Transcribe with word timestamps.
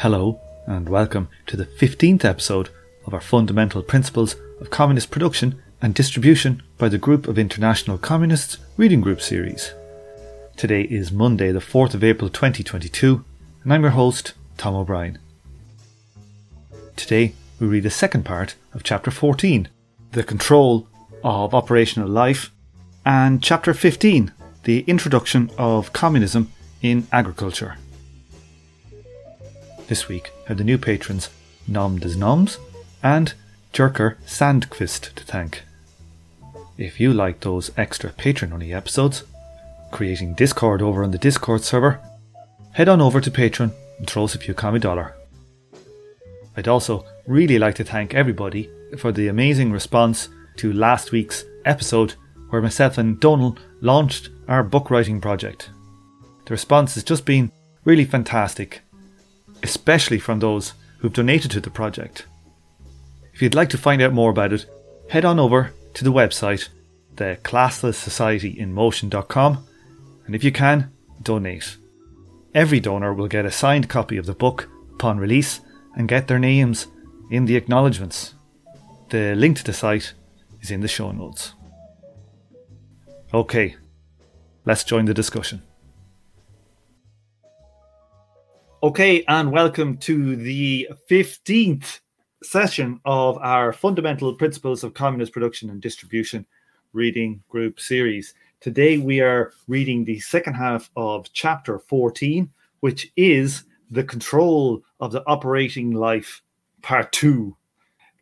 Hello, 0.00 0.40
and 0.66 0.88
welcome 0.88 1.28
to 1.46 1.58
the 1.58 1.66
15th 1.66 2.24
episode 2.24 2.70
of 3.04 3.12
our 3.12 3.20
Fundamental 3.20 3.82
Principles 3.82 4.34
of 4.58 4.70
Communist 4.70 5.10
Production 5.10 5.60
and 5.82 5.94
Distribution 5.94 6.62
by 6.78 6.88
the 6.88 6.96
Group 6.96 7.28
of 7.28 7.38
International 7.38 7.98
Communists 7.98 8.56
Reading 8.78 9.02
Group 9.02 9.20
series. 9.20 9.74
Today 10.56 10.84
is 10.84 11.12
Monday, 11.12 11.52
the 11.52 11.58
4th 11.58 11.92
of 11.92 12.02
April 12.02 12.30
2022, 12.30 13.22
and 13.62 13.74
I'm 13.74 13.82
your 13.82 13.90
host, 13.90 14.32
Tom 14.56 14.74
O'Brien. 14.74 15.18
Today, 16.96 17.34
we 17.58 17.66
read 17.66 17.82
the 17.82 17.90
second 17.90 18.24
part 18.24 18.54
of 18.72 18.82
Chapter 18.82 19.10
14, 19.10 19.68
The 20.12 20.22
Control 20.24 20.88
of 21.22 21.54
Operational 21.54 22.08
Life, 22.08 22.50
and 23.04 23.42
Chapter 23.42 23.74
15, 23.74 24.32
The 24.64 24.80
Introduction 24.86 25.50
of 25.58 25.92
Communism 25.92 26.50
in 26.80 27.06
Agriculture. 27.12 27.76
This 29.90 30.06
week 30.06 30.30
have 30.46 30.56
the 30.56 30.62
new 30.62 30.78
patrons 30.78 31.30
Nom 31.66 31.98
des 31.98 32.16
Noms 32.16 32.58
and 33.02 33.34
Jerker 33.72 34.18
Sandquist 34.24 35.12
to 35.16 35.24
thank. 35.24 35.64
If 36.78 37.00
you 37.00 37.12
like 37.12 37.40
those 37.40 37.72
extra 37.76 38.10
patron 38.10 38.52
only 38.52 38.72
episodes, 38.72 39.24
creating 39.90 40.34
Discord 40.34 40.80
over 40.80 41.02
on 41.02 41.10
the 41.10 41.18
Discord 41.18 41.64
server, 41.64 41.98
head 42.70 42.88
on 42.88 43.00
over 43.00 43.20
to 43.20 43.32
Patreon 43.32 43.72
and 43.98 44.08
throw 44.08 44.22
us 44.22 44.36
a 44.36 44.38
few 44.38 44.54
commie 44.54 44.78
dollar. 44.78 45.16
I'd 46.56 46.68
also 46.68 47.04
really 47.26 47.58
like 47.58 47.74
to 47.74 47.84
thank 47.84 48.14
everybody 48.14 48.70
for 48.96 49.10
the 49.10 49.26
amazing 49.26 49.72
response 49.72 50.28
to 50.58 50.72
last 50.72 51.10
week's 51.10 51.44
episode 51.64 52.14
where 52.50 52.62
myself 52.62 52.96
and 52.96 53.18
Donal 53.18 53.58
launched 53.80 54.28
our 54.46 54.62
book 54.62 54.88
writing 54.88 55.20
project. 55.20 55.70
The 56.44 56.52
response 56.52 56.94
has 56.94 57.02
just 57.02 57.24
been 57.24 57.50
really 57.84 58.04
fantastic 58.04 58.82
especially 59.62 60.18
from 60.18 60.40
those 60.40 60.74
who've 60.98 61.12
donated 61.12 61.50
to 61.52 61.60
the 61.60 61.70
project. 61.70 62.26
If 63.32 63.42
you'd 63.42 63.54
like 63.54 63.70
to 63.70 63.78
find 63.78 64.02
out 64.02 64.12
more 64.12 64.30
about 64.30 64.52
it, 64.52 64.66
head 65.08 65.24
on 65.24 65.38
over 65.38 65.72
to 65.94 66.04
the 66.04 66.12
website, 66.12 66.68
the 67.16 67.38
Classless 67.42 67.94
Society 67.94 68.50
in 68.50 68.72
Motion.com, 68.72 69.66
and 70.26 70.34
if 70.34 70.44
you 70.44 70.52
can, 70.52 70.90
donate. 71.22 71.76
Every 72.54 72.80
donor 72.80 73.14
will 73.14 73.28
get 73.28 73.44
a 73.44 73.50
signed 73.50 73.88
copy 73.88 74.16
of 74.16 74.26
the 74.26 74.34
book 74.34 74.68
upon 74.94 75.18
release 75.18 75.60
and 75.94 76.08
get 76.08 76.28
their 76.28 76.38
names 76.38 76.86
in 77.30 77.46
the 77.46 77.56
acknowledgements. 77.56 78.34
The 79.08 79.34
link 79.34 79.56
to 79.58 79.64
the 79.64 79.72
site 79.72 80.14
is 80.60 80.70
in 80.70 80.80
the 80.80 80.88
show 80.88 81.12
notes. 81.12 81.54
Okay, 83.32 83.76
let's 84.64 84.84
join 84.84 85.04
the 85.04 85.14
discussion. 85.14 85.62
Okay, 88.82 89.22
and 89.28 89.52
welcome 89.52 89.98
to 89.98 90.36
the 90.36 90.88
15th 91.10 92.00
session 92.42 92.98
of 93.04 93.36
our 93.36 93.74
Fundamental 93.74 94.34
Principles 94.34 94.82
of 94.82 94.94
Communist 94.94 95.34
Production 95.34 95.68
and 95.68 95.82
Distribution 95.82 96.46
reading 96.94 97.42
group 97.50 97.78
series. 97.78 98.32
Today 98.60 98.96
we 98.96 99.20
are 99.20 99.52
reading 99.68 100.02
the 100.02 100.18
second 100.20 100.54
half 100.54 100.90
of 100.96 101.30
chapter 101.34 101.78
14, 101.78 102.48
which 102.80 103.12
is 103.16 103.64
The 103.90 104.02
Control 104.02 104.82
of 104.98 105.12
the 105.12 105.22
Operating 105.26 105.92
Life, 105.92 106.40
Part 106.80 107.12
2 107.12 107.54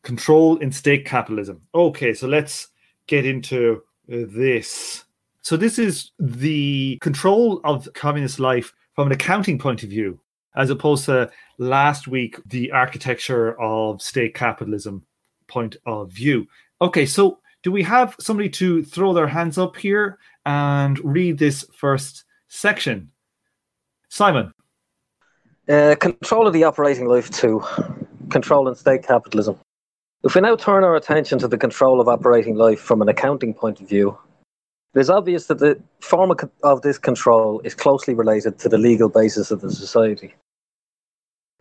Control 0.03 0.56
in 0.56 0.73
State 0.73 1.06
Capitalism. 1.06 1.62
Okay, 1.73 2.12
so 2.12 2.27
let's 2.27 2.67
get 3.06 3.25
into 3.25 3.81
uh, 4.12 4.27
this. 4.27 5.05
So, 5.42 5.56
this 5.56 5.79
is 5.79 6.11
the 6.19 6.98
control 7.01 7.61
of 7.62 7.89
communist 7.95 8.41
life 8.41 8.75
from 8.97 9.06
an 9.06 9.12
accounting 9.12 9.61
point 9.61 9.85
of 9.85 9.90
view 9.90 10.19
as 10.58 10.70
opposed 10.70 11.07
to 11.07 11.30
last 11.58 12.08
week, 12.08 12.39
the 12.45 12.73
architecture 12.73 13.58
of 13.61 14.02
state 14.02 14.35
capitalism 14.35 15.07
point 15.46 15.77
of 15.86 16.13
view. 16.13 16.46
Okay, 16.83 17.07
so 17.07 17.39
do 17.63 17.73
we 17.73 17.83
have 17.85 18.14
somebody 18.20 18.48
to 18.51 18.83
throw 18.85 19.14
their 19.14 19.29
hands 19.29 19.57
up 19.57 19.77
here 19.77 20.19
and 20.45 20.98
read 21.05 21.39
this 21.39 21.64
first 21.73 22.24
section? 22.48 23.11
Simon. 24.08 24.52
Uh, 25.69 25.95
control 26.01 26.46
of 26.46 26.52
the 26.52 26.64
operating 26.64 27.07
life 27.07 27.30
to 27.30 27.63
control 28.30 28.69
in 28.69 28.75
state 28.75 29.02
capitalism. 29.02 29.57
If 30.25 30.35
we 30.35 30.40
now 30.40 30.57
turn 30.57 30.83
our 30.83 30.96
attention 30.96 31.39
to 31.39 31.48
the 31.48 31.58
control 31.58 32.01
of 32.01 32.08
operating 32.08 32.57
life 32.57 32.80
from 32.80 33.01
an 33.01 33.08
accounting 33.08 33.55
point 33.55 33.80
of 33.80 33.89
view, 33.89 34.19
it 34.95 34.98
is 34.98 35.11
obvious 35.11 35.46
that 35.46 35.58
the 35.58 35.80
form 36.01 36.35
of 36.64 36.83
this 36.83 36.98
control 36.98 37.61
is 37.61 37.75
closely 37.75 38.14
related 38.14 38.58
to 38.58 38.69
the 38.69 38.79
legal 38.79 39.08
basis 39.08 39.52
of 39.52 39.61
the 39.61 39.70
society. 39.70 40.35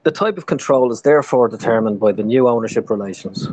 The 0.07 0.13
type 0.13 0.37
of 0.37 0.45
control 0.45 0.89
is 0.93 1.01
therefore 1.01 1.49
determined 1.49 1.99
by 1.99 2.13
the 2.13 2.23
new 2.23 2.47
ownership 2.47 2.89
relations. 2.89 3.49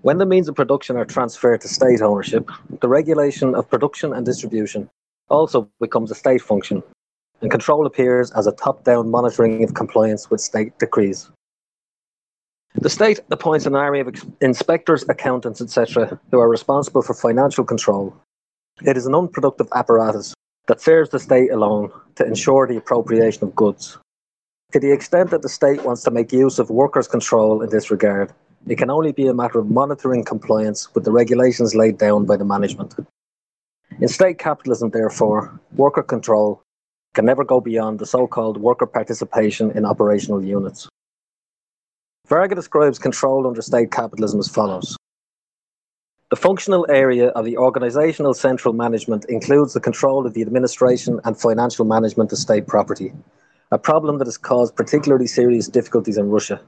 When 0.00 0.18
the 0.18 0.26
means 0.26 0.48
of 0.48 0.56
production 0.56 0.96
are 0.96 1.04
transferred 1.04 1.60
to 1.60 1.68
state 1.68 2.02
ownership, 2.02 2.50
the 2.80 2.88
regulation 2.88 3.54
of 3.54 3.70
production 3.70 4.12
and 4.12 4.26
distribution 4.26 4.90
also 5.28 5.70
becomes 5.78 6.10
a 6.10 6.16
state 6.16 6.42
function, 6.42 6.82
and 7.40 7.48
control 7.48 7.86
appears 7.86 8.32
as 8.32 8.48
a 8.48 8.52
top 8.64 8.82
down 8.82 9.08
monitoring 9.08 9.62
of 9.62 9.74
compliance 9.74 10.28
with 10.30 10.40
state 10.40 10.76
decrees. 10.80 11.30
The 12.74 12.90
state 12.90 13.20
appoints 13.30 13.66
an 13.66 13.76
army 13.76 14.00
of 14.00 14.12
inspectors, 14.40 15.08
accountants, 15.08 15.60
etc., 15.60 16.18
who 16.32 16.40
are 16.40 16.48
responsible 16.48 17.02
for 17.02 17.14
financial 17.14 17.62
control. 17.62 18.16
It 18.82 18.96
is 18.96 19.06
an 19.06 19.14
unproductive 19.14 19.68
apparatus 19.76 20.34
that 20.66 20.80
serves 20.80 21.10
the 21.10 21.20
state 21.20 21.52
alone 21.52 21.92
to 22.16 22.26
ensure 22.26 22.66
the 22.66 22.78
appropriation 22.78 23.44
of 23.44 23.54
goods. 23.54 23.96
To 24.72 24.78
the 24.78 24.92
extent 24.92 25.30
that 25.30 25.42
the 25.42 25.48
state 25.48 25.84
wants 25.84 26.04
to 26.04 26.12
make 26.12 26.32
use 26.32 26.60
of 26.60 26.70
workers' 26.70 27.08
control 27.08 27.60
in 27.60 27.70
this 27.70 27.90
regard, 27.90 28.32
it 28.68 28.78
can 28.78 28.88
only 28.88 29.10
be 29.10 29.26
a 29.26 29.34
matter 29.34 29.58
of 29.58 29.68
monitoring 29.68 30.24
compliance 30.24 30.94
with 30.94 31.04
the 31.04 31.10
regulations 31.10 31.74
laid 31.74 31.98
down 31.98 32.24
by 32.24 32.36
the 32.36 32.44
management. 32.44 32.94
In 34.00 34.06
state 34.06 34.38
capitalism, 34.38 34.90
therefore, 34.90 35.58
worker 35.72 36.04
control 36.04 36.62
can 37.14 37.24
never 37.24 37.42
go 37.42 37.60
beyond 37.60 37.98
the 37.98 38.06
so 38.06 38.28
called 38.28 38.58
worker 38.58 38.86
participation 38.86 39.72
in 39.72 39.84
operational 39.84 40.44
units. 40.44 40.88
Varga 42.28 42.54
describes 42.54 43.00
control 43.00 43.48
under 43.48 43.62
state 43.62 43.90
capitalism 43.90 44.38
as 44.38 44.46
follows 44.46 44.96
The 46.30 46.36
functional 46.36 46.86
area 46.88 47.30
of 47.30 47.44
the 47.44 47.56
organizational 47.56 48.34
central 48.34 48.72
management 48.72 49.24
includes 49.24 49.72
the 49.74 49.80
control 49.80 50.24
of 50.26 50.34
the 50.34 50.42
administration 50.42 51.18
and 51.24 51.36
financial 51.36 51.84
management 51.84 52.30
of 52.30 52.38
state 52.38 52.68
property, 52.68 53.12
a 53.72 53.78
problem 53.78 54.18
that 54.18 54.26
has 54.26 54.36
caused 54.36 54.74
particularly 54.74 55.28
serious 55.28 55.68
difficulties 55.68 56.18
in 56.18 56.28
Russia. 56.28 56.60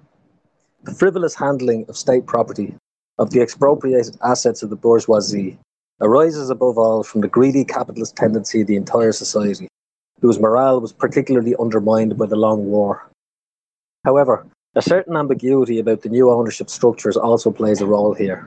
The 0.84 0.94
frivolous 0.94 1.34
handling 1.34 1.84
of 1.88 1.96
state 1.96 2.26
property, 2.26 2.76
of 3.18 3.30
the 3.30 3.40
expropriated 3.40 4.16
assets 4.24 4.62
of 4.62 4.70
the 4.70 4.76
bourgeoisie, 4.76 5.58
arises 6.00 6.48
above 6.48 6.78
all 6.78 7.02
from 7.02 7.20
the 7.20 7.28
greedy 7.28 7.64
capitalist 7.64 8.14
tendency 8.14 8.60
of 8.60 8.68
the 8.68 8.76
entire 8.76 9.10
society, 9.10 9.66
whose 10.20 10.38
morale 10.38 10.80
was 10.80 10.92
particularly 10.92 11.56
undermined 11.58 12.16
by 12.16 12.26
the 12.26 12.36
long 12.36 12.66
war. 12.66 13.10
However, 14.04 14.46
a 14.76 14.82
certain 14.82 15.16
ambiguity 15.16 15.80
about 15.80 16.02
the 16.02 16.08
new 16.08 16.30
ownership 16.30 16.70
structures 16.70 17.16
also 17.16 17.50
plays 17.50 17.80
a 17.80 17.86
role 17.86 18.14
here. 18.14 18.46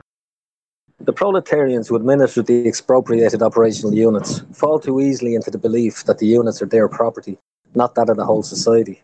The 1.00 1.12
proletarians 1.12 1.88
who 1.88 1.96
administer 1.96 2.42
the 2.42 2.66
expropriated 2.66 3.42
operational 3.42 3.94
units 3.94 4.40
fall 4.54 4.80
too 4.80 4.98
easily 4.98 5.34
into 5.34 5.50
the 5.50 5.58
belief 5.58 6.04
that 6.04 6.18
the 6.18 6.26
units 6.26 6.62
are 6.62 6.66
their 6.66 6.88
property 6.88 7.38
not 7.76 7.94
that 7.94 8.08
of 8.08 8.16
the 8.16 8.24
whole 8.24 8.42
society. 8.42 9.02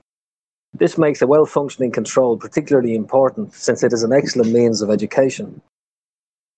This 0.74 0.96
makes 0.96 1.20
a 1.20 1.26
well 1.26 1.44
functioning 1.44 1.92
control 1.92 2.38
particularly 2.38 2.94
important 2.94 3.52
since 3.52 3.82
it 3.82 3.92
is 3.92 4.02
an 4.02 4.12
excellent 4.12 4.52
means 4.52 4.80
of 4.80 4.90
education. 4.90 5.60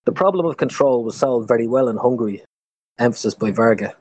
The 0.04 0.12
problem 0.12 0.46
of 0.46 0.56
control 0.56 1.02
was 1.02 1.16
solved 1.16 1.48
very 1.48 1.66
well 1.66 1.88
in 1.88 1.96
Hungary, 1.96 2.44
emphasis 2.98 3.34
by 3.34 3.50
Varga. 3.50 3.96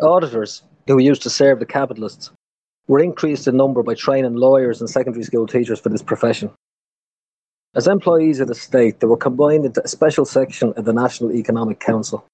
Auditors, 0.00 0.62
who 0.86 1.00
used 1.00 1.22
to 1.22 1.30
serve 1.30 1.60
the 1.60 1.66
capitalists, 1.66 2.30
were 2.88 2.98
increased 2.98 3.46
in 3.46 3.56
number 3.56 3.82
by 3.82 3.94
training 3.94 4.34
lawyers 4.34 4.80
and 4.80 4.90
secondary 4.90 5.22
school 5.22 5.46
teachers 5.46 5.78
for 5.78 5.90
this 5.90 6.02
profession. 6.02 6.50
As 7.74 7.86
employees 7.86 8.40
of 8.40 8.48
the 8.48 8.54
state, 8.54 9.00
they 9.00 9.06
were 9.06 9.16
combined 9.16 9.64
into 9.64 9.82
a 9.84 9.88
special 9.88 10.24
section 10.24 10.72
of 10.76 10.84
the 10.84 10.92
National 10.92 11.32
Economic 11.32 11.78
Council. 11.78 12.26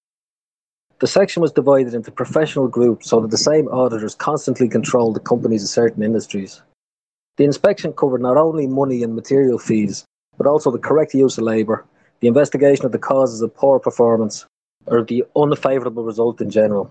The 1.01 1.07
section 1.07 1.43
was 1.43 1.53
divided 1.53 1.95
into 1.95 2.11
professional 2.11 2.67
groups 2.67 3.09
so 3.09 3.21
that 3.21 3.31
the 3.31 3.39
same 3.39 3.69
auditors 3.69 4.17
constantly 4.17 4.69
controlled 4.69 5.15
the 5.15 5.21
companies 5.21 5.63
of 5.63 5.69
certain 5.69 6.03
industries. 6.03 6.61
The 7.37 7.45
inspection 7.45 7.93
covered 7.93 8.21
not 8.21 8.37
only 8.37 8.67
money 8.67 9.05
and 9.05 9.15
material 9.15 9.61
fees, 9.61 10.05
but 10.37 10.49
also 10.49 10.73
the 10.73 10.79
correct 10.79 11.15
use 11.15 11.39
of 11.39 11.45
labour, 11.45 11.85
the 12.19 12.27
investigation 12.27 12.85
of 12.85 12.91
the 12.91 12.99
causes 12.99 13.43
of 13.43 13.55
poor 13.55 13.79
performance, 13.79 14.45
or 14.87 15.05
the 15.05 15.25
unfavourable 15.37 16.03
result 16.03 16.41
in 16.41 16.51
general. 16.51 16.91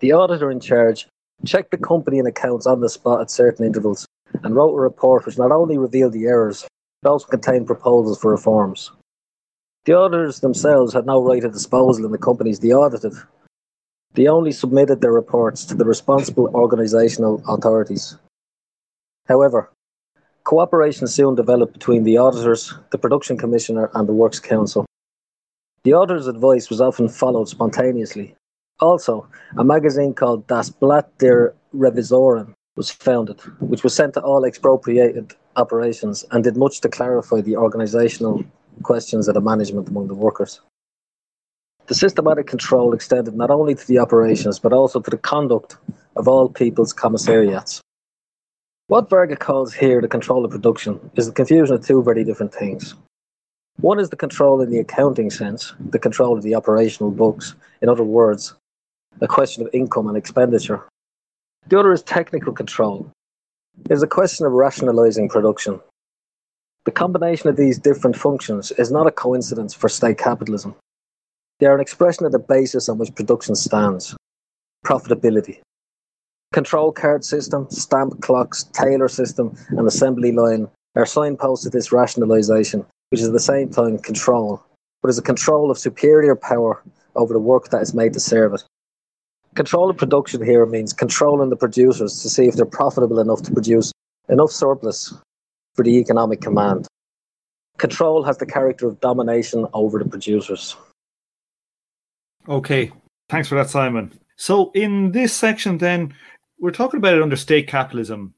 The 0.00 0.12
auditor 0.12 0.50
in 0.50 0.60
charge 0.60 1.06
checked 1.46 1.70
the 1.70 1.78
company 1.78 2.18
and 2.18 2.28
accounts 2.28 2.66
on 2.66 2.80
the 2.80 2.90
spot 2.90 3.22
at 3.22 3.30
certain 3.30 3.64
intervals 3.64 4.06
and 4.42 4.54
wrote 4.54 4.76
a 4.76 4.80
report 4.80 5.24
which 5.24 5.38
not 5.38 5.50
only 5.50 5.78
revealed 5.78 6.12
the 6.12 6.26
errors, 6.26 6.68
but 7.00 7.10
also 7.10 7.26
contained 7.26 7.66
proposals 7.66 8.20
for 8.20 8.32
reforms. 8.32 8.90
The 9.84 9.94
auditors 9.94 10.38
themselves 10.38 10.94
had 10.94 11.06
no 11.06 11.20
right 11.20 11.42
of 11.42 11.52
disposal 11.52 12.06
in 12.06 12.12
the 12.12 12.18
companies 12.18 12.60
they 12.60 12.72
audited. 12.72 13.14
They 14.14 14.28
only 14.28 14.52
submitted 14.52 15.00
their 15.00 15.12
reports 15.12 15.64
to 15.64 15.74
the 15.74 15.84
responsible 15.84 16.48
organisational 16.52 17.42
authorities. 17.48 18.16
However, 19.26 19.72
cooperation 20.44 21.08
soon 21.08 21.34
developed 21.34 21.72
between 21.72 22.04
the 22.04 22.18
auditors, 22.18 22.74
the 22.90 22.98
production 22.98 23.36
commissioner, 23.36 23.90
and 23.94 24.08
the 24.08 24.12
works 24.12 24.38
council. 24.38 24.86
The 25.82 25.94
auditor's 25.94 26.28
advice 26.28 26.70
was 26.70 26.80
often 26.80 27.08
followed 27.08 27.48
spontaneously. 27.48 28.36
Also, 28.78 29.26
a 29.58 29.64
magazine 29.64 30.14
called 30.14 30.46
Das 30.46 30.70
Blatt 30.70 31.18
der 31.18 31.54
Revisoren 31.74 32.54
was 32.76 32.90
founded, 32.90 33.40
which 33.60 33.82
was 33.82 33.94
sent 33.94 34.14
to 34.14 34.20
all 34.20 34.44
expropriated 34.44 35.34
operations 35.56 36.24
and 36.30 36.44
did 36.44 36.56
much 36.56 36.80
to 36.82 36.88
clarify 36.88 37.40
the 37.40 37.54
organisational 37.54 38.44
questions 38.82 39.28
of 39.28 39.34
the 39.34 39.40
management 39.40 39.88
among 39.88 40.08
the 40.08 40.14
workers. 40.14 40.60
The 41.86 41.94
systematic 41.94 42.46
control 42.46 42.94
extended 42.94 43.34
not 43.34 43.50
only 43.50 43.74
to 43.74 43.86
the 43.86 43.98
operations 43.98 44.58
but 44.58 44.72
also 44.72 45.00
to 45.00 45.10
the 45.10 45.18
conduct 45.18 45.76
of 46.16 46.28
all 46.28 46.48
people's 46.48 46.92
commissariats. 46.92 47.80
What 48.86 49.08
Varga 49.08 49.36
calls 49.36 49.72
here 49.72 50.00
the 50.00 50.08
control 50.08 50.44
of 50.44 50.50
production 50.50 51.10
is 51.16 51.26
the 51.26 51.32
confusion 51.32 51.74
of 51.74 51.86
two 51.86 52.02
very 52.02 52.24
different 52.24 52.52
things. 52.52 52.94
One 53.80 53.98
is 53.98 54.10
the 54.10 54.16
control 54.16 54.60
in 54.60 54.70
the 54.70 54.80
accounting 54.80 55.30
sense, 55.30 55.72
the 55.90 55.98
control 55.98 56.36
of 56.36 56.42
the 56.42 56.54
operational 56.54 57.10
books, 57.10 57.54
in 57.80 57.88
other 57.88 58.04
words, 58.04 58.54
a 59.20 59.26
question 59.26 59.62
of 59.62 59.70
income 59.72 60.08
and 60.08 60.16
expenditure. 60.16 60.86
The 61.68 61.78
other 61.78 61.92
is 61.92 62.02
technical 62.02 62.52
control. 62.52 63.10
It 63.86 63.92
is 63.92 64.02
a 64.02 64.06
question 64.06 64.46
of 64.46 64.52
rationalizing 64.52 65.28
production. 65.28 65.80
The 66.84 66.90
combination 66.90 67.48
of 67.48 67.56
these 67.56 67.78
different 67.78 68.16
functions 68.16 68.72
is 68.72 68.90
not 68.90 69.06
a 69.06 69.12
coincidence 69.12 69.72
for 69.72 69.88
state 69.88 70.18
capitalism. 70.18 70.74
They 71.60 71.66
are 71.66 71.74
an 71.76 71.80
expression 71.80 72.26
of 72.26 72.32
the 72.32 72.40
basis 72.40 72.88
on 72.88 72.98
which 72.98 73.14
production 73.14 73.54
stands 73.54 74.16
profitability. 74.84 75.60
Control 76.52 76.90
card 76.90 77.24
system, 77.24 77.70
stamp 77.70 78.20
clocks, 78.20 78.64
Taylor 78.72 79.06
system, 79.06 79.56
and 79.68 79.86
assembly 79.86 80.32
line 80.32 80.68
are 80.96 81.06
signposts 81.06 81.64
of 81.64 81.72
this 81.72 81.92
rationalization, 81.92 82.84
which 83.10 83.20
is 83.20 83.28
at 83.28 83.32
the 83.32 83.38
same 83.38 83.70
time 83.70 83.96
control, 83.98 84.60
but 85.00 85.08
is 85.08 85.18
a 85.18 85.22
control 85.22 85.70
of 85.70 85.78
superior 85.78 86.34
power 86.34 86.82
over 87.14 87.32
the 87.32 87.38
work 87.38 87.70
that 87.70 87.80
is 87.80 87.94
made 87.94 88.12
to 88.12 88.20
serve 88.20 88.54
it. 88.54 88.64
Control 89.54 89.88
of 89.88 89.96
production 89.96 90.44
here 90.44 90.66
means 90.66 90.92
controlling 90.92 91.50
the 91.50 91.56
producers 91.56 92.20
to 92.22 92.28
see 92.28 92.46
if 92.46 92.56
they're 92.56 92.66
profitable 92.66 93.20
enough 93.20 93.42
to 93.42 93.52
produce 93.52 93.92
enough 94.28 94.50
surplus 94.50 95.14
for 95.74 95.84
the 95.84 95.98
economic 95.98 96.40
command. 96.40 96.86
Control 97.78 98.22
has 98.22 98.38
the 98.38 98.46
character 98.46 98.86
of 98.86 99.00
domination 99.00 99.66
over 99.72 99.98
the 99.98 100.08
producers. 100.08 100.76
Okay, 102.48 102.92
thanks 103.28 103.48
for 103.48 103.54
that, 103.54 103.70
Simon. 103.70 104.12
So, 104.36 104.70
in 104.74 105.12
this 105.12 105.32
section, 105.32 105.78
then, 105.78 106.14
we're 106.58 106.70
talking 106.70 106.98
about 106.98 107.14
it 107.14 107.22
under 107.22 107.36
state 107.36 107.68
capitalism. 107.68 108.34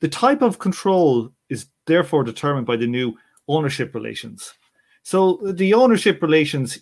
The 0.00 0.08
type 0.08 0.42
of 0.42 0.58
control 0.58 1.30
is 1.48 1.66
therefore 1.86 2.24
determined 2.24 2.66
by 2.66 2.76
the 2.76 2.86
new 2.86 3.16
ownership 3.48 3.94
relations. 3.94 4.52
So, 5.02 5.40
the 5.42 5.74
ownership 5.74 6.22
relations, 6.22 6.78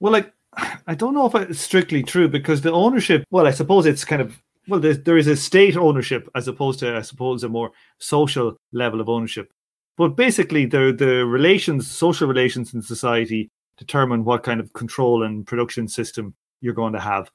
well, 0.00 0.12
like, 0.12 0.32
I 0.86 0.94
don't 0.94 1.14
know 1.14 1.26
if 1.26 1.34
it's 1.34 1.60
strictly 1.60 2.02
true 2.02 2.28
because 2.28 2.60
the 2.60 2.72
ownership, 2.72 3.24
well, 3.30 3.46
I 3.46 3.50
suppose 3.50 3.86
it's 3.86 4.04
kind 4.04 4.22
of 4.22 4.40
well, 4.68 4.80
there 4.80 5.18
is 5.18 5.26
a 5.26 5.36
state 5.36 5.76
ownership 5.76 6.28
as 6.34 6.48
opposed 6.48 6.80
to, 6.80 6.96
I 6.96 7.02
suppose, 7.02 7.44
a 7.44 7.48
more 7.48 7.72
social 7.98 8.56
level 8.72 9.00
of 9.00 9.08
ownership. 9.08 9.52
But 9.96 10.16
basically, 10.16 10.66
the 10.66 10.94
the 10.96 11.24
relations, 11.26 11.90
social 11.90 12.26
relations 12.26 12.74
in 12.74 12.82
society, 12.82 13.50
determine 13.76 14.24
what 14.24 14.42
kind 14.42 14.60
of 14.60 14.72
control 14.72 15.22
and 15.22 15.46
production 15.46 15.88
system 15.88 16.34
you're 16.60 16.74
going 16.74 16.92
to 16.94 17.00
have. 17.00 17.30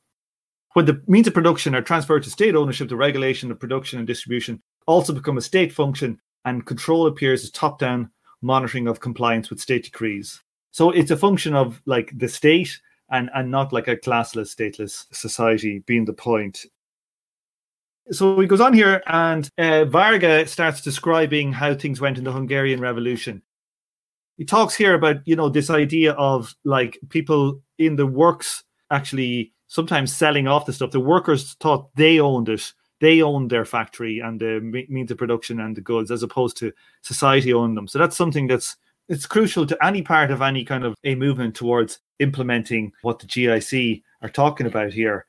When 0.73 0.85
the 0.85 1.01
means 1.07 1.27
of 1.27 1.33
production 1.33 1.73
are 1.75 1.81
transferred 1.81 2.23
to 2.23 2.29
state 2.29 2.55
ownership, 2.55 2.89
the 2.89 2.95
regulation 2.95 3.51
of 3.51 3.59
production 3.59 3.99
and 3.99 4.07
distribution 4.07 4.61
also 4.87 5.13
become 5.13 5.37
a 5.37 5.41
state 5.41 5.71
function, 5.71 6.19
and 6.45 6.65
control 6.65 7.07
appears 7.07 7.43
as 7.43 7.51
top-down 7.51 8.09
monitoring 8.41 8.87
of 8.87 8.99
compliance 8.99 9.49
with 9.49 9.59
state 9.59 9.83
decrees. 9.83 10.41
So 10.71 10.91
it's 10.91 11.11
a 11.11 11.17
function 11.17 11.55
of 11.55 11.81
like 11.85 12.17
the 12.17 12.27
state 12.27 12.79
and 13.11 13.29
and 13.33 13.49
not 13.49 13.73
like 13.73 13.87
a 13.87 13.97
classless, 13.97 14.55
stateless 14.55 15.05
society 15.11 15.79
being 15.79 16.05
the 16.05 16.13
point 16.13 16.65
so 18.11 18.39
he 18.39 18.47
goes 18.47 18.61
on 18.61 18.73
here, 18.73 19.01
and 19.07 19.49
uh, 19.57 19.85
Varga 19.85 20.47
starts 20.47 20.81
describing 20.81 21.53
how 21.53 21.75
things 21.75 22.01
went 22.01 22.17
in 22.17 22.23
the 22.23 22.31
Hungarian 22.31 22.79
Revolution. 22.79 23.41
He 24.37 24.45
talks 24.45 24.73
here 24.75 24.93
about 24.93 25.17
you 25.25 25.35
know 25.35 25.49
this 25.49 25.69
idea 25.69 26.13
of 26.13 26.55
like 26.63 26.97
people 27.09 27.61
in 27.77 27.95
the 27.95 28.07
works 28.07 28.63
actually 28.89 29.53
sometimes 29.67 30.15
selling 30.15 30.47
off 30.47 30.65
the 30.65 30.73
stuff. 30.73 30.91
The 30.91 30.99
workers 30.99 31.55
thought 31.59 31.89
they 31.95 32.19
owned 32.19 32.49
it, 32.49 32.73
they 32.99 33.21
owned 33.21 33.49
their 33.49 33.65
factory 33.65 34.19
and 34.19 34.39
the 34.39 34.59
means 34.89 35.11
of 35.11 35.17
production 35.17 35.59
and 35.59 35.75
the 35.75 35.81
goods, 35.81 36.11
as 36.11 36.23
opposed 36.23 36.57
to 36.57 36.73
society 37.01 37.53
owned 37.53 37.77
them. 37.77 37.87
So 37.87 37.99
that's 37.99 38.17
something 38.17 38.47
that's 38.47 38.77
it's 39.07 39.25
crucial 39.25 39.65
to 39.65 39.85
any 39.85 40.01
part 40.01 40.31
of 40.31 40.41
any 40.41 40.63
kind 40.63 40.83
of 40.83 40.95
a 41.03 41.15
movement 41.15 41.55
towards 41.55 41.99
implementing 42.19 42.91
what 43.01 43.19
the 43.19 43.25
GIC 43.25 44.03
are 44.21 44.29
talking 44.29 44.67
about 44.67 44.93
here. 44.93 45.25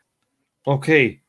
Okay, 0.67 1.21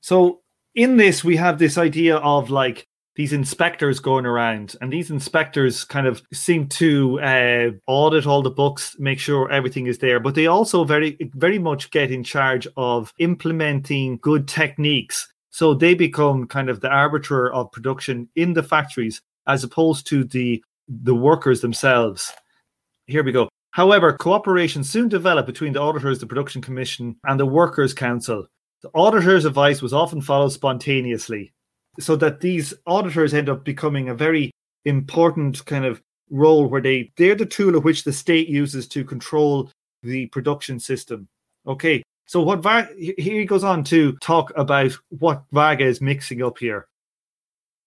so 0.00 0.40
in 0.76 0.98
this 0.98 1.24
we 1.24 1.36
have 1.36 1.58
this 1.58 1.78
idea 1.78 2.16
of 2.18 2.50
like 2.50 2.86
these 3.16 3.32
inspectors 3.32 3.98
going 3.98 4.26
around 4.26 4.76
and 4.82 4.92
these 4.92 5.10
inspectors 5.10 5.84
kind 5.84 6.06
of 6.06 6.22
seem 6.34 6.68
to 6.68 7.18
uh, 7.20 7.70
audit 7.86 8.26
all 8.26 8.42
the 8.42 8.50
books 8.50 8.94
make 8.98 9.18
sure 9.18 9.50
everything 9.50 9.86
is 9.86 9.98
there 9.98 10.20
but 10.20 10.34
they 10.34 10.46
also 10.46 10.84
very 10.84 11.16
very 11.34 11.58
much 11.58 11.90
get 11.90 12.10
in 12.12 12.22
charge 12.22 12.68
of 12.76 13.12
implementing 13.18 14.18
good 14.18 14.46
techniques. 14.46 15.26
So 15.50 15.72
they 15.72 15.94
become 15.94 16.46
kind 16.46 16.68
of 16.68 16.80
the 16.80 16.90
arbiter 16.90 17.50
of 17.50 17.72
production 17.72 18.28
in 18.36 18.52
the 18.52 18.62
factories 18.62 19.22
as 19.46 19.64
opposed 19.64 20.06
to 20.08 20.22
the 20.24 20.62
the 20.86 21.14
workers 21.14 21.62
themselves. 21.62 22.30
Here 23.06 23.24
we 23.24 23.32
go. 23.32 23.48
However 23.70 24.12
cooperation 24.12 24.84
soon 24.84 25.08
developed 25.08 25.46
between 25.46 25.72
the 25.72 25.80
auditors 25.80 26.18
the 26.18 26.26
production 26.26 26.60
commission 26.60 27.16
and 27.24 27.40
the 27.40 27.46
workers 27.46 27.94
council 27.94 28.46
the 28.82 28.90
auditor's 28.94 29.44
advice 29.44 29.82
was 29.82 29.92
often 29.92 30.20
followed 30.20 30.52
spontaneously, 30.52 31.52
so 31.98 32.16
that 32.16 32.40
these 32.40 32.74
auditors 32.86 33.34
end 33.34 33.48
up 33.48 33.64
becoming 33.64 34.08
a 34.08 34.14
very 34.14 34.50
important 34.84 35.64
kind 35.66 35.84
of 35.84 36.02
role 36.30 36.66
where 36.66 36.80
they 36.80 37.12
they're 37.16 37.34
the 37.34 37.46
tool 37.46 37.76
of 37.76 37.84
which 37.84 38.04
the 38.04 38.12
state 38.12 38.48
uses 38.48 38.86
to 38.88 39.04
control 39.04 39.70
the 40.02 40.26
production 40.26 40.78
system. 40.78 41.28
Okay, 41.66 42.02
so 42.26 42.42
what 42.42 42.60
Var- 42.60 42.88
here 42.98 43.14
he 43.16 43.44
goes 43.44 43.64
on 43.64 43.84
to 43.84 44.12
talk 44.18 44.52
about 44.56 44.96
what 45.08 45.44
Varga 45.52 45.84
is 45.84 46.00
mixing 46.00 46.42
up 46.42 46.58
here. 46.58 46.86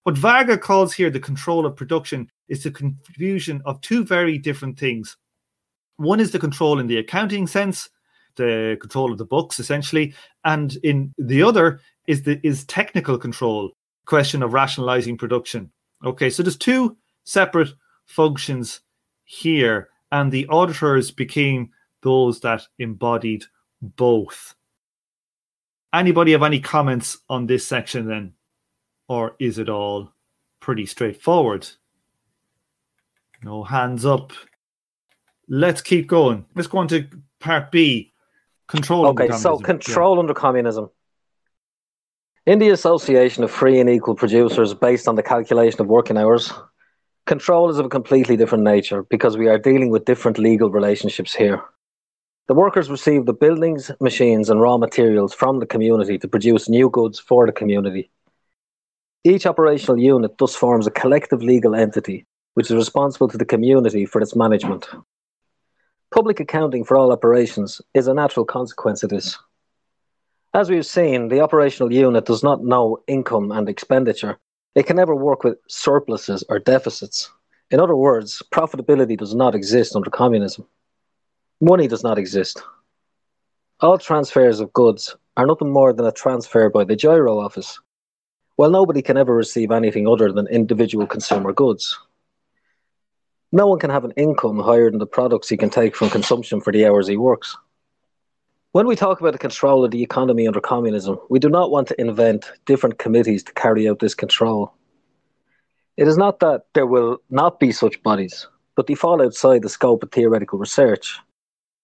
What 0.04 0.16
Varga 0.16 0.56
calls 0.56 0.94
here 0.94 1.10
the 1.10 1.20
control 1.20 1.66
of 1.66 1.76
production 1.76 2.28
is 2.48 2.62
the 2.62 2.70
confusion 2.70 3.60
of 3.66 3.80
two 3.82 4.04
very 4.04 4.38
different 4.38 4.78
things. 4.78 5.16
One 5.96 6.20
is 6.20 6.32
the 6.32 6.38
control 6.38 6.78
in 6.78 6.86
the 6.86 6.96
accounting 6.96 7.46
sense, 7.46 7.90
the 8.40 8.76
control 8.80 9.12
of 9.12 9.18
the 9.18 9.24
books 9.24 9.60
essentially, 9.60 10.14
and 10.44 10.76
in 10.82 11.14
the 11.18 11.42
other 11.42 11.80
is 12.06 12.22
the 12.22 12.40
is 12.42 12.64
technical 12.64 13.18
control, 13.18 13.70
question 14.06 14.42
of 14.42 14.52
rationalizing 14.52 15.16
production. 15.16 15.70
Okay, 16.04 16.30
so 16.30 16.42
there's 16.42 16.56
two 16.56 16.96
separate 17.24 17.68
functions 18.06 18.80
here, 19.24 19.88
and 20.10 20.32
the 20.32 20.46
auditors 20.48 21.10
became 21.10 21.70
those 22.02 22.40
that 22.40 22.66
embodied 22.78 23.44
both. 23.82 24.54
Anybody 25.92 26.32
have 26.32 26.42
any 26.42 26.60
comments 26.60 27.18
on 27.28 27.46
this 27.46 27.66
section 27.66 28.06
then? 28.06 28.32
Or 29.08 29.34
is 29.38 29.58
it 29.58 29.68
all 29.68 30.12
pretty 30.60 30.86
straightforward? 30.86 31.68
No 33.42 33.64
hands 33.64 34.06
up. 34.06 34.32
Let's 35.48 35.82
keep 35.82 36.06
going. 36.06 36.46
Let's 36.54 36.68
go 36.68 36.78
on 36.78 36.88
to 36.88 37.08
part 37.40 37.72
B 37.72 38.12
Control. 38.70 39.06
Okay, 39.08 39.30
so 39.30 39.58
control 39.58 40.14
yeah. 40.14 40.20
under 40.20 40.34
communism. 40.34 40.90
In 42.46 42.58
the 42.58 42.70
association 42.70 43.44
of 43.44 43.50
free 43.50 43.80
and 43.80 43.90
equal 43.90 44.14
producers 44.14 44.74
based 44.74 45.08
on 45.08 45.16
the 45.16 45.22
calculation 45.22 45.80
of 45.80 45.88
working 45.88 46.16
hours, 46.16 46.52
control 47.26 47.68
is 47.68 47.78
of 47.78 47.86
a 47.86 47.88
completely 47.88 48.36
different 48.36 48.64
nature 48.64 49.02
because 49.02 49.36
we 49.36 49.48
are 49.48 49.58
dealing 49.58 49.90
with 49.90 50.04
different 50.04 50.38
legal 50.38 50.70
relationships 50.70 51.34
here. 51.34 51.62
The 52.48 52.54
workers 52.54 52.90
receive 52.90 53.26
the 53.26 53.32
buildings, 53.32 53.90
machines, 54.00 54.50
and 54.50 54.60
raw 54.60 54.76
materials 54.78 55.34
from 55.34 55.60
the 55.60 55.66
community 55.66 56.18
to 56.18 56.28
produce 56.28 56.68
new 56.68 56.90
goods 56.90 57.18
for 57.18 57.46
the 57.46 57.52
community. 57.52 58.10
Each 59.22 59.46
operational 59.46 59.98
unit 59.98 60.38
thus 60.38 60.56
forms 60.56 60.86
a 60.86 60.90
collective 60.90 61.42
legal 61.42 61.74
entity 61.74 62.26
which 62.54 62.70
is 62.70 62.76
responsible 62.76 63.28
to 63.28 63.38
the 63.38 63.44
community 63.44 64.04
for 64.04 64.20
its 64.20 64.36
management. 64.36 64.88
Public 66.12 66.40
accounting 66.40 66.82
for 66.82 66.96
all 66.96 67.12
operations 67.12 67.80
is 67.94 68.08
a 68.08 68.14
natural 68.14 68.44
consequence 68.44 69.04
of 69.04 69.10
this. 69.10 69.38
As 70.52 70.68
we've 70.68 70.84
seen, 70.84 71.28
the 71.28 71.40
operational 71.40 71.92
unit 71.92 72.26
does 72.26 72.42
not 72.42 72.64
know 72.64 73.00
income 73.06 73.52
and 73.52 73.68
expenditure. 73.68 74.36
It 74.74 74.86
can 74.86 74.96
never 74.96 75.14
work 75.14 75.44
with 75.44 75.58
surpluses 75.68 76.42
or 76.48 76.58
deficits. 76.58 77.30
In 77.70 77.78
other 77.78 77.94
words, 77.94 78.42
profitability 78.50 79.16
does 79.16 79.36
not 79.36 79.54
exist 79.54 79.94
under 79.94 80.10
communism. 80.10 80.66
Money 81.60 81.86
does 81.86 82.02
not 82.02 82.18
exist. 82.18 82.60
All 83.78 83.96
transfers 83.96 84.58
of 84.58 84.72
goods 84.72 85.14
are 85.36 85.46
nothing 85.46 85.70
more 85.70 85.92
than 85.92 86.06
a 86.06 86.12
transfer 86.12 86.68
by 86.68 86.82
the 86.82 86.96
Giro 86.96 87.38
office. 87.38 87.78
Well, 88.56 88.70
nobody 88.70 89.00
can 89.00 89.16
ever 89.16 89.34
receive 89.34 89.70
anything 89.70 90.08
other 90.08 90.32
than 90.32 90.48
individual 90.48 91.06
consumer 91.06 91.52
goods. 91.52 91.96
No 93.52 93.66
one 93.66 93.80
can 93.80 93.90
have 93.90 94.04
an 94.04 94.12
income 94.16 94.60
higher 94.60 94.90
than 94.90 95.00
the 95.00 95.06
products 95.06 95.48
he 95.48 95.56
can 95.56 95.70
take 95.70 95.96
from 95.96 96.10
consumption 96.10 96.60
for 96.60 96.72
the 96.72 96.86
hours 96.86 97.08
he 97.08 97.16
works. 97.16 97.56
When 98.72 98.86
we 98.86 98.94
talk 98.94 99.20
about 99.20 99.32
the 99.32 99.38
control 99.38 99.84
of 99.84 99.90
the 99.90 100.02
economy 100.02 100.46
under 100.46 100.60
communism, 100.60 101.18
we 101.28 101.40
do 101.40 101.48
not 101.48 101.72
want 101.72 101.88
to 101.88 102.00
invent 102.00 102.52
different 102.64 102.98
committees 102.98 103.42
to 103.42 103.52
carry 103.54 103.88
out 103.88 103.98
this 103.98 104.14
control. 104.14 104.72
It 105.96 106.06
is 106.06 106.16
not 106.16 106.38
that 106.38 106.66
there 106.74 106.86
will 106.86 107.18
not 107.30 107.58
be 107.58 107.72
such 107.72 108.00
bodies, 108.04 108.46
but 108.76 108.86
they 108.86 108.94
fall 108.94 109.20
outside 109.20 109.62
the 109.62 109.68
scope 109.68 110.04
of 110.04 110.12
theoretical 110.12 110.60
research. 110.60 111.18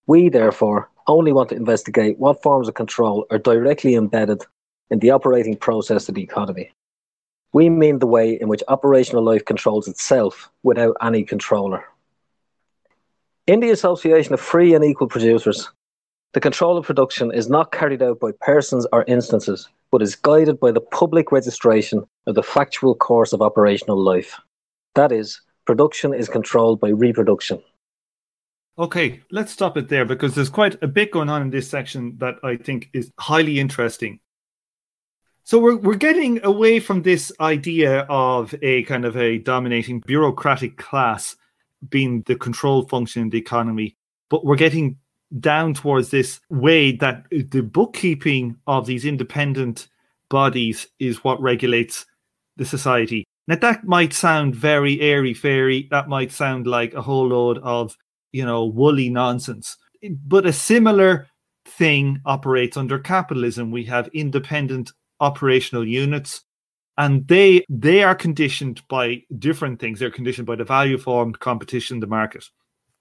We, 0.06 0.28
therefore, 0.28 0.88
only 1.08 1.32
want 1.32 1.48
to 1.48 1.56
investigate 1.56 2.20
what 2.20 2.42
forms 2.42 2.68
of 2.68 2.74
control 2.74 3.26
are 3.32 3.38
directly 3.38 3.96
embedded 3.96 4.44
in 4.90 5.00
the 5.00 5.10
operating 5.10 5.56
process 5.56 6.08
of 6.08 6.14
the 6.14 6.22
economy. 6.22 6.72
We 7.56 7.70
mean 7.70 8.00
the 8.00 8.06
way 8.06 8.38
in 8.38 8.48
which 8.48 8.62
operational 8.68 9.24
life 9.24 9.46
controls 9.46 9.88
itself 9.88 10.50
without 10.62 10.94
any 11.00 11.24
controller. 11.24 11.86
In 13.46 13.60
the 13.60 13.70
Association 13.70 14.34
of 14.34 14.42
Free 14.42 14.74
and 14.74 14.84
Equal 14.84 15.08
Producers, 15.08 15.70
the 16.34 16.40
control 16.40 16.76
of 16.76 16.84
production 16.84 17.32
is 17.32 17.48
not 17.48 17.72
carried 17.72 18.02
out 18.02 18.20
by 18.20 18.32
persons 18.42 18.86
or 18.92 19.04
instances, 19.04 19.70
but 19.90 20.02
is 20.02 20.16
guided 20.16 20.60
by 20.60 20.70
the 20.70 20.82
public 20.82 21.32
registration 21.32 22.04
of 22.26 22.34
the 22.34 22.42
factual 22.42 22.94
course 22.94 23.32
of 23.32 23.40
operational 23.40 23.98
life. 23.98 24.38
That 24.94 25.10
is, 25.10 25.40
production 25.64 26.12
is 26.12 26.28
controlled 26.28 26.78
by 26.78 26.90
reproduction. 26.90 27.62
Okay, 28.78 29.22
let's 29.30 29.52
stop 29.52 29.78
it 29.78 29.88
there 29.88 30.04
because 30.04 30.34
there's 30.34 30.50
quite 30.50 30.76
a 30.82 30.86
bit 30.86 31.10
going 31.10 31.30
on 31.30 31.40
in 31.40 31.48
this 31.48 31.70
section 31.70 32.18
that 32.18 32.34
I 32.42 32.56
think 32.56 32.90
is 32.92 33.10
highly 33.18 33.58
interesting. 33.58 34.20
So 35.46 35.60
we're 35.60 35.76
we're 35.76 35.94
getting 35.94 36.44
away 36.44 36.80
from 36.80 37.02
this 37.02 37.30
idea 37.38 38.00
of 38.08 38.52
a 38.62 38.82
kind 38.82 39.04
of 39.04 39.16
a 39.16 39.38
dominating 39.38 40.00
bureaucratic 40.00 40.76
class 40.76 41.36
being 41.88 42.22
the 42.22 42.34
control 42.34 42.82
function 42.88 43.22
in 43.22 43.30
the 43.30 43.38
economy, 43.38 43.96
but 44.28 44.44
we're 44.44 44.56
getting 44.56 44.96
down 45.38 45.72
towards 45.72 46.10
this 46.10 46.40
way 46.50 46.90
that 46.96 47.26
the 47.30 47.60
bookkeeping 47.60 48.56
of 48.66 48.86
these 48.86 49.04
independent 49.04 49.86
bodies 50.30 50.88
is 50.98 51.22
what 51.22 51.40
regulates 51.40 52.06
the 52.56 52.64
society. 52.64 53.24
Now 53.46 53.54
that 53.54 53.84
might 53.84 54.14
sound 54.14 54.56
very 54.56 55.00
airy 55.00 55.32
fairy. 55.32 55.86
That 55.92 56.08
might 56.08 56.32
sound 56.32 56.66
like 56.66 56.92
a 56.94 57.02
whole 57.02 57.28
load 57.28 57.58
of 57.58 57.96
you 58.32 58.44
know 58.44 58.64
woolly 58.64 59.10
nonsense. 59.10 59.76
But 60.26 60.44
a 60.44 60.52
similar 60.52 61.28
thing 61.66 62.20
operates 62.26 62.76
under 62.76 62.98
capitalism. 62.98 63.70
We 63.70 63.84
have 63.84 64.08
independent 64.08 64.90
operational 65.20 65.86
units 65.86 66.42
and 66.98 67.26
they 67.28 67.64
they 67.68 68.02
are 68.02 68.14
conditioned 68.14 68.82
by 68.88 69.22
different 69.38 69.80
things. 69.80 69.98
They're 69.98 70.10
conditioned 70.10 70.46
by 70.46 70.56
the 70.56 70.64
value 70.64 70.98
formed 70.98 71.38
competition 71.40 72.00
the 72.00 72.06
market. 72.06 72.44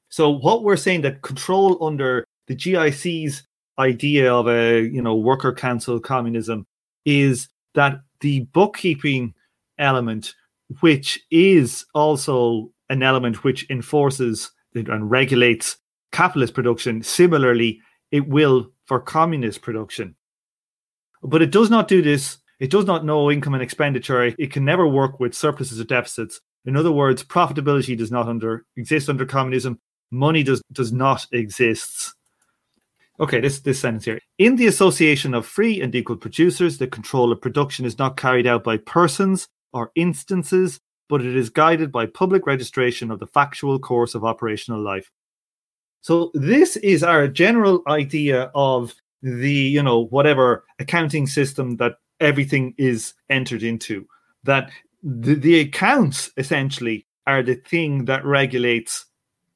So 0.10 0.30
what 0.30 0.64
we're 0.64 0.78
saying 0.78 1.02
that 1.02 1.22
control 1.22 1.84
under 1.84 2.26
the 2.48 2.56
GIC's 2.56 3.44
idea 3.80 4.34
of 4.34 4.48
a 4.48 4.82
you 4.82 5.02
know 5.02 5.16
worker 5.16 5.54
council 5.54 6.00
communism 6.00 6.66
is 7.06 7.48
that 7.74 8.02
the 8.22 8.42
bookkeeping 8.54 9.34
element, 9.78 10.34
which 10.80 11.20
is 11.32 11.86
also 11.94 12.72
an 12.90 13.04
element 13.04 13.44
which 13.44 13.70
enforces 13.70 14.52
and 14.74 15.10
regulates 15.10 15.78
capitalist 16.12 16.54
production, 16.54 17.02
similarly, 17.02 17.80
it 18.12 18.28
will 18.28 18.72
for 18.86 19.00
communist 19.00 19.62
production. 19.62 20.16
But 21.26 21.42
it 21.42 21.52
does 21.52 21.70
not 21.70 21.88
do 21.88 22.02
this. 22.02 22.38
It 22.60 22.72
does 22.72 22.86
not 22.86 23.06
know 23.06 23.32
income 23.32 23.54
and 23.54 23.64
expenditure. 23.64 24.24
It 24.24 24.52
can 24.52 24.64
never 24.64 24.88
work 24.88 25.20
with 25.20 25.34
surpluses 25.34 25.80
or 25.80 25.84
deficits. 25.84 26.40
In 26.66 26.78
other 26.78 26.92
words, 26.92 27.24
profitability 27.24 27.98
does 27.98 28.12
not 28.12 28.28
under 28.28 28.66
exist 28.76 29.10
under 29.10 29.26
communism 29.26 29.80
money 30.12 30.44
does 30.44 30.62
does 30.72 30.92
not 30.92 31.26
exist. 31.32 32.14
Okay, 33.20 33.40
this 33.40 33.60
this 33.60 33.80
sentence 33.80 34.06
here. 34.06 34.20
In 34.38 34.56
the 34.56 34.68
association 34.68 35.34
of 35.34 35.46
free 35.46 35.82
and 35.82 35.94
equal 35.96 36.18
producers, 36.18 36.78
the 36.78 36.88
control 36.88 37.32
of 37.32 37.42
production 37.42 37.86
is 37.86 37.98
not 37.98 38.18
carried 38.18 38.48
out 38.48 38.64
by 38.64 38.78
persons 38.78 39.48
or 39.74 39.92
instances, 39.96 40.80
but 41.08 41.22
it 41.22 41.36
is 41.36 41.50
guided 41.50 41.92
by 41.92 42.06
public 42.08 42.46
registration 42.46 43.12
of 43.12 43.20
the 43.20 43.28
factual 43.28 43.80
course 43.80 44.16
of 44.16 44.26
operational 44.26 44.82
life. 44.82 45.10
So 46.02 46.32
this 46.34 46.76
is 46.78 47.04
our 47.04 47.28
general 47.28 47.82
idea 47.88 48.52
of 48.54 48.94
the, 49.26 49.52
you 49.52 49.82
know, 49.82 50.06
whatever 50.06 50.64
accounting 50.80 51.26
system 51.26 51.78
that 51.78 51.96
everything 52.20 52.76
is 52.78 53.14
entered 53.30 53.64
into. 53.64 54.08
That 54.44 54.70
the, 55.04 55.34
the 55.34 55.60
accounts 55.60 56.32
essentially 56.38 57.08
are 57.26 57.42
the 57.42 57.56
thing 57.56 58.06
that 58.06 58.24
regulates 58.24 59.06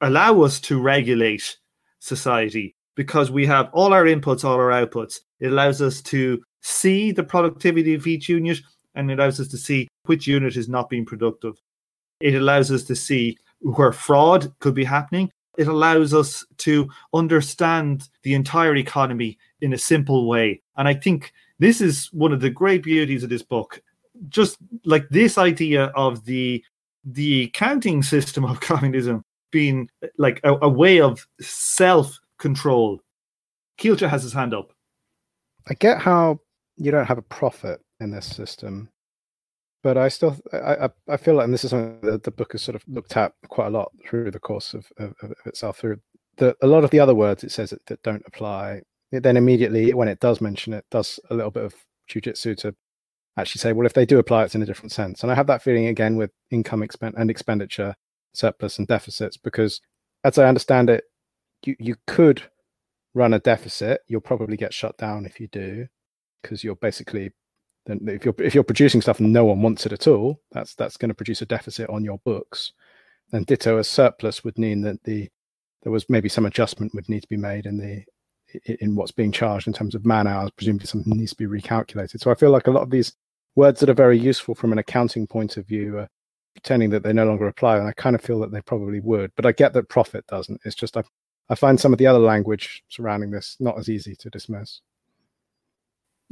allow 0.00 0.42
us 0.42 0.58
to 0.60 0.80
regulate 0.80 1.56
society 2.00 2.74
because 2.96 3.30
we 3.30 3.46
have 3.46 3.70
all 3.72 3.92
our 3.92 4.04
inputs, 4.04 4.44
all 4.44 4.56
our 4.56 4.70
outputs. 4.70 5.20
It 5.38 5.52
allows 5.52 5.80
us 5.80 6.02
to 6.02 6.42
see 6.62 7.12
the 7.12 7.22
productivity 7.22 7.94
of 7.94 8.06
each 8.06 8.28
unit 8.28 8.58
and 8.94 9.10
it 9.10 9.18
allows 9.18 9.38
us 9.38 9.48
to 9.48 9.56
see 9.56 9.86
which 10.06 10.26
unit 10.26 10.56
is 10.56 10.68
not 10.68 10.90
being 10.90 11.06
productive. 11.06 11.54
It 12.20 12.34
allows 12.34 12.72
us 12.72 12.82
to 12.84 12.96
see 12.96 13.38
where 13.60 13.92
fraud 13.92 14.52
could 14.58 14.74
be 14.74 14.84
happening. 14.84 15.30
It 15.58 15.68
allows 15.68 16.14
us 16.14 16.44
to 16.58 16.88
understand 17.12 18.08
the 18.22 18.34
entire 18.34 18.76
economy 18.76 19.38
in 19.60 19.72
a 19.72 19.78
simple 19.78 20.26
way. 20.28 20.62
And 20.76 20.88
I 20.88 20.94
think 20.94 21.32
this 21.58 21.80
is 21.80 22.06
one 22.12 22.32
of 22.32 22.40
the 22.40 22.50
great 22.50 22.82
beauties 22.82 23.22
of 23.22 23.30
this 23.30 23.42
book. 23.42 23.82
Just 24.28 24.58
like 24.84 25.08
this 25.08 25.38
idea 25.38 25.86
of 25.96 26.24
the 26.24 26.64
the 27.04 27.48
counting 27.48 28.02
system 28.02 28.44
of 28.50 28.60
communism 28.60 29.24
being 29.50 29.88
like 30.18 30.40
a, 30.44 30.54
a 30.62 30.68
way 30.68 31.00
of 31.00 31.26
self 31.40 32.18
control. 32.38 33.00
Keelcha 33.78 34.08
has 34.08 34.22
his 34.22 34.32
hand 34.32 34.54
up. 34.54 34.72
I 35.68 35.74
get 35.74 35.98
how 35.98 36.40
you 36.76 36.90
don't 36.90 37.06
have 37.06 37.18
a 37.18 37.22
profit 37.22 37.80
in 38.00 38.10
this 38.10 38.26
system, 38.26 38.88
but 39.82 39.96
I 39.96 40.08
still 40.08 40.36
I 40.52 40.90
I, 41.08 41.16
feel 41.16 41.34
like 41.34 41.44
and 41.44 41.54
this 41.54 41.64
is 41.64 41.70
something 41.70 42.00
that 42.02 42.24
the 42.24 42.30
book 42.30 42.52
has 42.52 42.62
sort 42.62 42.76
of 42.76 42.84
looked 42.88 43.16
at 43.16 43.32
quite 43.48 43.68
a 43.68 43.70
lot 43.70 43.92
through 44.06 44.30
the 44.30 44.40
course 44.40 44.74
of, 44.74 44.86
of, 44.98 45.14
of 45.22 45.32
itself 45.46 45.78
through 45.78 46.00
the 46.36 46.56
a 46.62 46.66
lot 46.66 46.84
of 46.84 46.90
the 46.90 47.00
other 47.00 47.14
words 47.14 47.44
it 47.44 47.52
says 47.52 47.70
that, 47.70 47.84
that 47.86 48.02
don't 48.02 48.22
apply. 48.26 48.82
It 49.12 49.22
then 49.22 49.36
immediately 49.36 49.92
when 49.92 50.08
it 50.08 50.20
does 50.20 50.40
mention 50.40 50.72
it 50.72 50.84
does 50.90 51.18
a 51.30 51.34
little 51.34 51.50
bit 51.50 51.64
of 51.64 51.74
jujitsu 52.08 52.56
to 52.58 52.74
actually 53.36 53.60
say, 53.60 53.72
well, 53.72 53.86
if 53.86 53.94
they 53.94 54.06
do 54.06 54.18
apply, 54.18 54.44
it's 54.44 54.54
in 54.54 54.62
a 54.62 54.66
different 54.66 54.92
sense. 54.92 55.22
And 55.22 55.32
I 55.32 55.34
have 55.34 55.46
that 55.46 55.62
feeling 55.62 55.86
again 55.86 56.16
with 56.16 56.30
income 56.50 56.80
expen- 56.80 57.14
and 57.16 57.30
expenditure 57.30 57.94
surplus 58.32 58.78
and 58.78 58.86
deficits 58.86 59.36
because, 59.36 59.80
as 60.24 60.38
I 60.38 60.48
understand 60.48 60.90
it, 60.90 61.04
you 61.64 61.76
you 61.78 61.96
could 62.06 62.42
run 63.14 63.34
a 63.34 63.38
deficit. 63.38 64.02
You'll 64.06 64.20
probably 64.20 64.56
get 64.56 64.74
shut 64.74 64.96
down 64.98 65.26
if 65.26 65.40
you 65.40 65.48
do, 65.48 65.86
because 66.42 66.62
you're 66.64 66.76
basically 66.76 67.32
then 67.86 68.00
if 68.08 68.24
you're 68.24 68.34
if 68.38 68.54
you're 68.54 68.64
producing 68.64 69.00
stuff 69.00 69.20
and 69.20 69.32
no 69.32 69.44
one 69.44 69.62
wants 69.62 69.86
it 69.86 69.92
at 69.92 70.06
all, 70.06 70.40
that's 70.52 70.74
that's 70.74 70.96
going 70.96 71.08
to 71.08 71.14
produce 71.14 71.42
a 71.42 71.46
deficit 71.46 71.88
on 71.90 72.04
your 72.04 72.18
books. 72.24 72.72
And 73.32 73.46
ditto 73.46 73.78
a 73.78 73.84
surplus 73.84 74.44
would 74.44 74.58
mean 74.58 74.82
that 74.82 75.02
the 75.04 75.28
there 75.82 75.92
was 75.92 76.08
maybe 76.10 76.28
some 76.28 76.46
adjustment 76.46 76.94
would 76.94 77.08
need 77.08 77.22
to 77.22 77.28
be 77.28 77.36
made 77.36 77.66
in 77.66 77.78
the 77.78 78.04
in 78.80 78.96
what's 78.96 79.12
being 79.12 79.32
charged 79.32 79.66
in 79.66 79.72
terms 79.72 79.94
of 79.94 80.04
man 80.04 80.26
hours. 80.26 80.50
Presumably 80.56 80.86
something 80.86 81.16
needs 81.16 81.34
to 81.34 81.48
be 81.48 81.60
recalculated. 81.60 82.20
So 82.20 82.30
I 82.30 82.34
feel 82.34 82.50
like 82.50 82.66
a 82.66 82.72
lot 82.72 82.82
of 82.82 82.90
these 82.90 83.14
words 83.56 83.80
that 83.80 83.90
are 83.90 83.94
very 83.94 84.18
useful 84.18 84.54
from 84.54 84.72
an 84.72 84.78
accounting 84.78 85.26
point 85.26 85.56
of 85.56 85.66
view 85.66 85.98
are 85.98 86.08
pretending 86.54 86.90
that 86.90 87.02
they 87.02 87.12
no 87.12 87.26
longer 87.26 87.46
apply, 87.46 87.78
and 87.78 87.88
I 87.88 87.92
kind 87.92 88.14
of 88.14 88.22
feel 88.22 88.40
that 88.40 88.50
they 88.50 88.60
probably 88.60 89.00
would. 89.00 89.32
But 89.36 89.46
I 89.46 89.52
get 89.52 89.72
that 89.72 89.88
profit 89.88 90.26
doesn't. 90.26 90.60
It's 90.64 90.74
just 90.74 90.96
I, 90.96 91.02
I 91.48 91.54
find 91.54 91.78
some 91.78 91.92
of 91.92 91.98
the 91.98 92.06
other 92.06 92.18
language 92.18 92.82
surrounding 92.88 93.30
this 93.30 93.56
not 93.60 93.78
as 93.78 93.88
easy 93.88 94.14
to 94.16 94.30
dismiss. 94.30 94.80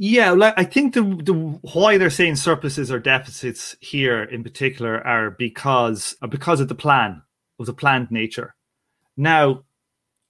Yeah, 0.01 0.31
like 0.31 0.53
I 0.55 0.63
think 0.63 0.93
the 0.93 1.01
the 1.01 1.33
why 1.73 1.97
they're 1.97 2.09
saying 2.09 2.37
surpluses 2.37 2.89
or 2.89 2.99
deficits 2.99 3.75
here 3.81 4.23
in 4.23 4.43
particular 4.43 5.05
are 5.05 5.31
because 5.31 6.15
uh, 6.21 6.27
because 6.27 6.61
of 6.61 6.69
the 6.69 6.75
plan 6.75 7.21
of 7.59 7.65
the 7.65 7.73
planned 7.73 8.09
nature. 8.09 8.55
Now, 9.17 9.65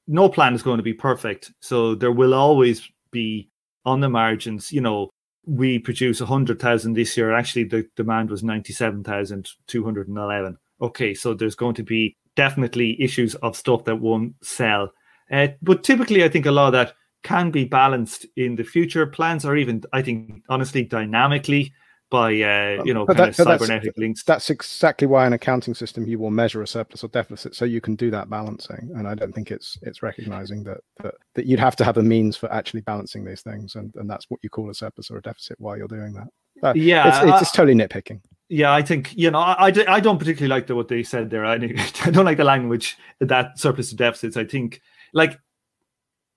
no 0.07 0.27
plan 0.27 0.55
is 0.55 0.63
going 0.63 0.77
to 0.77 0.83
be 0.83 0.93
perfect, 0.93 1.51
so 1.59 1.93
there 1.93 2.11
will 2.11 2.33
always 2.33 2.89
be 3.11 3.49
on 3.85 4.01
the 4.01 4.09
margins, 4.09 4.71
you 4.71 4.81
know, 4.81 5.09
we 5.45 5.79
produce 5.79 6.19
100,000 6.19 6.93
this 6.93 7.17
year. 7.17 7.33
Actually, 7.33 7.65
the 7.65 7.88
demand 7.95 8.29
was 8.29 8.43
97,211. 8.43 10.57
Okay, 10.81 11.13
so 11.13 11.33
there's 11.33 11.55
going 11.55 11.75
to 11.75 11.83
be 11.83 12.15
definitely 12.35 13.01
issues 13.01 13.35
of 13.35 13.55
stuff 13.55 13.85
that 13.85 13.97
won't 13.97 14.33
sell. 14.43 14.91
Uh, 15.31 15.47
but 15.61 15.83
typically, 15.83 16.23
I 16.23 16.29
think 16.29 16.45
a 16.45 16.51
lot 16.51 16.67
of 16.67 16.73
that 16.73 16.93
can 17.23 17.51
be 17.51 17.65
balanced 17.65 18.25
in 18.35 18.55
the 18.55 18.63
future 18.63 19.05
plans, 19.05 19.45
or 19.45 19.55
even, 19.57 19.83
I 19.93 20.01
think, 20.01 20.43
honestly, 20.49 20.83
dynamically 20.83 21.73
by 22.09 22.29
uh, 22.41 22.83
you 22.83 22.93
know 22.93 23.05
kind 23.05 23.19
that, 23.19 23.29
of 23.29 23.35
cybernetic 23.35 23.83
that's, 23.83 23.97
links. 23.97 24.23
That's 24.23 24.49
exactly 24.49 25.07
why 25.07 25.25
an 25.27 25.33
accounting 25.33 25.75
system 25.75 26.07
you 26.07 26.17
will 26.17 26.31
measure 26.31 26.61
a 26.61 26.67
surplus 26.67 27.03
or 27.03 27.07
deficit, 27.09 27.55
so 27.55 27.65
you 27.65 27.81
can 27.81 27.95
do 27.95 28.09
that 28.11 28.29
balancing. 28.29 28.91
And 28.95 29.07
I 29.07 29.13
don't 29.15 29.33
think 29.33 29.51
it's 29.51 29.77
it's 29.83 30.01
recognizing 30.01 30.63
that 30.63 30.79
that, 31.03 31.15
that 31.35 31.45
you'd 31.45 31.59
have 31.59 31.75
to 31.77 31.83
have 31.83 31.97
a 31.97 32.03
means 32.03 32.35
for 32.35 32.51
actually 32.51 32.81
balancing 32.81 33.23
these 33.23 33.41
things, 33.41 33.75
and, 33.75 33.93
and 33.95 34.09
that's 34.09 34.25
what 34.29 34.39
you 34.43 34.49
call 34.49 34.69
a 34.69 34.73
surplus 34.73 35.11
or 35.11 35.17
a 35.17 35.21
deficit 35.21 35.59
while 35.59 35.77
you're 35.77 35.88
doing 35.88 36.13
that. 36.13 36.27
Uh, 36.67 36.73
Yeah, 36.75 37.07
it's, 37.07 37.31
it's, 37.31 37.41
it's 37.43 37.51
totally 37.51 37.75
nitpicking. 37.75 38.21
Yeah, 38.49 38.73
I 38.73 38.81
think 38.81 39.15
you 39.15 39.29
know 39.29 39.39
I, 39.39 39.71
I 39.88 39.99
don't 39.99 40.17
particularly 40.17 40.49
like 40.49 40.67
the, 40.67 40.75
what 40.75 40.88
they 40.88 41.03
said 41.03 41.29
there. 41.29 41.45
I, 41.45 41.55
I 41.55 42.09
don't 42.11 42.25
like 42.25 42.38
the 42.38 42.43
language 42.43 42.97
that 43.19 43.59
surplus 43.59 43.89
to 43.89 43.95
deficits. 43.95 44.35
I 44.35 44.45
think 44.45 44.81
like 45.13 45.39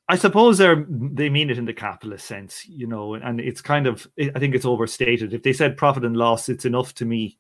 I 0.09 0.17
suppose 0.17 0.59
they're 0.59 0.85
they 0.89 1.31
mean 1.31 1.51
it 1.51 1.59
in 1.59 1.65
the 1.65 1.73
capitalist 1.73 2.27
sense, 2.27 2.67
you 2.69 2.87
know, 2.87 3.15
and 3.15 3.41
it's 3.41 3.61
kind 3.63 3.87
of 3.87 4.07
I 4.19 4.39
think 4.39 4.55
it's 4.55 4.65
overstated. 4.65 5.33
If 5.33 5.43
they 5.43 5.53
said 5.53 5.77
profit 5.77 6.05
and 6.05 6.17
loss, 6.17 6.49
it's 6.49 6.65
enough 6.65 6.95
to 6.95 7.05
me. 7.05 7.39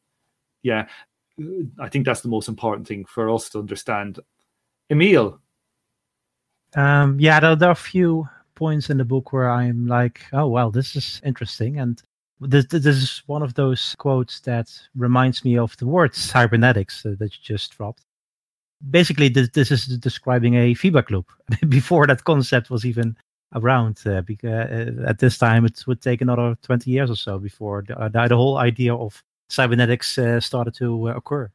Yeah, 0.62 0.86
I 1.80 1.88
think 1.88 2.06
that's 2.06 2.20
the 2.20 2.28
most 2.28 2.48
important 2.48 2.86
thing 2.86 3.04
for 3.04 3.30
us 3.30 3.48
to 3.50 3.58
understand. 3.58 4.20
Emil, 4.90 5.40
Um, 6.74 7.18
yeah, 7.18 7.40
there, 7.40 7.56
there 7.56 7.68
are 7.68 7.72
a 7.72 7.74
few 7.74 8.28
points 8.54 8.90
in 8.90 8.98
the 8.98 9.04
book 9.04 9.32
where 9.32 9.50
I'm 9.50 9.86
like, 9.86 10.22
oh 10.32 10.48
well, 10.48 10.70
this 10.70 10.94
is 10.96 11.20
interesting, 11.24 11.78
and 11.78 12.00
this 12.40 12.66
this 12.66 12.86
is 12.86 13.22
one 13.26 13.42
of 13.42 13.54
those 13.54 13.94
quotes 13.98 14.40
that 14.40 14.68
reminds 14.94 15.44
me 15.44 15.58
of 15.58 15.76
the 15.78 15.86
word 15.86 16.14
cybernetics 16.14 17.02
that 17.02 17.20
you 17.20 17.28
just 17.42 17.76
dropped. 17.76 18.04
Basically, 18.90 19.28
this 19.28 19.48
this 19.50 19.70
is 19.70 19.86
describing 19.98 20.54
a 20.54 20.74
feedback 20.74 21.10
loop 21.10 21.30
before 21.68 22.06
that 22.06 22.24
concept 22.24 22.70
was 22.70 22.84
even 22.84 23.16
around. 23.54 24.00
Uh, 24.04 24.22
because 24.22 24.70
uh, 24.70 25.04
at 25.06 25.18
this 25.18 25.38
time, 25.38 25.64
it 25.64 25.84
would 25.86 26.00
take 26.00 26.20
another 26.20 26.56
twenty 26.62 26.90
years 26.90 27.10
or 27.10 27.16
so 27.16 27.38
before 27.38 27.84
the, 27.86 27.98
uh, 27.98 28.08
the, 28.08 28.28
the 28.28 28.36
whole 28.36 28.58
idea 28.58 28.94
of 28.94 29.22
cybernetics 29.48 30.18
uh, 30.18 30.40
started 30.40 30.74
to 30.74 31.08
uh, 31.08 31.14
occur. 31.14 31.50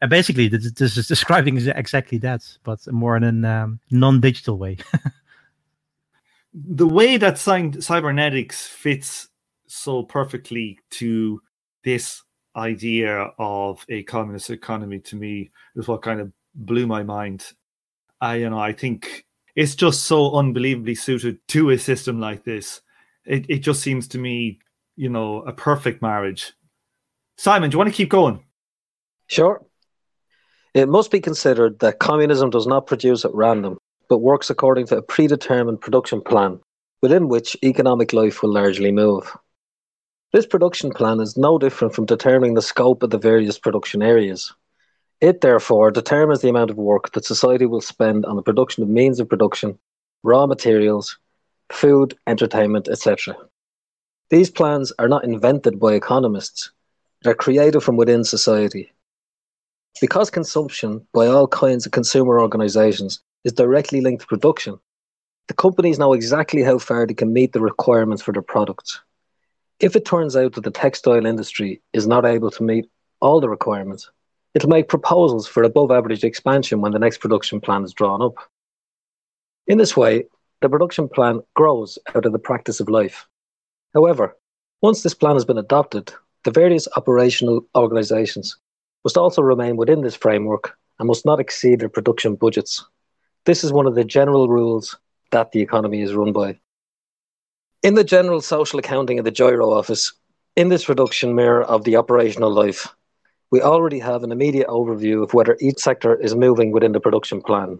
And 0.00 0.10
basically, 0.10 0.48
this, 0.48 0.72
this 0.72 0.96
is 0.96 1.08
describing 1.14 1.56
exactly 1.56 2.18
that, 2.18 2.46
but 2.64 2.86
more 2.92 3.16
in 3.16 3.44
a 3.44 3.48
um, 3.48 3.80
non-digital 3.90 4.58
way. 4.58 4.78
the 6.54 6.86
way 6.86 7.16
that 7.16 7.38
cy- 7.38 7.72
cybernetics 7.80 8.66
fits 8.66 9.28
so 9.66 10.02
perfectly 10.02 10.78
to 10.90 11.40
this 11.84 12.22
idea 12.56 13.30
of 13.38 13.84
a 13.88 14.02
communist 14.04 14.50
economy 14.50 15.00
to 15.00 15.16
me 15.16 15.50
is 15.74 15.88
what 15.88 16.02
kind 16.02 16.20
of 16.20 16.32
blew 16.54 16.86
my 16.86 17.02
mind. 17.02 17.52
I 18.20 18.36
you 18.36 18.50
know 18.50 18.58
I 18.58 18.72
think 18.72 19.24
it's 19.56 19.74
just 19.74 20.04
so 20.04 20.34
unbelievably 20.34 20.96
suited 20.96 21.38
to 21.48 21.70
a 21.70 21.78
system 21.78 22.20
like 22.20 22.44
this. 22.44 22.80
It 23.24 23.46
it 23.48 23.58
just 23.58 23.82
seems 23.82 24.08
to 24.08 24.18
me, 24.18 24.60
you 24.96 25.08
know, 25.08 25.42
a 25.42 25.52
perfect 25.52 26.02
marriage. 26.02 26.52
Simon, 27.36 27.70
do 27.70 27.74
you 27.74 27.78
want 27.78 27.90
to 27.90 27.96
keep 27.96 28.10
going? 28.10 28.44
Sure. 29.26 29.64
It 30.74 30.88
must 30.88 31.10
be 31.10 31.20
considered 31.20 31.78
that 31.80 32.00
communism 32.00 32.50
does 32.50 32.66
not 32.66 32.86
produce 32.86 33.24
at 33.24 33.34
random, 33.34 33.78
but 34.08 34.18
works 34.18 34.50
according 34.50 34.86
to 34.88 34.96
a 34.96 35.02
predetermined 35.02 35.80
production 35.80 36.20
plan 36.20 36.60
within 37.00 37.28
which 37.28 37.56
economic 37.62 38.12
life 38.12 38.42
will 38.42 38.52
largely 38.52 38.90
move. 38.90 39.36
This 40.32 40.46
production 40.46 40.90
plan 40.90 41.20
is 41.20 41.36
no 41.36 41.58
different 41.58 41.94
from 41.94 42.06
determining 42.06 42.54
the 42.54 42.62
scope 42.62 43.02
of 43.02 43.10
the 43.10 43.18
various 43.18 43.58
production 43.58 44.02
areas. 44.02 44.52
It 45.24 45.40
therefore 45.40 45.90
determines 45.90 46.42
the 46.42 46.50
amount 46.50 46.68
of 46.68 46.76
work 46.76 47.12
that 47.12 47.24
society 47.24 47.64
will 47.64 47.80
spend 47.80 48.26
on 48.26 48.36
the 48.36 48.42
production 48.42 48.82
of 48.82 48.90
means 48.90 49.18
of 49.18 49.26
production, 49.26 49.78
raw 50.22 50.44
materials, 50.44 51.16
food, 51.72 52.14
entertainment, 52.26 52.88
etc. 52.88 53.34
These 54.28 54.50
plans 54.50 54.92
are 54.98 55.08
not 55.08 55.24
invented 55.24 55.80
by 55.80 55.94
economists, 55.94 56.72
they're 57.22 57.34
created 57.34 57.80
from 57.80 57.96
within 57.96 58.22
society. 58.22 58.92
Because 59.98 60.28
consumption 60.28 61.06
by 61.14 61.28
all 61.28 61.48
kinds 61.48 61.86
of 61.86 61.92
consumer 61.92 62.38
organizations 62.38 63.22
is 63.44 63.54
directly 63.54 64.02
linked 64.02 64.20
to 64.20 64.26
production, 64.26 64.78
the 65.48 65.54
companies 65.54 65.98
know 65.98 66.12
exactly 66.12 66.62
how 66.62 66.76
far 66.76 67.06
they 67.06 67.14
can 67.14 67.32
meet 67.32 67.54
the 67.54 67.62
requirements 67.62 68.22
for 68.22 68.32
their 68.32 68.42
products. 68.42 69.00
If 69.80 69.96
it 69.96 70.04
turns 70.04 70.36
out 70.36 70.52
that 70.52 70.64
the 70.64 70.70
textile 70.70 71.24
industry 71.24 71.80
is 71.94 72.06
not 72.06 72.26
able 72.26 72.50
to 72.50 72.62
meet 72.62 72.90
all 73.22 73.40
the 73.40 73.48
requirements, 73.48 74.10
it'll 74.54 74.68
make 74.68 74.88
proposals 74.88 75.46
for 75.46 75.62
above 75.62 75.90
average 75.90 76.24
expansion 76.24 76.80
when 76.80 76.92
the 76.92 76.98
next 76.98 77.18
production 77.18 77.60
plan 77.60 77.84
is 77.84 77.92
drawn 77.92 78.22
up. 78.22 78.34
In 79.66 79.78
this 79.78 79.96
way, 79.96 80.24
the 80.60 80.68
production 80.68 81.08
plan 81.08 81.40
grows 81.54 81.98
out 82.14 82.24
of 82.24 82.32
the 82.32 82.38
practice 82.38 82.80
of 82.80 82.88
life. 82.88 83.26
However, 83.92 84.36
once 84.82 85.02
this 85.02 85.14
plan 85.14 85.34
has 85.34 85.44
been 85.44 85.58
adopted, 85.58 86.12
the 86.44 86.50
various 86.50 86.86
operational 86.96 87.66
organizations 87.74 88.56
must 89.04 89.16
also 89.16 89.42
remain 89.42 89.76
within 89.76 90.02
this 90.02 90.14
framework 90.16 90.76
and 90.98 91.08
must 91.08 91.24
not 91.24 91.40
exceed 91.40 91.80
their 91.80 91.88
production 91.88 92.34
budgets. 92.34 92.84
This 93.44 93.64
is 93.64 93.72
one 93.72 93.86
of 93.86 93.94
the 93.94 94.04
general 94.04 94.48
rules 94.48 94.96
that 95.30 95.52
the 95.52 95.60
economy 95.60 96.02
is 96.02 96.14
run 96.14 96.32
by. 96.32 96.58
In 97.82 97.94
the 97.94 98.04
general 98.04 98.40
social 98.40 98.78
accounting 98.78 99.18
of 99.18 99.24
the 99.24 99.30
Giro 99.30 99.70
Office, 99.70 100.12
in 100.56 100.68
this 100.68 100.88
reduction 100.88 101.34
mirror 101.34 101.62
of 101.64 101.84
the 101.84 101.96
operational 101.96 102.50
life, 102.50 102.88
we 103.54 103.62
already 103.62 104.00
have 104.00 104.24
an 104.24 104.32
immediate 104.32 104.66
overview 104.66 105.22
of 105.22 105.32
whether 105.32 105.56
each 105.60 105.78
sector 105.78 106.16
is 106.16 106.34
moving 106.34 106.72
within 106.72 106.90
the 106.90 106.98
production 106.98 107.40
plan. 107.40 107.78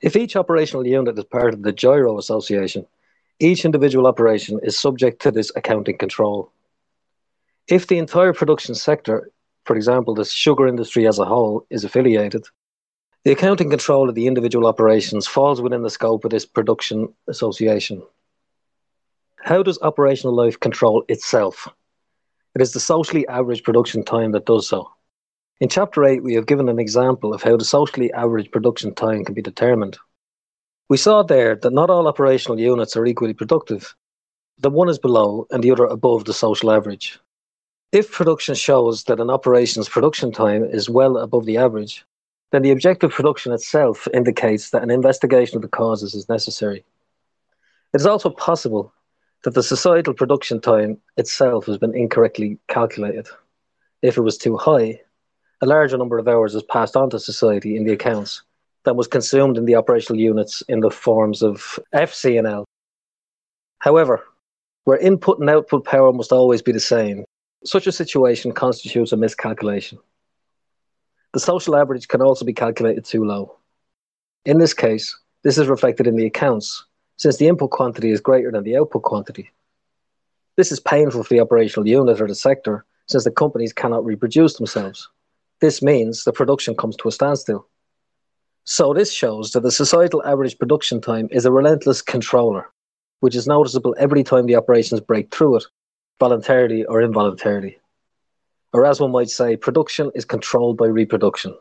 If 0.00 0.14
each 0.14 0.36
operational 0.36 0.86
unit 0.86 1.18
is 1.18 1.24
part 1.24 1.54
of 1.54 1.64
the 1.64 1.72
Giro 1.72 2.18
Association, 2.18 2.86
each 3.40 3.64
individual 3.64 4.06
operation 4.06 4.60
is 4.62 4.78
subject 4.78 5.20
to 5.22 5.32
this 5.32 5.50
accounting 5.56 5.98
control. 5.98 6.52
If 7.66 7.88
the 7.88 7.98
entire 7.98 8.32
production 8.32 8.76
sector, 8.76 9.32
for 9.64 9.74
example, 9.74 10.14
the 10.14 10.24
sugar 10.24 10.68
industry 10.68 11.08
as 11.08 11.18
a 11.18 11.24
whole, 11.24 11.66
is 11.68 11.82
affiliated, 11.82 12.46
the 13.24 13.32
accounting 13.32 13.70
control 13.70 14.08
of 14.08 14.14
the 14.14 14.28
individual 14.28 14.68
operations 14.68 15.26
falls 15.26 15.60
within 15.60 15.82
the 15.82 15.90
scope 15.90 16.24
of 16.24 16.30
this 16.30 16.46
production 16.46 17.12
association. 17.26 18.04
How 19.40 19.64
does 19.64 19.80
operational 19.82 20.36
life 20.36 20.60
control 20.60 21.02
itself? 21.08 21.66
It 22.58 22.62
is 22.62 22.72
the 22.72 22.80
socially 22.80 23.24
average 23.28 23.62
production 23.62 24.02
time 24.02 24.32
that 24.32 24.44
does 24.44 24.66
so. 24.66 24.90
In 25.60 25.68
Chapter 25.68 26.04
8, 26.04 26.24
we 26.24 26.34
have 26.34 26.48
given 26.48 26.68
an 26.68 26.80
example 26.80 27.32
of 27.32 27.40
how 27.40 27.56
the 27.56 27.64
socially 27.64 28.12
average 28.12 28.50
production 28.50 28.92
time 28.96 29.24
can 29.24 29.32
be 29.32 29.42
determined. 29.42 29.96
We 30.88 30.96
saw 30.96 31.22
there 31.22 31.54
that 31.54 31.72
not 31.72 31.88
all 31.88 32.08
operational 32.08 32.58
units 32.58 32.96
are 32.96 33.06
equally 33.06 33.32
productive, 33.32 33.94
that 34.58 34.70
one 34.70 34.88
is 34.88 34.98
below 34.98 35.46
and 35.52 35.62
the 35.62 35.70
other 35.70 35.84
above 35.84 36.24
the 36.24 36.32
social 36.32 36.72
average. 36.72 37.20
If 37.92 38.10
production 38.10 38.56
shows 38.56 39.04
that 39.04 39.20
an 39.20 39.30
operation's 39.30 39.88
production 39.88 40.32
time 40.32 40.64
is 40.64 40.90
well 40.90 41.18
above 41.18 41.46
the 41.46 41.58
average, 41.58 42.04
then 42.50 42.62
the 42.62 42.72
objective 42.72 43.12
production 43.12 43.52
itself 43.52 44.08
indicates 44.12 44.70
that 44.70 44.82
an 44.82 44.90
investigation 44.90 45.54
of 45.54 45.62
the 45.62 45.68
causes 45.68 46.12
is 46.12 46.28
necessary. 46.28 46.84
It 47.94 48.00
is 48.00 48.06
also 48.06 48.30
possible 48.30 48.92
that 49.44 49.54
the 49.54 49.62
societal 49.62 50.14
production 50.14 50.60
time 50.60 50.98
itself 51.16 51.66
has 51.66 51.78
been 51.78 51.94
incorrectly 51.94 52.58
calculated. 52.68 53.28
If 54.02 54.16
it 54.16 54.22
was 54.22 54.38
too 54.38 54.56
high, 54.56 55.00
a 55.60 55.66
larger 55.66 55.96
number 55.96 56.18
of 56.18 56.28
hours 56.28 56.54
is 56.54 56.62
passed 56.62 56.96
on 56.96 57.10
to 57.10 57.18
society 57.18 57.76
in 57.76 57.84
the 57.84 57.92
accounts 57.92 58.42
than 58.84 58.96
was 58.96 59.06
consumed 59.06 59.56
in 59.56 59.64
the 59.64 59.74
operational 59.74 60.20
units 60.20 60.62
in 60.68 60.80
the 60.80 60.90
forms 60.90 61.42
of 61.42 61.78
FCNL. 61.94 62.64
However, 63.80 64.24
where 64.84 64.98
input 64.98 65.38
and 65.38 65.50
output 65.50 65.84
power 65.84 66.12
must 66.12 66.32
always 66.32 66.62
be 66.62 66.72
the 66.72 66.80
same, 66.80 67.24
such 67.64 67.86
a 67.86 67.92
situation 67.92 68.52
constitutes 68.52 69.12
a 69.12 69.16
miscalculation. 69.16 69.98
The 71.34 71.40
social 71.40 71.76
average 71.76 72.08
can 72.08 72.22
also 72.22 72.44
be 72.44 72.54
calculated 72.54 73.04
too 73.04 73.24
low. 73.24 73.56
In 74.44 74.58
this 74.58 74.74
case, 74.74 75.16
this 75.42 75.58
is 75.58 75.68
reflected 75.68 76.06
in 76.06 76.16
the 76.16 76.26
accounts, 76.26 76.84
since 77.18 77.36
the 77.36 77.48
input 77.48 77.70
quantity 77.70 78.10
is 78.10 78.20
greater 78.20 78.50
than 78.50 78.64
the 78.64 78.76
output 78.76 79.02
quantity. 79.02 79.50
This 80.56 80.72
is 80.72 80.80
painful 80.80 81.24
for 81.24 81.34
the 81.34 81.40
operational 81.40 81.86
unit 81.86 82.20
or 82.20 82.28
the 82.28 82.34
sector, 82.34 82.84
since 83.06 83.24
the 83.24 83.30
companies 83.30 83.72
cannot 83.72 84.04
reproduce 84.04 84.56
themselves. 84.56 85.08
This 85.60 85.82
means 85.82 86.24
the 86.24 86.32
production 86.32 86.76
comes 86.76 86.96
to 86.96 87.08
a 87.08 87.12
standstill. 87.12 87.66
So, 88.64 88.92
this 88.92 89.12
shows 89.12 89.52
that 89.52 89.62
the 89.62 89.72
societal 89.72 90.22
average 90.24 90.58
production 90.58 91.00
time 91.00 91.28
is 91.30 91.44
a 91.44 91.52
relentless 91.52 92.02
controller, 92.02 92.70
which 93.20 93.34
is 93.34 93.46
noticeable 93.46 93.96
every 93.98 94.22
time 94.22 94.46
the 94.46 94.56
operations 94.56 95.00
break 95.00 95.34
through 95.34 95.56
it, 95.56 95.64
voluntarily 96.20 96.84
or 96.84 97.02
involuntarily. 97.02 97.78
Or, 98.72 98.84
as 98.84 99.00
one 99.00 99.10
might 99.10 99.30
say, 99.30 99.56
production 99.56 100.12
is 100.14 100.24
controlled 100.24 100.76
by 100.76 100.86
reproduction. 100.86 101.56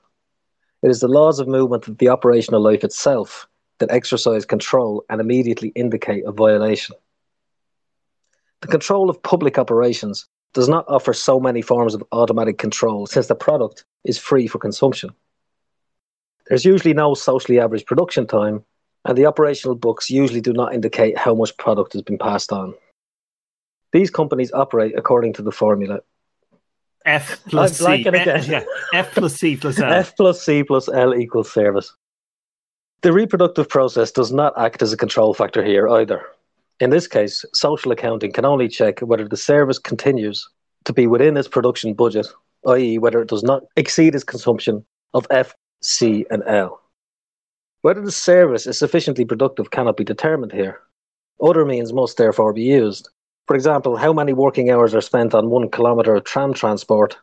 It 0.84 0.89
is 0.89 1.00
the 1.00 1.08
laws 1.08 1.39
of 1.39 1.48
movement 1.48 1.88
of 1.88 1.98
the 1.98 2.10
operational 2.10 2.62
life 2.62 2.84
itself 2.84 3.48
that 3.80 3.92
exercise 3.92 4.46
control 4.46 5.04
and 5.10 5.22
immediately 5.22 5.70
indicate 5.70 6.24
a 6.26 6.32
violation. 6.32 6.96
The 8.62 8.68
control 8.68 9.10
of 9.10 9.22
public 9.22 9.58
operations 9.58 10.28
does 10.54 10.68
not 10.68 10.86
offer 10.88 11.13
so 11.13 11.40
many 11.40 11.62
forms 11.62 11.94
of 11.94 12.04
automatic 12.12 12.58
control 12.58 13.06
since 13.06 13.28
the 13.28 13.36
product 13.36 13.86
is 14.04 14.18
free 14.18 14.48
for 14.48 14.58
consumption. 14.58 15.12
There's 16.48 16.66
usually 16.66 16.94
no 16.94 17.13
socially 17.13 17.60
average 17.60 17.86
production 17.86 18.26
time, 18.26 18.63
and 19.06 19.18
the 19.18 19.26
operational 19.26 19.76
books 19.76 20.10
usually 20.10 20.42
do 20.42 20.54
not 20.54 20.74
indicate 20.74 21.18
how 21.18 21.36
much 21.36 21.56
product 21.58 21.94
has 21.94 22.02
been 22.02 22.18
passed 22.18 22.52
on. 22.52 22.74
These 23.92 24.10
companies 24.10 24.52
operate 24.52 24.98
according 24.98 25.34
to 25.34 25.42
the 25.42 25.52
formula 25.52 26.02
F 27.08 27.42
plus 27.46 27.82
I'm 27.82 28.04
C. 28.04 28.04
blanking 28.04 28.16
F, 28.16 28.46
again. 28.46 28.66
yeah, 28.94 29.00
F 29.00 29.13
plus 29.13 29.36
C 29.36 29.56
plus 29.56 29.80
L. 29.80 29.94
F 29.94 30.16
plus 30.16 30.44
C 30.44 30.63
plus 30.63 30.90
L 30.90 31.16
equals 31.16 31.52
service. 31.52 31.96
The 33.02 33.14
reproductive 33.14 33.70
process 33.70 34.12
does 34.12 34.34
not 34.34 34.58
act 34.58 34.82
as 34.82 34.92
a 34.92 34.98
control 34.98 35.36
factor 35.36 35.64
here 35.64 35.88
either. 35.88 36.26
In 36.80 36.90
this 36.90 37.08
case, 37.08 37.46
social 37.54 37.92
accounting 37.92 38.32
can 38.32 38.44
only 38.44 38.68
check 38.68 39.02
whether 39.02 39.28
the 39.28 39.38
service 39.38 39.78
continues 39.78 40.50
to 40.86 40.94
be 40.94 41.06
within 41.06 41.38
its 41.38 41.48
production 41.48 41.94
budget, 41.94 42.28
i.e., 42.68 42.98
whether 42.98 43.22
it 43.22 43.30
does 43.30 43.44
not 43.44 43.64
exceed 43.76 44.16
its 44.16 44.24
consumption 44.24 44.84
of 45.14 45.28
F, 45.30 45.54
C, 45.82 46.26
and 46.32 46.42
L. 46.48 46.82
Whether 47.84 48.02
the 48.02 48.12
service 48.12 48.66
is 48.66 48.80
sufficiently 48.80 49.26
productive 49.26 49.70
cannot 49.70 49.96
be 49.96 50.04
determined 50.04 50.52
here. 50.52 50.80
Other 51.40 51.66
means 51.66 51.94
must 51.94 52.18
therefore 52.18 52.52
be 52.52 52.64
used. 52.64 53.10
For 53.46 53.56
example, 53.56 53.96
how 53.96 54.12
many 54.12 54.34
working 54.34 54.72
hours 54.72 54.96
are 54.96 55.02
spent 55.02 55.36
on 55.36 55.52
one 55.52 55.70
kilometre 55.70 56.16
of 56.16 56.24
tram 56.24 56.52
transport, 56.52 57.16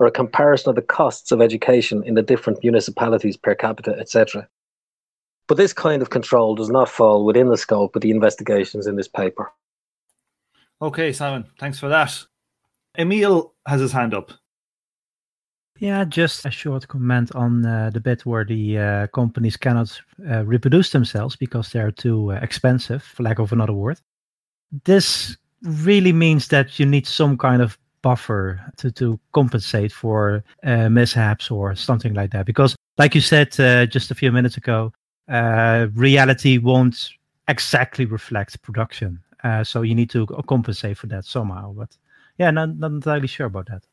or 0.00 0.06
a 0.06 0.10
comparison 0.10 0.70
of 0.70 0.74
the 0.74 0.82
costs 0.82 1.30
of 1.30 1.40
education 1.40 2.02
in 2.04 2.14
the 2.14 2.22
different 2.22 2.58
municipalities 2.64 3.36
per 3.36 3.54
capita, 3.54 3.96
etc. 4.00 4.48
But 5.50 5.56
this 5.56 5.72
kind 5.72 6.00
of 6.00 6.10
control 6.10 6.54
does 6.54 6.70
not 6.70 6.88
fall 6.88 7.24
within 7.24 7.48
the 7.48 7.56
scope 7.56 7.96
of 7.96 8.02
the 8.02 8.12
investigations 8.12 8.86
in 8.86 8.94
this 8.94 9.08
paper. 9.08 9.50
Okay, 10.80 11.12
Simon, 11.12 11.44
thanks 11.58 11.76
for 11.76 11.88
that. 11.88 12.16
Emil 12.96 13.52
has 13.66 13.80
his 13.80 13.90
hand 13.90 14.14
up. 14.14 14.30
Yeah, 15.80 16.04
just 16.04 16.46
a 16.46 16.52
short 16.52 16.86
comment 16.86 17.34
on 17.34 17.66
uh, 17.66 17.90
the 17.92 17.98
bit 17.98 18.24
where 18.24 18.44
the 18.44 18.78
uh, 18.78 19.06
companies 19.08 19.56
cannot 19.56 20.00
uh, 20.30 20.44
reproduce 20.44 20.90
themselves 20.90 21.34
because 21.34 21.72
they're 21.72 21.90
too 21.90 22.30
uh, 22.30 22.36
expensive, 22.36 23.02
for 23.02 23.24
lack 23.24 23.40
of 23.40 23.52
another 23.52 23.72
word. 23.72 23.98
This 24.84 25.36
really 25.64 26.12
means 26.12 26.46
that 26.46 26.78
you 26.78 26.86
need 26.86 27.08
some 27.08 27.36
kind 27.36 27.60
of 27.60 27.76
buffer 28.02 28.60
to, 28.76 28.92
to 28.92 29.18
compensate 29.32 29.90
for 29.90 30.44
uh, 30.62 30.88
mishaps 30.88 31.50
or 31.50 31.74
something 31.74 32.14
like 32.14 32.30
that. 32.30 32.46
Because, 32.46 32.76
like 32.98 33.16
you 33.16 33.20
said 33.20 33.58
uh, 33.58 33.84
just 33.86 34.12
a 34.12 34.14
few 34.14 34.30
minutes 34.30 34.56
ago, 34.56 34.92
reality 35.94 36.58
won't 36.58 37.10
exactly 37.48 38.04
reflect 38.04 38.60
production. 38.62 39.20
so 39.62 39.82
you 39.82 39.94
need 39.94 40.10
to 40.10 40.26
compensate 40.46 40.98
for 40.98 41.06
that 41.08 41.24
somehow. 41.24 41.72
But 41.72 41.96
yeah, 42.38 42.50
not, 42.50 42.76
not 42.76 42.90
entirely 42.90 43.26
sure 43.26 43.46
about 43.46 43.66
that. 43.66 43.84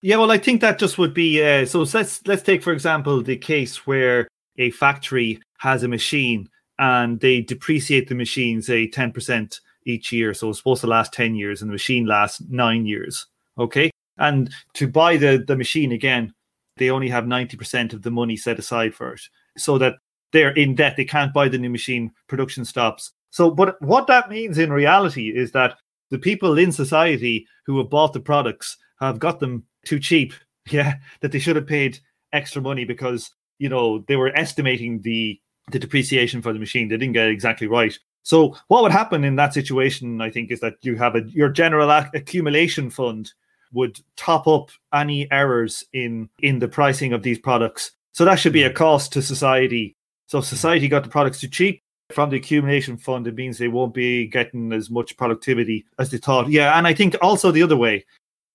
Yeah, 0.00 0.16
well, 0.16 0.30
I 0.30 0.38
think 0.38 0.60
that 0.60 0.78
just 0.78 0.96
would 0.98 1.12
be 1.12 1.42
uh, 1.42 1.66
so. 1.66 1.80
Let's 1.80 2.24
let's 2.26 2.42
take 2.42 2.62
for 2.62 2.72
example 2.72 3.20
the 3.20 3.36
case 3.36 3.84
where 3.84 4.28
a 4.56 4.70
factory 4.70 5.40
has 5.58 5.82
a 5.82 5.88
machine 5.88 6.48
and 6.78 7.18
they 7.18 7.40
depreciate 7.40 8.08
the 8.08 8.14
machine 8.14 8.62
say 8.62 8.86
ten 8.86 9.10
percent 9.10 9.60
each 9.86 10.12
year. 10.12 10.34
So 10.34 10.50
it's 10.50 10.58
supposed 10.58 10.82
to 10.82 10.86
last 10.86 11.12
ten 11.12 11.34
years, 11.34 11.62
and 11.62 11.68
the 11.68 11.72
machine 11.72 12.06
lasts 12.06 12.40
nine 12.48 12.86
years. 12.86 13.26
Okay, 13.58 13.90
and 14.18 14.50
to 14.74 14.86
buy 14.86 15.16
the 15.16 15.42
the 15.44 15.56
machine 15.56 15.90
again, 15.90 16.32
they 16.76 16.90
only 16.90 17.08
have 17.08 17.26
ninety 17.26 17.56
percent 17.56 17.92
of 17.92 18.02
the 18.02 18.10
money 18.12 18.36
set 18.36 18.60
aside 18.60 18.94
for 18.94 19.14
it, 19.14 19.22
so 19.56 19.78
that 19.78 19.96
they're 20.32 20.50
in 20.50 20.74
debt. 20.74 20.96
They 20.96 21.04
can't 21.04 21.32
buy 21.32 21.48
the 21.48 21.58
new 21.58 21.70
machine. 21.70 22.12
Production 22.26 22.64
stops. 22.64 23.12
So, 23.30 23.50
but 23.50 23.80
what 23.82 24.06
that 24.06 24.30
means 24.30 24.58
in 24.58 24.72
reality 24.72 25.28
is 25.28 25.52
that 25.52 25.78
the 26.10 26.18
people 26.18 26.58
in 26.58 26.72
society 26.72 27.46
who 27.66 27.78
have 27.78 27.90
bought 27.90 28.12
the 28.12 28.20
products 28.20 28.76
have 29.00 29.18
got 29.18 29.40
them 29.40 29.64
too 29.84 29.98
cheap. 29.98 30.32
Yeah, 30.70 30.96
that 31.22 31.32
they 31.32 31.38
should 31.38 31.56
have 31.56 31.66
paid 31.66 31.98
extra 32.34 32.60
money 32.60 32.84
because 32.84 33.30
you 33.58 33.70
know 33.70 34.04
they 34.06 34.16
were 34.16 34.36
estimating 34.36 35.00
the 35.00 35.40
the 35.72 35.78
depreciation 35.78 36.42
for 36.42 36.52
the 36.52 36.58
machine. 36.58 36.88
They 36.88 36.98
didn't 36.98 37.14
get 37.14 37.28
it 37.28 37.32
exactly 37.32 37.66
right. 37.66 37.98
So 38.22 38.54
what 38.68 38.82
would 38.82 38.92
happen 38.92 39.24
in 39.24 39.36
that 39.36 39.54
situation, 39.54 40.20
I 40.20 40.28
think, 40.28 40.50
is 40.50 40.60
that 40.60 40.74
you 40.82 40.96
have 40.96 41.16
a 41.16 41.22
your 41.30 41.48
general 41.48 41.90
accumulation 41.90 42.90
fund 42.90 43.32
would 43.72 43.98
top 44.16 44.46
up 44.46 44.70
any 44.92 45.30
errors 45.32 45.84
in 45.94 46.28
in 46.40 46.58
the 46.58 46.68
pricing 46.68 47.14
of 47.14 47.22
these 47.22 47.38
products. 47.38 47.92
So 48.12 48.24
that 48.24 48.38
should 48.38 48.52
be 48.52 48.64
a 48.64 48.68
hmm. 48.68 48.76
cost 48.76 49.12
to 49.14 49.22
society. 49.22 49.96
So 50.28 50.40
society 50.40 50.88
got 50.88 51.02
the 51.02 51.10
products 51.10 51.40
too 51.40 51.48
cheap 51.48 51.82
from 52.10 52.30
the 52.30 52.36
accumulation 52.36 52.96
fund, 52.96 53.26
it 53.26 53.34
means 53.34 53.58
they 53.58 53.68
won't 53.68 53.94
be 53.94 54.26
getting 54.26 54.72
as 54.72 54.90
much 54.90 55.16
productivity 55.16 55.86
as 55.98 56.10
they 56.10 56.18
thought. 56.18 56.48
Yeah, 56.48 56.78
and 56.78 56.86
I 56.86 56.94
think 56.94 57.16
also 57.20 57.50
the 57.50 57.62
other 57.62 57.76
way, 57.76 58.04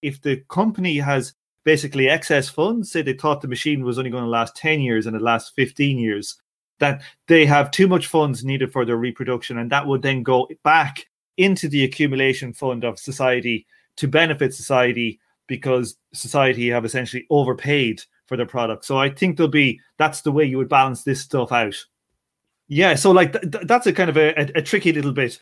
if 0.02 0.22
the 0.22 0.38
company 0.50 0.98
has 0.98 1.34
basically 1.64 2.10
excess 2.10 2.50
funds, 2.50 2.92
say 2.92 3.02
they 3.02 3.14
thought 3.14 3.42
the 3.42 3.48
machine 3.48 3.84
was 3.84 3.98
only 3.98 4.10
going 4.10 4.24
to 4.24 4.30
last 4.30 4.56
10 4.56 4.82
years 4.82 5.06
and 5.06 5.16
it 5.16 5.22
lasts 5.22 5.52
15 5.56 5.98
years, 5.98 6.38
that 6.80 7.02
they 7.28 7.46
have 7.46 7.72
too 7.72 7.88
much 7.88 8.08
funds 8.08 8.44
needed 8.44 8.72
for 8.72 8.86
their 8.86 8.98
reproduction, 8.98 9.58
and 9.58 9.72
that 9.72 9.86
would 9.86 10.02
then 10.02 10.24
go 10.24 10.48
back 10.64 11.06
into 11.38 11.68
the 11.68 11.84
accumulation 11.84 12.54
fund 12.54 12.84
of 12.84 13.00
society 13.00 13.66
to 13.98 14.08
benefit 14.08 14.54
society 14.54 15.20
because 15.48 15.96
society 16.14 16.70
have 16.70 16.86
essentially 16.86 17.26
overpaid 17.30 18.02
for 18.26 18.38
their 18.38 18.46
product. 18.46 18.86
So 18.86 18.98
I 18.98 19.10
think 19.10 19.38
there'll 19.38 19.50
be 19.50 19.80
that's 19.98 20.22
the 20.22 20.32
way 20.32 20.46
you 20.46 20.58
would 20.58 20.70
balance 20.70 21.04
this 21.04 21.22
stuff 21.22 21.52
out. 21.52 21.76
Yeah, 22.68 22.96
so 22.96 23.12
like 23.12 23.34
th- 23.34 23.66
that's 23.68 23.88
a 23.88 23.94
kind 23.94 24.10
of 24.10 24.18
a, 24.18 24.34
a, 24.40 24.60
a, 24.60 24.62
tricky 24.62 24.94
little 24.94 25.12
bit. 25.12 25.42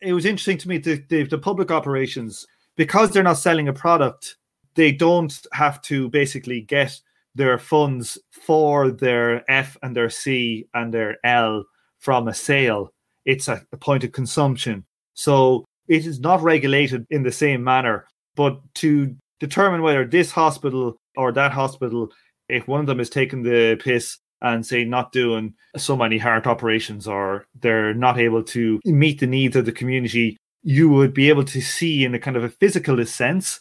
It 0.00 0.12
was 0.12 0.24
interesting 0.24 0.58
to 0.58 0.68
me 0.68 0.78
the, 0.78 1.04
the, 1.08 1.24
the 1.24 1.38
public 1.38 1.70
operations 1.70 2.46
because 2.76 3.10
they're 3.10 3.22
not 3.22 3.34
selling 3.34 3.68
a 3.68 3.72
product, 3.72 4.36
they 4.74 4.92
don't 4.92 5.38
have 5.52 5.82
to 5.82 6.08
basically 6.10 6.62
get 6.62 6.98
their 7.34 7.58
funds 7.58 8.18
for 8.30 8.90
their 8.90 9.48
F 9.50 9.76
and 9.82 9.94
their 9.94 10.10
C 10.10 10.66
and 10.74 10.94
their 10.94 11.16
L 11.24 11.64
from 11.98 12.28
a 12.28 12.34
sale. 12.34 12.92
It's 13.24 13.48
a, 13.48 13.62
a 13.72 13.76
point 13.76 14.04
of 14.04 14.12
consumption. 14.12 14.84
So 15.14 15.64
it 15.88 16.06
is 16.06 16.20
not 16.20 16.42
regulated 16.42 17.04
in 17.10 17.22
the 17.22 17.32
same 17.32 17.62
manner. 17.62 18.06
But 18.36 18.60
to 18.76 19.14
determine 19.40 19.82
whether 19.82 20.06
this 20.06 20.30
hospital 20.30 20.96
or 21.20 21.32
that 21.32 21.52
hospital, 21.52 22.10
if 22.48 22.66
one 22.66 22.80
of 22.80 22.86
them 22.86 23.00
is 23.00 23.10
taking 23.10 23.42
the 23.42 23.76
piss 23.76 24.18
and 24.42 24.64
say 24.64 24.84
not 24.84 25.12
doing 25.12 25.54
so 25.76 25.96
many 25.96 26.18
heart 26.18 26.46
operations 26.46 27.06
or 27.06 27.46
they're 27.60 27.94
not 27.94 28.18
able 28.18 28.42
to 28.42 28.80
meet 28.84 29.20
the 29.20 29.26
needs 29.26 29.54
of 29.54 29.66
the 29.66 29.72
community 29.72 30.38
you 30.62 30.88
would 30.88 31.14
be 31.14 31.28
able 31.28 31.44
to 31.44 31.60
see 31.60 32.04
in 32.04 32.14
a 32.14 32.18
kind 32.18 32.36
of 32.36 32.44
a 32.44 32.48
physicalist 32.48 33.08
sense 33.08 33.60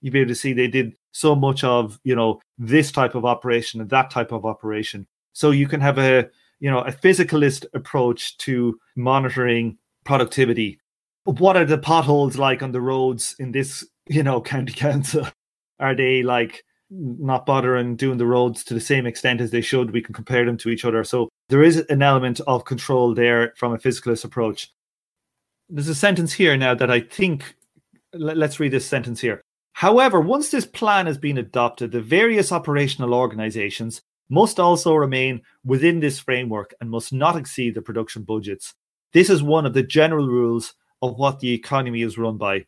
you'd 0.00 0.12
be 0.12 0.20
able 0.20 0.28
to 0.28 0.34
see 0.34 0.52
they 0.52 0.68
did 0.68 0.94
so 1.12 1.34
much 1.34 1.64
of 1.64 1.98
you 2.04 2.14
know 2.14 2.40
this 2.58 2.92
type 2.92 3.14
of 3.14 3.24
operation 3.24 3.80
and 3.80 3.90
that 3.90 4.10
type 4.10 4.32
of 4.32 4.44
operation. 4.44 5.06
So 5.32 5.50
you 5.50 5.68
can 5.68 5.80
have 5.80 5.98
a 5.98 6.28
you 6.58 6.70
know 6.70 6.80
a 6.80 6.92
physicalist 6.92 7.66
approach 7.74 8.36
to 8.38 8.78
monitoring 8.96 9.78
productivity. 10.04 10.80
What 11.24 11.56
are 11.56 11.64
the 11.64 11.78
potholes 11.78 12.38
like 12.38 12.62
on 12.62 12.72
the 12.72 12.80
roads 12.80 13.36
in 13.38 13.52
this 13.52 13.86
you 14.08 14.22
know 14.22 14.40
county 14.40 14.72
council? 14.76 15.26
Are 15.78 15.94
they 15.94 16.22
like 16.22 16.64
not 16.90 17.46
bothering 17.46 17.96
doing 17.96 18.18
the 18.18 18.26
roads 18.26 18.64
to 18.64 18.74
the 18.74 18.80
same 18.80 19.06
extent 19.06 19.40
as 19.40 19.50
they 19.50 19.60
should 19.60 19.92
we 19.92 20.02
can 20.02 20.12
compare 20.12 20.44
them 20.44 20.56
to 20.56 20.70
each 20.70 20.84
other 20.84 21.04
so 21.04 21.28
there 21.48 21.62
is 21.62 21.76
an 21.88 22.02
element 22.02 22.40
of 22.46 22.64
control 22.64 23.14
there 23.14 23.52
from 23.56 23.72
a 23.72 23.78
physicalist 23.78 24.24
approach 24.24 24.72
there's 25.70 25.88
a 25.88 25.94
sentence 25.94 26.32
here 26.32 26.56
now 26.56 26.74
that 26.74 26.90
I 26.90 27.00
think. 27.00 27.54
Let's 28.12 28.58
read 28.58 28.72
this 28.72 28.86
sentence 28.86 29.20
here. 29.20 29.40
However, 29.74 30.20
once 30.20 30.50
this 30.50 30.66
plan 30.66 31.06
has 31.06 31.16
been 31.16 31.38
adopted, 31.38 31.92
the 31.92 32.00
various 32.00 32.50
operational 32.50 33.14
organizations 33.14 34.02
must 34.28 34.58
also 34.58 34.94
remain 34.94 35.42
within 35.64 36.00
this 36.00 36.18
framework 36.18 36.74
and 36.80 36.90
must 36.90 37.12
not 37.12 37.36
exceed 37.36 37.74
the 37.74 37.82
production 37.82 38.24
budgets. 38.24 38.74
This 39.12 39.30
is 39.30 39.42
one 39.42 39.64
of 39.64 39.74
the 39.74 39.84
general 39.84 40.26
rules 40.26 40.74
of 41.02 41.16
what 41.18 41.38
the 41.38 41.52
economy 41.52 42.02
is 42.02 42.18
run 42.18 42.36
by. 42.36 42.66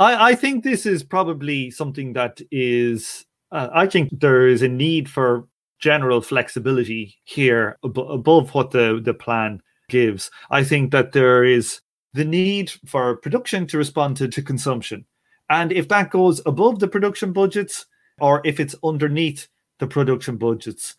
I, 0.00 0.30
I 0.30 0.34
think 0.34 0.64
this 0.64 0.86
is 0.86 1.02
probably 1.02 1.70
something 1.70 2.14
that 2.14 2.40
is, 2.50 3.26
uh, 3.54 3.70
I 3.72 3.86
think 3.86 4.10
there 4.20 4.48
is 4.48 4.62
a 4.62 4.68
need 4.68 5.08
for 5.08 5.46
general 5.78 6.20
flexibility 6.20 7.16
here 7.24 7.78
ab- 7.84 7.98
above 7.98 8.52
what 8.52 8.72
the, 8.72 9.00
the 9.02 9.14
plan 9.14 9.62
gives. 9.88 10.30
I 10.50 10.64
think 10.64 10.90
that 10.90 11.12
there 11.12 11.44
is 11.44 11.80
the 12.14 12.24
need 12.24 12.70
for 12.86 13.16
production 13.16 13.66
to 13.68 13.78
respond 13.78 14.16
to, 14.16 14.28
to 14.28 14.42
consumption. 14.42 15.06
And 15.48 15.72
if 15.72 15.88
that 15.88 16.10
goes 16.10 16.40
above 16.46 16.80
the 16.80 16.88
production 16.88 17.32
budgets 17.32 17.86
or 18.20 18.40
if 18.44 18.58
it's 18.58 18.74
underneath 18.82 19.46
the 19.78 19.86
production 19.86 20.36
budgets, 20.36 20.96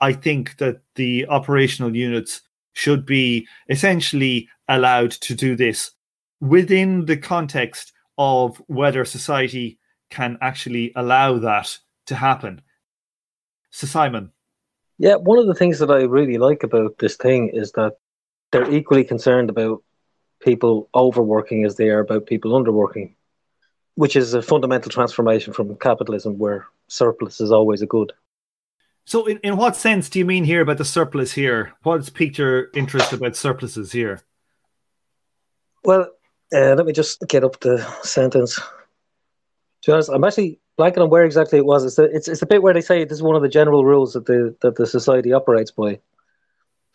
I 0.00 0.14
think 0.14 0.56
that 0.56 0.80
the 0.96 1.26
operational 1.28 1.94
units 1.94 2.42
should 2.72 3.06
be 3.06 3.46
essentially 3.68 4.48
allowed 4.68 5.12
to 5.12 5.34
do 5.34 5.54
this 5.54 5.92
within 6.40 7.06
the 7.06 7.16
context 7.16 7.92
of 8.18 8.60
whether 8.66 9.04
society 9.04 9.78
can 10.10 10.38
actually 10.40 10.92
allow 10.96 11.38
that 11.38 11.78
to 12.06 12.14
happen. 12.14 12.62
So, 13.70 13.86
Simon. 13.86 14.30
Yeah, 14.98 15.16
one 15.16 15.38
of 15.38 15.46
the 15.46 15.54
things 15.54 15.80
that 15.80 15.90
I 15.90 16.02
really 16.02 16.38
like 16.38 16.62
about 16.62 16.98
this 16.98 17.16
thing 17.16 17.50
is 17.52 17.72
that 17.72 17.96
they're 18.52 18.70
equally 18.70 19.02
concerned 19.02 19.50
about 19.50 19.82
people 20.40 20.88
overworking 20.94 21.64
as 21.64 21.76
they 21.76 21.88
are 21.88 22.00
about 22.00 22.26
people 22.26 22.52
underworking, 22.52 23.14
which 23.96 24.14
is 24.14 24.34
a 24.34 24.42
fundamental 24.42 24.90
transformation 24.90 25.52
from 25.52 25.74
capitalism 25.76 26.38
where 26.38 26.66
surplus 26.88 27.40
is 27.40 27.50
always 27.50 27.82
a 27.82 27.86
good. 27.86 28.12
So, 29.06 29.26
in, 29.26 29.38
in 29.38 29.56
what 29.56 29.76
sense 29.76 30.08
do 30.08 30.18
you 30.18 30.24
mean 30.24 30.44
here 30.44 30.62
about 30.62 30.78
the 30.78 30.84
surplus 30.84 31.32
here? 31.32 31.72
What's 31.82 32.08
piqued 32.08 32.38
your 32.38 32.70
interest 32.74 33.12
about 33.12 33.36
surpluses 33.36 33.92
here? 33.92 34.22
Well, 35.84 36.08
uh, 36.54 36.74
let 36.74 36.86
me 36.86 36.92
just 36.92 37.22
get 37.28 37.44
up 37.44 37.60
the 37.60 37.78
sentence. 38.02 38.54
To 38.54 38.62
be 39.86 39.92
honest, 39.92 40.10
I'm 40.10 40.24
actually 40.24 40.60
blanking 40.78 41.02
on 41.02 41.10
where 41.10 41.24
exactly 41.24 41.58
it 41.58 41.66
was. 41.66 41.84
It's 41.84 41.96
the, 41.96 42.04
it's, 42.04 42.28
it's 42.28 42.40
the 42.40 42.46
bit 42.46 42.62
where 42.62 42.74
they 42.74 42.80
say 42.80 43.04
this 43.04 43.18
is 43.18 43.22
one 43.22 43.36
of 43.36 43.42
the 43.42 43.48
general 43.48 43.84
rules 43.84 44.14
that 44.14 44.26
the 44.26 44.54
that 44.60 44.76
the 44.76 44.86
society 44.86 45.32
operates 45.32 45.70
by. 45.70 46.00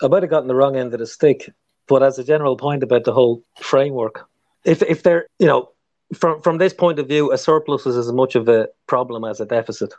I 0.02 0.08
might 0.08 0.24
have 0.24 0.30
gotten 0.30 0.48
the 0.48 0.56
wrong 0.56 0.76
end 0.76 0.94
of 0.94 1.00
the 1.00 1.08
stick, 1.08 1.52
But 1.88 2.04
as 2.04 2.20
a 2.20 2.24
general 2.24 2.56
point 2.56 2.84
about 2.84 3.04
the 3.04 3.14
whole 3.14 3.44
framework, 3.62 4.28
if 4.64 4.82
if 4.82 5.04
they're 5.04 5.28
you 5.40 5.48
know 5.48 5.70
from 6.14 6.42
from 6.42 6.58
this 6.58 6.74
point 6.74 7.00
of 7.00 7.08
view, 7.08 7.32
a 7.32 7.38
surplus 7.38 7.86
is 7.86 7.98
as 7.98 8.12
much 8.12 8.36
of 8.36 8.48
a 8.48 8.70
problem 8.88 9.24
as 9.24 9.40
a 9.40 9.46
deficit. 9.46 9.94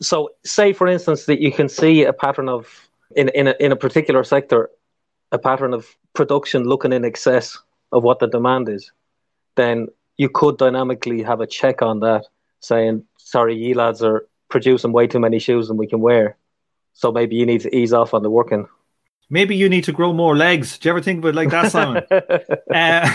So, 0.00 0.30
say 0.44 0.72
for 0.72 0.86
instance 0.86 1.26
that 1.26 1.40
you 1.40 1.50
can 1.52 1.68
see 1.68 2.04
a 2.04 2.12
pattern 2.12 2.48
of 2.48 2.88
in 3.16 3.28
in 3.30 3.48
a, 3.48 3.54
in 3.60 3.72
a 3.72 3.76
particular 3.76 4.24
sector, 4.24 4.70
a 5.32 5.38
pattern 5.38 5.74
of 5.74 5.86
production 6.14 6.64
looking 6.64 6.92
in 6.92 7.04
excess 7.04 7.58
of 7.92 8.02
what 8.02 8.18
the 8.18 8.26
demand 8.26 8.68
is, 8.68 8.92
then 9.56 9.88
you 10.16 10.28
could 10.28 10.58
dynamically 10.58 11.22
have 11.22 11.40
a 11.40 11.46
check 11.46 11.80
on 11.82 12.00
that, 12.00 12.26
saying, 12.60 13.04
"Sorry, 13.18 13.56
you 13.56 13.74
lads 13.74 14.02
are 14.02 14.26
producing 14.48 14.92
way 14.92 15.06
too 15.06 15.20
many 15.20 15.38
shoes 15.38 15.68
than 15.68 15.76
we 15.76 15.86
can 15.86 16.00
wear, 16.00 16.36
so 16.94 17.12
maybe 17.12 17.36
you 17.36 17.46
need 17.46 17.62
to 17.62 17.74
ease 17.74 17.92
off 17.92 18.14
on 18.14 18.22
the 18.22 18.30
working." 18.30 18.66
Maybe 19.30 19.56
you 19.56 19.68
need 19.68 19.84
to 19.84 19.92
grow 19.92 20.14
more 20.14 20.34
legs. 20.34 20.78
Do 20.78 20.88
you 20.88 20.92
ever 20.94 21.02
think 21.02 21.18
about 21.18 21.28
it 21.28 21.34
like 21.34 21.50
that, 21.50 21.70
Simon? 21.70 22.02
uh, 22.74 23.14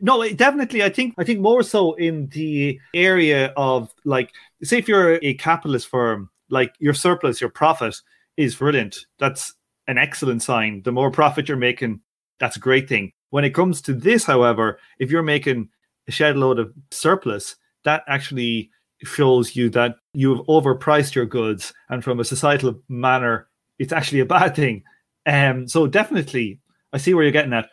no, 0.00 0.28
definitely. 0.32 0.82
I 0.82 0.88
think 0.88 1.14
I 1.18 1.24
think 1.24 1.40
more 1.40 1.62
so 1.62 1.94
in 1.94 2.28
the 2.28 2.80
area 2.94 3.52
of 3.56 3.92
like, 4.04 4.32
say, 4.62 4.78
if 4.78 4.88
you're 4.88 5.18
a 5.22 5.34
capitalist 5.34 5.88
firm, 5.88 6.30
like 6.48 6.74
your 6.78 6.94
surplus, 6.94 7.40
your 7.40 7.50
profit 7.50 7.96
is 8.36 8.56
brilliant. 8.56 9.06
That's 9.18 9.54
an 9.86 9.98
excellent 9.98 10.42
sign. 10.42 10.82
The 10.82 10.92
more 10.92 11.10
profit 11.10 11.48
you're 11.48 11.56
making, 11.56 12.00
that's 12.38 12.56
a 12.56 12.60
great 12.60 12.88
thing. 12.88 13.12
When 13.30 13.44
it 13.44 13.54
comes 13.54 13.82
to 13.82 13.94
this, 13.94 14.24
however, 14.24 14.78
if 14.98 15.10
you're 15.10 15.22
making 15.22 15.68
a 16.08 16.12
shed 16.12 16.36
load 16.36 16.58
of 16.58 16.72
surplus, 16.90 17.56
that 17.84 18.02
actually 18.08 18.70
shows 19.02 19.56
you 19.56 19.70
that 19.70 19.96
you've 20.12 20.46
overpriced 20.46 21.14
your 21.14 21.26
goods, 21.26 21.72
and 21.88 22.04
from 22.04 22.20
a 22.20 22.24
societal 22.24 22.74
manner, 22.88 23.48
it's 23.78 23.92
actually 23.92 24.20
a 24.20 24.26
bad 24.26 24.54
thing. 24.54 24.82
Um, 25.26 25.68
so 25.68 25.86
definitely, 25.86 26.60
I 26.92 26.98
see 26.98 27.14
where 27.14 27.24
you're 27.24 27.32
getting 27.32 27.52
at. 27.52 27.68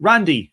Randy, 0.00 0.52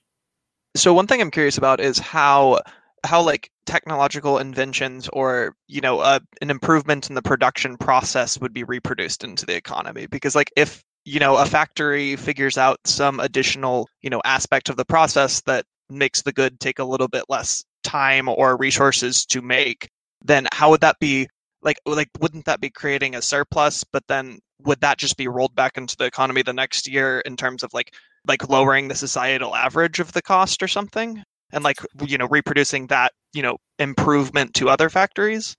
so 0.76 0.94
one 0.94 1.08
thing 1.08 1.22
I'm 1.22 1.32
curious 1.32 1.58
about 1.58 1.80
is 1.80 2.00
how 2.00 2.60
how 3.06 3.22
like 3.22 3.50
technological 3.66 4.38
inventions 4.40 5.10
or 5.14 5.56
you 5.68 5.82
know 5.82 6.00
uh, 6.00 6.20
an 6.42 6.50
improvement 6.50 7.10
in 7.10 7.16
the 7.16 7.22
production 7.22 7.78
process 7.78 8.40
would 8.40 8.54
be 8.54 8.64
reproduced 8.64 9.24
into 9.24 9.46
the 9.46 9.56
economy 9.56 10.06
because 10.08 10.36
like 10.36 10.52
if 10.58 10.84
you 11.06 11.20
know 11.20 11.38
a 11.38 11.46
factory 11.46 12.16
figures 12.16 12.58
out 12.58 12.80
some 12.86 13.20
additional 13.20 13.88
you 14.02 14.10
know 14.10 14.22
aspect 14.26 14.70
of 14.70 14.76
the 14.78 14.86
process 14.86 15.42
that 15.42 15.66
makes 15.90 16.22
the 16.22 16.34
good 16.34 16.60
take 16.60 16.80
a 16.80 16.84
little 16.84 17.08
bit 17.08 17.24
less 17.30 17.64
time 17.84 18.28
or 18.28 18.58
resources 18.58 19.26
to 19.26 19.42
make 19.42 19.90
then 20.24 20.48
how 20.52 20.70
would 20.70 20.82
that 20.82 20.98
be 21.00 21.28
like 21.62 21.78
oh, 21.86 21.92
like 21.92 22.10
wouldn't 22.20 22.46
that 22.46 22.60
be 22.60 22.70
creating 22.70 23.16
a 23.16 23.22
surplus 23.22 23.84
but 23.84 24.04
then 24.08 24.40
would 24.64 24.82
that 24.82 24.98
just 24.98 25.18
be 25.18 25.28
rolled 25.28 25.56
back 25.56 25.78
into 25.78 25.96
the 25.98 26.06
economy 26.06 26.42
the 26.42 26.54
next 26.54 26.88
year 26.88 27.22
in 27.22 27.36
terms 27.36 27.64
of 27.64 27.74
like 27.74 27.94
like 28.28 28.50
lowering 28.50 28.88
the 28.88 28.96
societal 28.96 29.56
average 29.56 30.00
of 30.00 30.12
the 30.12 30.22
cost 30.22 30.62
or 30.62 30.68
something? 30.68 31.24
And 31.52 31.64
like 31.64 31.78
you 32.06 32.18
know 32.18 32.28
reproducing 32.28 32.88
that 32.88 33.14
you 33.34 33.42
know 33.42 33.58
improvement 33.80 34.54
to 34.56 34.70
other 34.70 34.90
factories? 34.90 35.56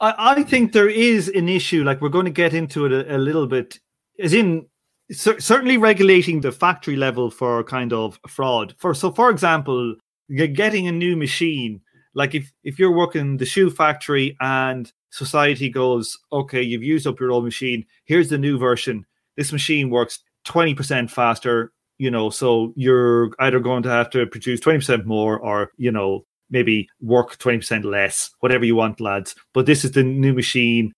I, 0.00 0.14
I 0.18 0.42
think 0.42 0.72
there 0.72 0.88
is 0.88 1.28
an 1.28 1.48
issue 1.48 1.84
like 1.84 2.00
we're 2.00 2.08
going 2.08 2.26
to 2.26 2.30
get 2.30 2.54
into 2.54 2.86
it 2.86 2.92
a, 2.92 3.16
a 3.16 3.18
little 3.18 3.46
bit 3.46 3.78
as 4.18 4.34
in 4.34 4.66
cer- 5.10 5.40
certainly 5.40 5.78
regulating 5.78 6.40
the 6.40 6.52
factory 6.52 6.96
level 6.96 7.30
for 7.30 7.62
kind 7.64 7.92
of 7.92 8.18
fraud. 8.28 8.74
For 8.78 8.94
so 8.94 9.12
for 9.12 9.30
example 9.30 9.94
getting 10.28 10.86
a 10.86 10.92
new 10.92 11.16
machine. 11.16 11.80
Like 12.14 12.34
if 12.34 12.52
if 12.64 12.78
you're 12.78 12.92
working 12.92 13.36
the 13.36 13.46
shoe 13.46 13.70
factory 13.70 14.36
and 14.40 14.90
society 15.10 15.70
goes 15.70 16.18
okay 16.32 16.60
you've 16.60 16.82
used 16.82 17.06
up 17.06 17.20
your 17.20 17.30
old 17.30 17.44
machine. 17.44 17.84
Here's 18.04 18.28
the 18.28 18.38
new 18.38 18.58
version. 18.58 19.06
This 19.36 19.52
machine 19.52 19.90
works 19.90 20.20
20% 20.46 21.10
faster 21.10 21.72
you 21.98 22.10
know 22.10 22.30
so 22.30 22.72
you're 22.76 23.30
either 23.40 23.60
going 23.60 23.82
to 23.82 23.88
have 23.90 24.08
to 24.10 24.26
produce 24.26 24.60
20% 24.60 25.04
more 25.04 25.38
or 25.38 25.72
you 25.76 25.90
know 25.90 26.24
maybe 26.50 26.88
work 27.00 27.36
20% 27.38 27.84
less 27.84 28.30
whatever 28.40 28.64
you 28.64 28.74
want 28.74 29.00
lads. 29.00 29.34
But 29.52 29.66
this 29.66 29.84
is 29.84 29.92
the 29.92 30.02
new 30.02 30.32
machine. 30.32 30.92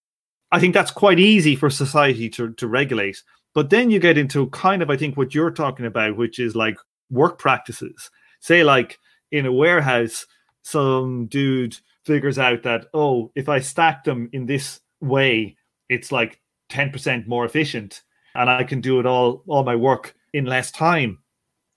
I 0.53 0.61
think 0.61 0.75
that's 0.75 0.91
quite 0.91 1.19
easy 1.19 1.57
for 1.57 1.71
society 1.71 2.29
to, 2.31 2.53
to 2.55 2.69
regulate. 2.69 3.23
But 3.55 3.71
then 3.71 3.91
you 3.91 3.99
get 3.99 4.19
into 4.19 4.49
kind 4.51 4.81
of 4.81 4.91
i 4.91 4.97
think 4.97 5.17
what 5.17 5.35
you're 5.35 5.51
talking 5.51 5.87
about 5.87 6.17
which 6.17 6.39
is 6.39 6.55
like 6.55 6.77
work 7.11 7.39
practices. 7.39 8.11
Say 8.41 8.65
like 8.65 8.99
in 9.33 9.47
a 9.47 9.53
warehouse 9.53 10.27
some 10.63 11.27
dude 11.27 11.77
figures 12.05 12.39
out 12.39 12.63
that 12.63 12.87
oh 12.95 13.31
if 13.35 13.49
i 13.49 13.59
stack 13.59 14.05
them 14.05 14.29
in 14.33 14.47
this 14.47 14.81
way 15.01 15.57
it's 15.89 16.13
like 16.13 16.41
10% 16.71 17.27
more 17.27 17.45
efficient 17.45 18.03
and 18.35 18.49
I 18.49 18.65
can 18.65 18.81
do 18.81 19.01
it 19.01 19.07
all 19.07 19.43
all 19.47 19.65
my 19.65 19.77
work 19.77 20.15
in 20.33 20.47
less 20.47 20.71
time. 20.71 21.19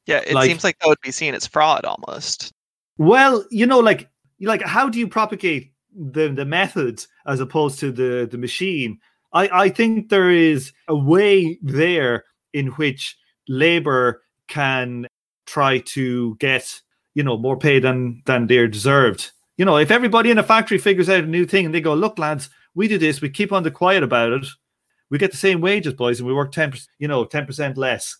Yeah, 0.05 0.21
it 0.25 0.33
like, 0.33 0.47
seems 0.47 0.63
like 0.63 0.79
that 0.79 0.87
would 0.87 1.01
be 1.01 1.11
seen 1.11 1.33
as 1.33 1.47
fraud 1.47 1.85
almost. 1.85 2.51
Well, 2.97 3.45
you 3.49 3.65
know, 3.65 3.79
like 3.79 4.09
like 4.39 4.61
how 4.61 4.89
do 4.89 4.99
you 4.99 5.07
propagate 5.07 5.73
the 5.95 6.29
the 6.29 6.45
methods 6.45 7.07
as 7.25 7.39
opposed 7.39 7.79
to 7.79 7.91
the 7.91 8.27
the 8.29 8.37
machine? 8.37 8.99
I 9.33 9.49
I 9.65 9.69
think 9.69 10.09
there 10.09 10.29
is 10.29 10.71
a 10.87 10.95
way 10.95 11.57
there 11.61 12.25
in 12.53 12.67
which 12.67 13.17
labor 13.47 14.21
can 14.47 15.07
try 15.45 15.79
to 15.79 16.35
get 16.35 16.81
you 17.15 17.23
know 17.23 17.38
more 17.38 17.58
pay 17.58 17.80
than 17.80 18.21
than 18.26 18.47
they're 18.47 18.67
deserved. 18.67 19.32
You 19.58 19.65
know, 19.65 19.78
if 19.78 19.91
everybody 19.91 20.32
in 20.32 20.39
a 20.39 20.43
factory 20.43 20.78
figures 20.78 21.10
out 21.10 21.23
a 21.23 21.28
new 21.28 21.45
thing 21.45 21.65
and 21.65 21.76
they 21.76 21.82
go, 21.82 21.93
look, 21.93 22.17
lads, 22.17 22.49
we 22.73 22.88
do 22.88 22.97
this, 22.97 23.21
we 23.21 23.30
keep 23.30 23.52
on 23.52 23.62
the 23.62 23.69
quiet 23.69 24.02
about 24.02 24.32
it 24.32 24.45
we 25.13 25.19
get 25.19 25.30
the 25.30 25.38
same 25.38 25.62
wages, 25.62 25.93
boys, 25.93 26.19
and 26.19 26.28
we 26.28 26.34
work 26.34 26.52
ten 26.52 26.73
you 26.97 27.08
know, 27.08 27.23
ten 27.23 27.45
percent 27.45 27.78
less. 27.78 28.17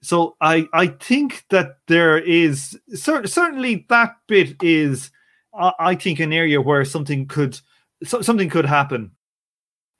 So 0.00 0.34
I 0.40 0.66
I 0.72 0.86
think 0.86 1.44
that 1.50 1.76
there 1.88 2.16
is 2.16 2.74
cer- 2.94 3.26
certainly 3.26 3.84
that 3.90 4.16
bit 4.28 4.56
is 4.62 5.10
I, 5.54 5.72
I 5.78 5.94
think 5.94 6.20
an 6.20 6.32
area 6.32 6.58
where 6.62 6.86
something 6.86 7.26
could 7.26 7.60
so, 8.02 8.22
something 8.22 8.48
could 8.48 8.64
happen. 8.64 9.10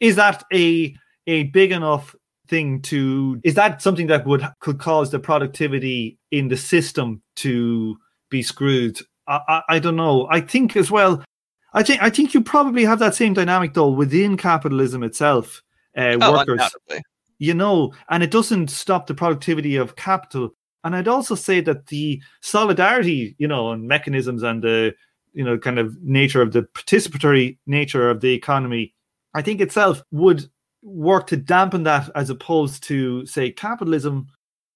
Is 0.01 0.17
that 0.17 0.43
a 0.55 0.97
a 1.27 1.45
big 1.45 1.71
enough 1.71 2.17
thing 2.49 2.81
to 2.83 3.39
is 3.45 3.55
that 3.57 3.83
something 3.83 4.07
that 4.07 4.27
would 4.27 4.43
could 4.61 4.79
cause 4.79 5.11
the 5.11 5.19
productivity 5.19 6.19
in 6.31 6.49
the 6.49 6.57
system 6.57 7.21
to 7.37 7.99
be 8.33 8.43
screwed? 8.43 8.99
I, 9.29 9.41
I, 9.47 9.63
I 9.69 9.79
don't 9.79 9.95
know. 9.95 10.27
I 10.29 10.41
think 10.41 10.77
as 10.77 10.91
well. 10.91 11.23
I 11.75 11.85
think 11.85 12.03
I 12.03 12.11
think 12.11 12.35
you 12.35 12.43
probably 12.43 12.85
have 12.85 12.99
that 12.99 13.15
same 13.15 13.35
dynamic 13.35 13.75
though 13.75 13.89
within 13.91 14.37
capitalism 14.37 15.05
itself 15.05 15.63
uh, 15.97 16.19
oh, 16.21 16.33
workers. 16.33 16.61
You 17.39 17.55
know, 17.55 17.93
and 18.09 18.23
it 18.23 18.31
doesn't 18.31 18.69
stop 18.69 19.07
the 19.07 19.15
productivity 19.15 19.77
of 19.77 19.97
capital. 19.97 20.51
And 20.85 20.97
I'd 20.97 21.09
also 21.09 21.35
say 21.35 21.61
that 21.61 21.87
the 21.87 22.21
solidarity, 22.41 23.37
you 23.39 23.49
know, 23.49 23.71
and 23.71 23.87
mechanisms 23.87 24.43
and 24.43 24.63
the, 24.63 24.95
you 25.33 25.45
know, 25.45 25.57
kind 25.57 25.79
of 25.79 25.97
nature 26.03 26.43
of 26.43 26.53
the 26.53 26.63
participatory 26.75 27.59
nature 27.67 28.11
of 28.11 28.21
the 28.21 28.35
economy, 28.35 28.95
I 29.35 29.43
think 29.43 29.61
itself 29.61 30.03
would 30.11 30.45
work 30.83 31.29
to 31.29 31.37
dampen 31.37 31.85
that 31.85 32.11
as 32.15 32.31
opposed 32.31 32.83
to, 32.85 33.25
say, 33.27 33.51
capitalism. 33.51 34.27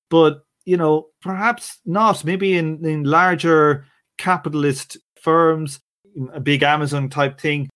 But, 0.08 0.45
you 0.66 0.76
know, 0.76 1.06
perhaps 1.22 1.78
not. 1.86 2.24
Maybe 2.24 2.58
in, 2.58 2.84
in 2.84 3.04
larger 3.04 3.86
capitalist 4.18 4.98
firms, 5.22 5.80
mm, 6.18 6.34
a 6.36 6.40
big 6.40 6.62
Amazon 6.62 7.08
type 7.08 7.40
thing, 7.40 7.70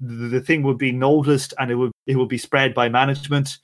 the, 0.00 0.28
the 0.28 0.40
thing 0.40 0.62
would 0.62 0.78
be 0.78 0.92
noticed 0.92 1.52
and 1.58 1.70
it 1.70 1.74
would 1.74 1.92
it 2.06 2.16
would 2.16 2.28
be 2.28 2.38
spread 2.38 2.74
by 2.74 2.88
management. 2.88 3.58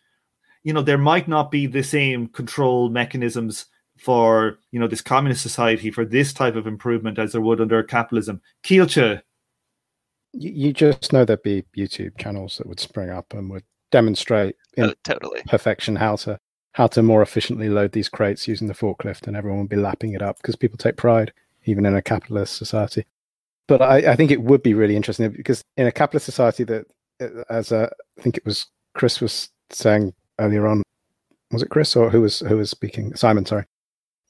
You 0.64 0.72
know, 0.72 0.82
there 0.82 0.98
might 0.98 1.28
not 1.28 1.50
be 1.50 1.66
the 1.66 1.82
same 1.82 2.26
control 2.26 2.90
mechanisms 2.90 3.66
for 3.96 4.58
you 4.70 4.78
know 4.78 4.86
this 4.86 5.00
communist 5.00 5.42
society 5.42 5.90
for 5.90 6.04
this 6.04 6.32
type 6.32 6.54
of 6.54 6.66
improvement 6.66 7.18
as 7.18 7.32
there 7.32 7.40
would 7.40 7.60
under 7.60 7.82
capitalism. 7.82 8.42
Kielce. 8.64 9.22
You 10.32 10.72
just 10.74 11.12
know 11.12 11.24
there'd 11.24 11.42
be 11.42 11.64
YouTube 11.76 12.18
channels 12.18 12.58
that 12.58 12.66
would 12.66 12.80
spring 12.80 13.08
up 13.08 13.32
and 13.32 13.48
would 13.50 13.64
demonstrate 13.90 14.56
oh, 14.76 14.82
in 14.82 14.90
oh, 14.90 14.94
totally 15.02 15.40
perfection 15.46 15.96
how 15.96 16.16
to 16.16 16.38
how 16.78 16.86
to 16.86 17.02
more 17.02 17.22
efficiently 17.22 17.68
load 17.68 17.92
these 17.92 18.08
crates 18.08 18.48
using 18.48 18.68
the 18.68 18.74
forklift, 18.74 19.26
and 19.26 19.36
everyone 19.36 19.60
would 19.60 19.68
be 19.68 19.76
lapping 19.76 20.14
it 20.14 20.22
up 20.22 20.38
because 20.38 20.56
people 20.56 20.78
take 20.78 20.96
pride, 20.96 21.32
even 21.66 21.84
in 21.84 21.94
a 21.94 22.02
capitalist 22.02 22.56
society 22.56 23.04
but 23.68 23.82
I, 23.82 24.12
I, 24.12 24.16
think 24.16 24.32
it 24.32 24.42
would 24.42 24.62
be 24.62 24.74
really 24.74 24.96
interesting 24.96 25.30
because 25.30 25.62
in 25.76 25.86
a 25.86 25.92
capitalist 25.92 26.24
society 26.24 26.64
that, 26.64 26.86
uh, 27.20 27.44
as 27.50 27.70
a, 27.70 27.92
I 28.18 28.22
think 28.22 28.36
it 28.36 28.44
was 28.44 28.66
Chris 28.94 29.20
was 29.20 29.50
saying 29.70 30.14
earlier 30.40 30.66
on, 30.66 30.82
was 31.52 31.62
it 31.62 31.68
Chris 31.68 31.94
or 31.94 32.10
who 32.10 32.22
was 32.22 32.40
who 32.40 32.56
was 32.56 32.70
speaking? 32.70 33.14
Simon, 33.14 33.46
sorry. 33.46 33.66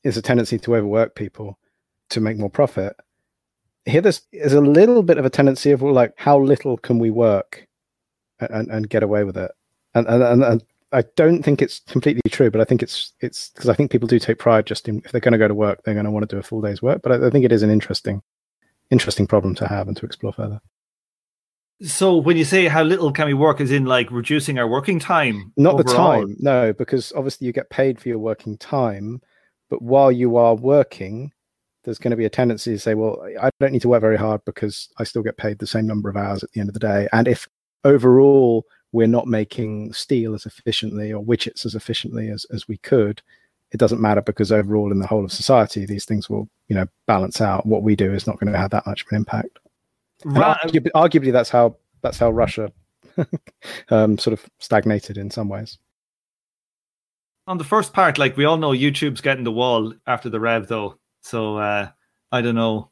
Is 0.05 0.17
a 0.17 0.23
tendency 0.23 0.59
to 0.59 0.77
overwork 0.77 1.15
people 1.15 1.59
to 2.11 2.21
make 2.21 2.37
more 2.37 2.51
profit. 2.51 2.95
Here, 3.85 4.01
there's, 4.01 4.23
a 4.33 4.61
little 4.61 5.03
bit 5.03 5.19
of 5.19 5.25
a 5.25 5.31
tendency 5.31 5.71
of 5.71 5.83
like 5.83 6.13
how 6.17 6.39
little 6.39 6.77
can 6.77 6.99
we 6.99 7.11
work 7.11 7.67
and, 8.39 8.69
and 8.69 8.91
get 8.91 9.03
away 9.03 9.25
with 9.25 9.37
it, 9.37 9.51
and, 9.95 10.07
and 10.07 10.45
and 10.45 10.65
I 10.93 11.05
don't 11.17 11.43
think 11.43 11.61
it's 11.61 11.81
completely 11.81 12.23
true, 12.31 12.51
but 12.51 12.61
I 12.61 12.65
think 12.65 12.83
it's 12.83 13.13
it's 13.21 13.51
because 13.51 13.69
I 13.69 13.75
think 13.75 13.91
people 13.91 14.09
do 14.09 14.19
take 14.19 14.39
pride 14.39 14.67
just 14.67 14.89
in 14.89 15.03
if 15.05 15.13
they're 15.13 15.21
going 15.21 15.33
to 15.33 15.39
go 15.39 15.49
to 15.49 15.55
work, 15.55 15.83
they're 15.85 15.95
going 15.95 16.07
to 16.07 16.11
want 16.11 16.29
to 16.29 16.35
do 16.35 16.41
a 16.41 16.43
full 16.43 16.63
day's 16.63 16.81
work. 16.81 17.03
But 17.03 17.13
I, 17.13 17.27
I 17.27 17.31
think 17.31 17.45
it 17.45 17.53
is 17.53 17.63
an 17.63 17.71
interesting 17.71 18.23
interesting 18.91 19.27
problem 19.27 19.55
to 19.57 19.69
have 19.69 19.87
and 19.87 19.97
to 19.99 20.07
explore 20.07 20.33
further. 20.33 20.61
So 21.81 22.17
when 22.17 22.37
you 22.37 22.45
say 22.45 22.67
how 22.67 22.83
little 22.83 23.13
can 23.13 23.27
we 23.27 23.35
work, 23.35 23.61
is 23.61 23.71
in 23.71 23.85
like 23.85 24.11
reducing 24.11 24.59
our 24.59 24.67
working 24.67 24.99
time? 24.99 25.53
Not 25.57 25.77
the 25.77 25.85
time, 25.85 26.37
no, 26.41 26.73
because 26.73 27.13
obviously 27.15 27.47
you 27.47 27.53
get 27.53 27.71
paid 27.71 28.01
for 28.01 28.09
your 28.09 28.19
working 28.19 28.57
time, 28.59 29.21
but 29.71 29.81
while 29.81 30.11
you 30.11 30.37
are 30.37 30.57
working, 30.57 31.33
there's 31.85 31.99
going 31.99 32.11
to 32.11 32.17
be 32.17 32.25
a 32.25 32.31
tendency 32.31 32.73
to 32.73 32.79
say, 32.79 32.95
well, 32.95 33.25
I 33.41 33.51
don't 33.61 33.73
need 33.73 33.83
to 33.83 33.89
work 33.89 34.01
very 34.01 34.17
hard 34.17 34.41
because 34.45 34.89
I 34.99 35.05
still 35.05 35.23
get 35.23 35.37
paid 35.37 35.59
the 35.59 35.67
same 35.69 35.87
number 35.87 36.09
of 36.09 36.17
hours 36.17 36.43
at 36.43 36.51
the 36.51 36.61
end 36.61 36.69
of 36.69 36.75
the 36.75 36.81
day. 36.81 37.09
And 37.13 37.29
if 37.29 37.47
overall 37.85 38.65
we're 38.93 39.07
not 39.07 39.27
making 39.27 39.93
steel 39.93 40.35
as 40.35 40.47
efficiently 40.47 41.13
or 41.13 41.23
widgets 41.23 41.67
as 41.67 41.75
efficiently 41.75 42.29
as, 42.31 42.47
as 42.51 42.67
we 42.69 42.79
could, 42.79 43.23
it 43.71 43.77
doesn't 43.79 44.01
matter 44.01 44.23
because 44.23 44.51
overall 44.51 44.91
in 44.91 44.99
the 44.99 45.07
whole 45.07 45.25
of 45.25 45.33
society, 45.33 45.85
these 45.85 46.05
things 46.07 46.31
will, 46.31 46.49
you 46.69 46.75
know, 46.75 46.87
balance 47.07 47.41
out. 47.41 47.67
What 47.67 47.83
we 47.83 47.97
do 47.97 48.13
is 48.13 48.27
not 48.27 48.41
going 48.41 48.53
to 48.53 48.59
have 48.59 48.71
that 48.71 48.87
much 48.87 49.03
of 49.03 49.09
an 49.11 49.17
impact. 49.17 49.59
And 50.25 50.39
Ra- 50.39 50.57
arguably, 50.65 50.91
arguably, 50.95 51.33
that's 51.33 51.51
how 51.51 51.77
that's 52.01 52.19
how 52.19 52.31
Russia 52.31 52.73
um, 53.91 54.17
sort 54.17 54.33
of 54.33 54.49
stagnated 54.59 55.19
in 55.19 55.31
some 55.31 55.49
ways. 55.49 55.79
on 57.47 57.59
the 57.59 57.65
first 57.65 57.93
part, 57.93 58.19
like 58.19 58.37
we 58.37 58.45
all 58.45 58.57
know, 58.57 58.71
YouTube's 58.71 59.21
getting 59.21 59.45
the 59.45 59.53
wall 59.53 59.93
after 60.07 60.29
the 60.31 60.41
rev, 60.41 60.69
though. 60.69 60.99
So 61.21 61.59
uh, 61.59 61.89
I 62.33 62.41
don't 62.41 62.55
know. 62.55 62.91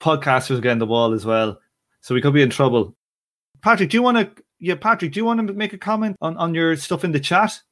Podcasters 0.00 0.58
are 0.58 0.60
getting 0.60 0.78
the 0.78 0.86
wall 0.86 1.12
as 1.12 1.24
well, 1.24 1.60
so 2.00 2.14
we 2.14 2.20
could 2.20 2.34
be 2.34 2.42
in 2.42 2.50
trouble. 2.50 2.96
Patrick, 3.62 3.90
do 3.90 3.96
you 3.96 4.02
want 4.02 4.18
to? 4.18 4.42
Yeah, 4.60 4.74
Patrick, 4.74 5.12
do 5.12 5.20
you 5.20 5.24
want 5.24 5.46
to 5.46 5.52
make 5.52 5.72
a 5.72 5.78
comment 5.78 6.16
on 6.20 6.36
on 6.36 6.54
your 6.54 6.76
stuff 6.76 7.04
in 7.04 7.12
the 7.12 7.20
chat? 7.20 7.62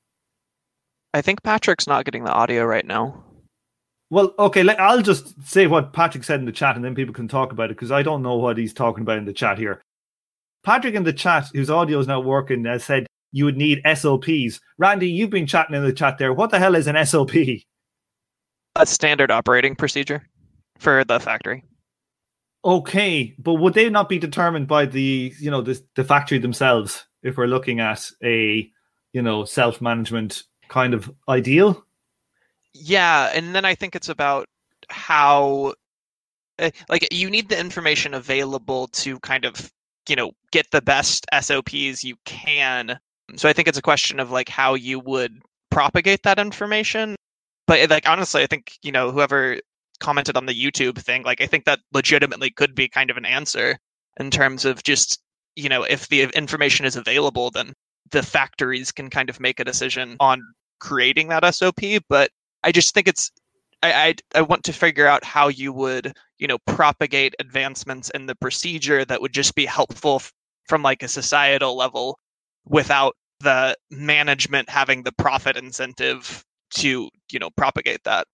I 1.12 1.22
think 1.22 1.42
Patrick's 1.42 1.86
not 1.86 2.04
getting 2.04 2.24
the 2.24 2.32
audio 2.32 2.64
right 2.64 2.86
now. 2.86 3.24
Well, 4.10 4.34
okay, 4.38 4.62
let, 4.62 4.78
I'll 4.78 5.02
just 5.02 5.42
say 5.42 5.66
what 5.66 5.92
Patrick 5.92 6.22
said 6.22 6.38
in 6.38 6.46
the 6.46 6.52
chat, 6.52 6.76
and 6.76 6.84
then 6.84 6.94
people 6.94 7.14
can 7.14 7.26
talk 7.26 7.50
about 7.50 7.70
it 7.70 7.76
because 7.76 7.90
I 7.90 8.02
don't 8.02 8.22
know 8.22 8.36
what 8.36 8.56
he's 8.56 8.72
talking 8.72 9.02
about 9.02 9.18
in 9.18 9.24
the 9.24 9.32
chat 9.32 9.58
here. 9.58 9.82
Patrick 10.62 10.94
in 10.94 11.04
the 11.04 11.12
chat, 11.12 11.48
whose 11.52 11.70
audio 11.70 11.98
is 11.98 12.06
not 12.06 12.24
working, 12.24 12.64
has 12.66 12.84
said 12.84 13.06
you 13.32 13.44
would 13.44 13.56
need 13.56 13.82
SOPs. 13.94 14.60
Randy, 14.78 15.08
you've 15.08 15.30
been 15.30 15.46
chatting 15.46 15.74
in 15.74 15.82
the 15.82 15.92
chat 15.92 16.18
there. 16.18 16.32
What 16.32 16.50
the 16.50 16.58
hell 16.58 16.76
is 16.76 16.86
an 16.86 17.04
SOP? 17.04 17.34
A 17.34 18.84
standard 18.84 19.30
operating 19.30 19.74
procedure 19.74 20.22
for 20.78 21.02
the 21.04 21.18
factory. 21.18 21.64
Okay, 22.66 23.32
but 23.38 23.54
would 23.54 23.74
they 23.74 23.88
not 23.88 24.08
be 24.08 24.18
determined 24.18 24.66
by 24.66 24.86
the 24.86 25.32
you 25.38 25.52
know 25.52 25.62
the 25.62 25.80
the 25.94 26.02
factory 26.02 26.38
themselves 26.38 27.06
if 27.22 27.36
we're 27.36 27.46
looking 27.46 27.78
at 27.78 28.10
a 28.24 28.68
you 29.12 29.22
know 29.22 29.44
self 29.44 29.80
management 29.80 30.42
kind 30.68 30.92
of 30.92 31.08
ideal? 31.28 31.86
Yeah, 32.74 33.30
and 33.32 33.54
then 33.54 33.64
I 33.64 33.76
think 33.76 33.94
it's 33.94 34.08
about 34.08 34.48
how 34.88 35.74
eh, 36.58 36.72
like 36.88 37.06
you 37.12 37.30
need 37.30 37.48
the 37.48 37.58
information 37.58 38.14
available 38.14 38.88
to 38.88 39.20
kind 39.20 39.44
of, 39.44 39.72
you 40.08 40.16
know, 40.16 40.32
get 40.50 40.70
the 40.72 40.82
best 40.82 41.24
SOPs 41.40 42.02
you 42.02 42.16
can. 42.24 42.98
So 43.36 43.48
I 43.48 43.52
think 43.52 43.68
it's 43.68 43.78
a 43.78 43.82
question 43.82 44.18
of 44.18 44.32
like 44.32 44.48
how 44.48 44.74
you 44.74 44.98
would 44.98 45.40
propagate 45.70 46.24
that 46.24 46.40
information. 46.40 47.14
But 47.68 47.78
eh, 47.78 47.86
like 47.88 48.08
honestly, 48.08 48.42
I 48.42 48.46
think, 48.48 48.72
you 48.82 48.90
know, 48.90 49.12
whoever 49.12 49.58
commented 50.00 50.36
on 50.36 50.46
the 50.46 50.54
YouTube 50.54 50.98
thing, 50.98 51.22
like 51.22 51.40
I 51.40 51.46
think 51.46 51.64
that 51.64 51.80
legitimately 51.92 52.50
could 52.50 52.74
be 52.74 52.88
kind 52.88 53.10
of 53.10 53.16
an 53.16 53.24
answer 53.26 53.78
in 54.18 54.30
terms 54.30 54.64
of 54.64 54.82
just, 54.82 55.20
you 55.54 55.68
know, 55.68 55.82
if 55.82 56.08
the 56.08 56.22
information 56.22 56.86
is 56.86 56.96
available, 56.96 57.50
then 57.50 57.72
the 58.10 58.22
factories 58.22 58.92
can 58.92 59.10
kind 59.10 59.28
of 59.30 59.40
make 59.40 59.60
a 59.60 59.64
decision 59.64 60.16
on 60.20 60.42
creating 60.80 61.28
that 61.28 61.54
SOP. 61.54 61.80
But 62.08 62.30
I 62.62 62.72
just 62.72 62.94
think 62.94 63.08
it's 63.08 63.30
I, 63.82 63.92
I 63.92 64.38
I 64.38 64.42
want 64.42 64.64
to 64.64 64.72
figure 64.72 65.06
out 65.06 65.24
how 65.24 65.48
you 65.48 65.72
would 65.72 66.12
you 66.38 66.46
know 66.46 66.58
propagate 66.66 67.34
advancements 67.38 68.10
in 68.10 68.26
the 68.26 68.34
procedure 68.36 69.04
that 69.04 69.20
would 69.20 69.32
just 69.32 69.54
be 69.54 69.66
helpful 69.66 70.16
f- 70.16 70.32
from 70.68 70.82
like 70.82 71.02
a 71.02 71.08
societal 71.08 71.76
level 71.76 72.18
without 72.64 73.14
the 73.40 73.76
management 73.90 74.68
having 74.68 75.02
the 75.02 75.12
profit 75.12 75.56
incentive 75.56 76.44
to 76.70 77.08
you 77.30 77.38
know 77.38 77.50
propagate 77.50 78.02
that. 78.04 78.26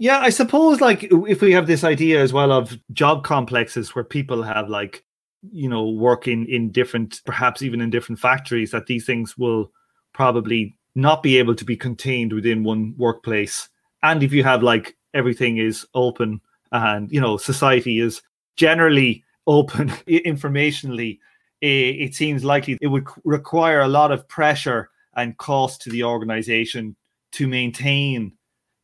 Yeah, 0.00 0.20
I 0.20 0.30
suppose 0.30 0.80
like 0.80 1.08
if 1.10 1.40
we 1.40 1.52
have 1.52 1.66
this 1.66 1.84
idea 1.84 2.20
as 2.20 2.32
well 2.32 2.52
of 2.52 2.78
job 2.92 3.24
complexes 3.24 3.94
where 3.94 4.04
people 4.04 4.42
have 4.42 4.68
like 4.68 5.04
you 5.52 5.68
know 5.68 5.88
working 5.88 6.46
in 6.46 6.70
different 6.70 7.20
perhaps 7.24 7.62
even 7.62 7.80
in 7.80 7.90
different 7.90 8.20
factories 8.20 8.70
that 8.70 8.86
these 8.86 9.04
things 9.06 9.36
will 9.36 9.72
probably 10.12 10.76
not 10.94 11.22
be 11.22 11.38
able 11.38 11.54
to 11.54 11.64
be 11.64 11.76
contained 11.76 12.32
within 12.32 12.64
one 12.64 12.94
workplace. 12.96 13.68
And 14.02 14.22
if 14.22 14.32
you 14.32 14.44
have 14.44 14.62
like 14.62 14.96
everything 15.14 15.58
is 15.58 15.86
open 15.94 16.40
and 16.72 17.10
you 17.10 17.20
know 17.20 17.36
society 17.36 17.98
is 17.98 18.22
generally 18.56 19.24
open 19.46 19.88
informationally 20.06 21.18
it 21.60 22.14
seems 22.14 22.44
likely 22.44 22.78
it 22.80 22.86
would 22.86 23.06
require 23.24 23.80
a 23.80 23.88
lot 23.88 24.12
of 24.12 24.28
pressure 24.28 24.90
and 25.16 25.36
cost 25.38 25.82
to 25.82 25.90
the 25.90 26.04
organization 26.04 26.94
to 27.32 27.48
maintain 27.48 28.32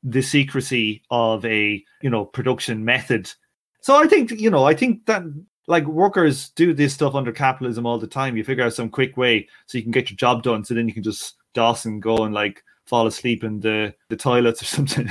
the 0.05 0.23
secrecy 0.23 1.03
of 1.11 1.45
a 1.45 1.83
you 2.03 2.11
know 2.11 2.25
production 2.25 2.85
method. 2.85 3.33
So 3.81 3.97
i 3.97 4.07
think 4.07 4.31
you 4.33 4.51
know 4.51 4.65
i 4.65 4.75
think 4.75 5.07
that 5.07 5.23
like 5.67 5.87
workers 5.87 6.51
do 6.51 6.75
this 6.75 6.93
stuff 6.93 7.15
under 7.15 7.33
capitalism 7.33 7.87
all 7.87 7.99
the 7.99 8.07
time. 8.07 8.37
You 8.37 8.45
figure 8.45 8.65
out 8.65 8.75
some 8.75 8.91
quick 8.91 9.17
way 9.17 9.49
so 9.67 9.79
you 9.79 9.83
can 9.83 9.93
get 9.93 10.11
your 10.11 10.17
job 10.17 10.43
done 10.43 10.65
so 10.65 10.75
then 10.75 10.87
you 10.87 10.95
can 10.95 11.03
just 11.03 11.37
DOS 11.55 11.87
and 11.87 12.03
go 12.03 12.25
and 12.25 12.35
like 12.35 12.63
fall 12.87 13.07
asleep 13.07 13.45
in 13.45 13.61
the 13.61 13.95
the 14.09 14.17
toilets 14.17 14.63
or 14.63 14.65
something. 14.77 15.11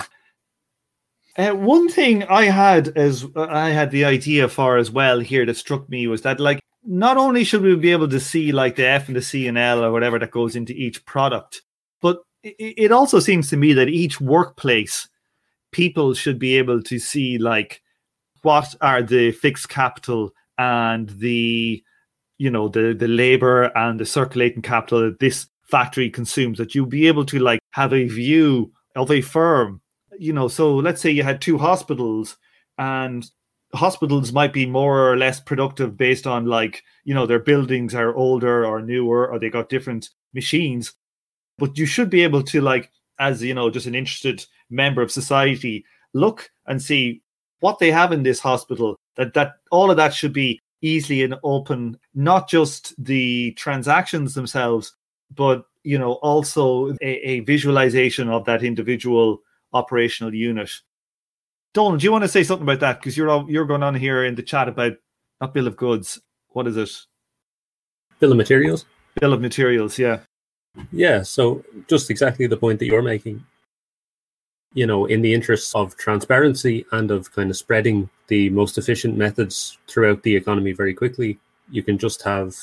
Uh, 1.36 1.52
one 1.52 1.90
thing 1.90 2.24
i 2.26 2.44
had 2.44 2.96
as 2.96 3.26
i 3.36 3.70
had 3.70 3.90
the 3.90 4.06
idea 4.06 4.48
for 4.48 4.78
as 4.78 4.92
well 4.92 5.20
here 5.20 5.48
that 5.48 5.58
struck 5.58 5.90
me 5.90 6.06
was 6.06 6.22
that 6.22 6.40
like 6.40 6.60
not 6.86 7.18
only 7.18 7.44
should 7.44 7.64
we 7.64 7.76
be 7.76 7.92
able 7.92 8.08
to 8.08 8.20
see 8.20 8.52
like 8.52 8.76
the 8.76 8.86
f 8.86 9.08
and 9.08 9.16
the 9.16 9.22
c 9.22 9.48
and 9.48 9.58
l 9.58 9.84
or 9.84 9.92
whatever 9.92 10.20
that 10.20 10.30
goes 10.30 10.56
into 10.56 10.74
each 10.74 11.04
product 11.08 11.64
it 12.44 12.92
also 12.92 13.20
seems 13.20 13.50
to 13.50 13.58
me 13.58 13.74
that 13.74 13.90
each 13.90 14.20
workplace 14.20 15.08
people 15.72 16.14
should 16.14 16.38
be 16.38 16.58
able 16.58 16.82
to 16.84 17.00
see 17.00 17.38
like 17.38 17.82
what 18.42 18.76
are 18.82 19.02
the 19.02 19.32
fixed 19.32 19.70
capital 19.70 20.32
and 20.58 21.10
the 21.10 21.84
you 22.38 22.50
know 22.50 22.68
the 22.68 22.94
the 22.94 23.08
labor 23.08 23.72
and 23.76 24.00
the 24.00 24.06
circulating 24.06 24.62
capital 24.62 25.02
that 25.02 25.20
this 25.20 25.48
factory 25.64 26.10
consumes 26.10 26.58
that 26.58 26.76
you'll 26.76 26.86
be 26.86 27.08
able 27.08 27.26
to 27.26 27.40
like 27.40 27.60
have 27.72 27.94
a 27.94 28.08
view 28.08 28.72
of 28.96 29.10
a 29.10 29.22
firm. 29.22 29.82
You 30.20 30.34
know 30.34 30.48
so 30.48 30.76
let's 30.76 31.02
say 31.02 31.10
you 31.10 31.24
had 31.24 31.42
two 31.42 31.58
hospitals 31.58 32.38
and 32.78 33.26
hospitals 33.74 34.32
might 34.32 34.54
be 34.54 34.68
more 34.68 35.12
or 35.12 35.18
less 35.18 35.40
productive 35.40 35.98
based 35.98 36.28
on 36.28 36.46
like 36.46 36.84
you 37.06 37.14
know 37.14 37.26
their 37.26 37.40
buildings 37.40 37.96
are 37.96 38.14
older 38.14 38.66
or 38.66 38.82
newer 38.82 39.28
or 39.28 39.40
they 39.40 39.50
got 39.50 39.70
different 39.70 40.10
machines 40.34 40.94
but 41.58 41.78
you 41.78 41.86
should 41.86 42.10
be 42.10 42.24
able 42.24 42.44
to 42.44 42.62
like 42.62 42.92
as 43.20 43.44
you 43.44 43.54
know 43.54 43.70
just 43.70 43.86
an 43.86 43.96
interested 43.96 44.46
member 44.70 45.02
of 45.02 45.12
society 45.12 45.86
look 46.14 46.50
and 46.68 46.82
see 46.82 47.22
what 47.60 47.80
they 47.80 47.92
have 47.92 48.12
in 48.12 48.24
this 48.24 48.40
hospital 48.40 48.96
that 49.16 49.34
that 49.34 49.54
all 49.72 49.92
of 49.92 49.98
that 49.98 50.14
should 50.14 50.34
be 50.34 50.60
easily 50.82 51.24
and 51.24 51.36
open 51.44 51.98
not 52.14 52.50
just 52.50 52.94
the 53.04 53.52
transactions 53.52 54.34
themselves 54.34 54.96
but 55.36 55.66
you 55.84 55.98
know 55.98 56.14
also 56.14 56.90
a, 57.02 57.30
a 57.30 57.40
visualization 57.42 58.30
of 58.30 58.46
that 58.46 58.64
individual 58.64 59.40
operational 59.74 60.34
unit 60.34 60.70
Donald, 61.74 62.00
do 62.00 62.06
you 62.06 62.12
want 62.12 62.24
to 62.24 62.28
say 62.28 62.44
something 62.44 62.64
about 62.64 62.80
that? 62.82 63.00
Because 63.00 63.18
you're 63.18 63.30
all, 63.30 63.50
you're 63.50 63.66
going 63.66 63.82
on 63.82 63.96
here 63.96 64.26
in 64.26 64.36
the 64.36 64.44
chat 64.44 64.70
about 64.70 64.94
not 65.42 65.54
bill 65.54 65.68
of 65.68 65.76
goods. 65.76 66.22
What 66.50 66.68
is 66.68 66.78
it? 66.78 66.92
Bill 68.20 68.32
of 68.32 68.38
materials. 68.38 68.86
Bill 69.20 69.34
of 69.34 69.42
materials. 69.42 69.98
Yeah. 69.98 70.20
Yeah, 70.92 71.22
so 71.22 71.64
just 71.88 72.10
exactly 72.10 72.48
the 72.48 72.58
point 72.58 72.80
that 72.80 72.86
you're 72.86 73.02
making. 73.02 73.46
You 74.74 74.88
know, 74.88 75.06
in 75.06 75.22
the 75.22 75.34
interests 75.34 75.76
of 75.76 75.96
transparency 75.98 76.86
and 76.92 77.12
of 77.12 77.32
kind 77.32 77.52
of 77.52 77.58
spreading 77.58 78.10
the 78.28 78.50
most 78.50 78.78
efficient 78.78 79.16
methods 79.16 79.78
throughout 79.88 80.24
the 80.24 80.36
economy 80.36 80.72
very 80.72 80.94
quickly, 80.94 81.38
you 81.70 81.84
can 81.84 81.98
just 81.98 82.24
have, 82.24 82.56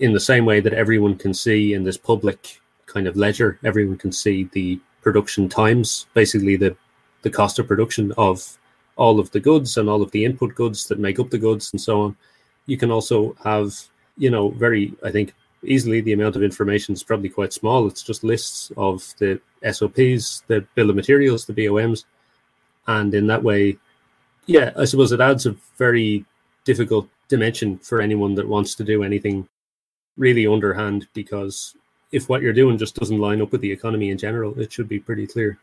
in 0.00 0.12
the 0.12 0.20
same 0.20 0.44
way 0.44 0.60
that 0.60 0.74
everyone 0.74 1.16
can 1.16 1.32
see 1.32 1.74
in 1.74 1.84
this 1.84 1.96
public 1.96 2.60
kind 2.86 3.06
of 3.06 3.16
ledger, 3.16 3.58
everyone 3.64 3.96
can 3.96 4.10
see 4.10 4.44
the 4.52 4.80
production 5.02 5.48
times, 5.48 6.06
basically 6.14 6.56
the 6.56 6.76
the 7.22 7.30
cost 7.30 7.58
of 7.58 7.66
production 7.66 8.12
of 8.18 8.56
all 8.96 9.18
of 9.18 9.30
the 9.32 9.40
goods 9.40 9.76
and 9.76 9.88
all 9.88 10.00
of 10.00 10.10
the 10.12 10.24
input 10.24 10.54
goods 10.54 10.86
that 10.86 10.98
make 10.98 11.18
up 11.18 11.28
the 11.30 11.38
goods 11.38 11.72
and 11.72 11.80
so 11.80 12.02
on. 12.02 12.16
You 12.66 12.76
can 12.76 12.90
also 12.90 13.36
have, 13.42 13.74
you 14.16 14.30
know, 14.30 14.50
very, 14.50 14.94
I 15.04 15.10
think, 15.10 15.34
easily 15.66 16.00
the 16.00 16.12
amount 16.12 16.36
of 16.36 16.42
information 16.42 16.94
is 16.94 17.02
probably 17.02 17.28
quite 17.28 17.52
small. 17.52 17.86
It's 17.86 18.02
just 18.02 18.24
lists 18.24 18.72
of 18.76 19.14
the 19.18 19.40
SOPs, 19.70 20.42
the 20.46 20.66
bill 20.74 20.90
of 20.90 20.96
materials, 20.96 21.44
the 21.44 21.52
BOMs. 21.52 22.04
And 22.86 23.14
in 23.14 23.26
that 23.26 23.42
way, 23.42 23.78
yeah, 24.46 24.72
I 24.76 24.84
suppose 24.84 25.12
it 25.12 25.20
adds 25.20 25.46
a 25.46 25.56
very 25.76 26.24
difficult 26.64 27.08
dimension 27.28 27.78
for 27.78 28.00
anyone 28.00 28.34
that 28.36 28.48
wants 28.48 28.74
to 28.76 28.84
do 28.84 29.02
anything 29.02 29.48
really 30.16 30.46
underhand 30.46 31.08
because 31.14 31.76
if 32.12 32.28
what 32.28 32.42
you're 32.42 32.52
doing 32.52 32.78
just 32.78 32.94
doesn't 32.94 33.18
line 33.18 33.42
up 33.42 33.52
with 33.52 33.60
the 33.60 33.70
economy 33.70 34.10
in 34.10 34.18
general, 34.18 34.58
it 34.58 34.72
should 34.72 34.88
be 34.88 34.98
pretty 34.98 35.26
clear. 35.26 35.58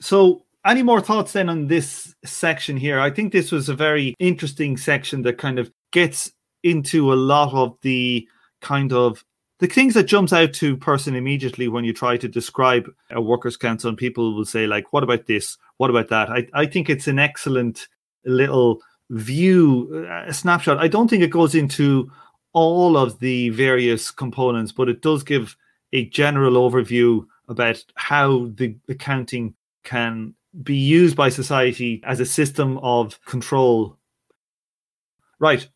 So, 0.00 0.42
any 0.64 0.82
more 0.82 1.00
thoughts 1.00 1.32
then 1.32 1.48
on 1.48 1.68
this 1.68 2.14
section 2.24 2.76
here? 2.76 3.00
I 3.00 3.10
think 3.10 3.32
this 3.32 3.52
was 3.52 3.68
a 3.68 3.74
very 3.74 4.14
interesting 4.18 4.76
section 4.76 5.22
that 5.22 5.38
kind 5.38 5.58
of 5.58 5.70
gets 5.92 6.32
into 6.62 7.12
a 7.12 7.14
lot 7.14 7.54
of 7.54 7.76
the 7.82 8.28
kind 8.60 8.92
of 8.92 9.24
the 9.58 9.66
things 9.66 9.94
that 9.94 10.04
jumps 10.04 10.32
out 10.32 10.52
to 10.54 10.76
person 10.76 11.16
immediately 11.16 11.68
when 11.68 11.84
you 11.84 11.92
try 11.92 12.16
to 12.16 12.28
describe 12.28 12.88
a 13.10 13.20
workers 13.20 13.56
council 13.56 13.88
and 13.88 13.98
people 13.98 14.34
will 14.34 14.44
say 14.44 14.66
like 14.66 14.92
what 14.92 15.02
about 15.02 15.26
this? 15.26 15.56
What 15.78 15.90
about 15.90 16.08
that? 16.08 16.30
I, 16.30 16.46
I 16.54 16.66
think 16.66 16.88
it's 16.88 17.08
an 17.08 17.18
excellent 17.18 17.88
little 18.24 18.80
view 19.10 20.06
uh, 20.08 20.24
a 20.26 20.34
snapshot. 20.34 20.78
I 20.78 20.88
don't 20.88 21.08
think 21.08 21.22
it 21.22 21.30
goes 21.30 21.54
into 21.54 22.10
all 22.52 22.96
of 22.96 23.18
the 23.18 23.50
various 23.50 24.10
components 24.10 24.72
but 24.72 24.88
it 24.88 25.02
does 25.02 25.22
give 25.22 25.56
a 25.92 26.06
general 26.06 26.54
overview 26.54 27.26
about 27.48 27.82
how 27.94 28.50
the 28.54 28.76
accounting 28.88 29.54
can 29.82 30.34
be 30.62 30.76
used 30.76 31.16
by 31.16 31.28
society 31.28 32.00
as 32.04 32.20
a 32.20 32.26
system 32.26 32.78
of 32.78 33.18
control. 33.24 33.96
Right. 35.38 35.66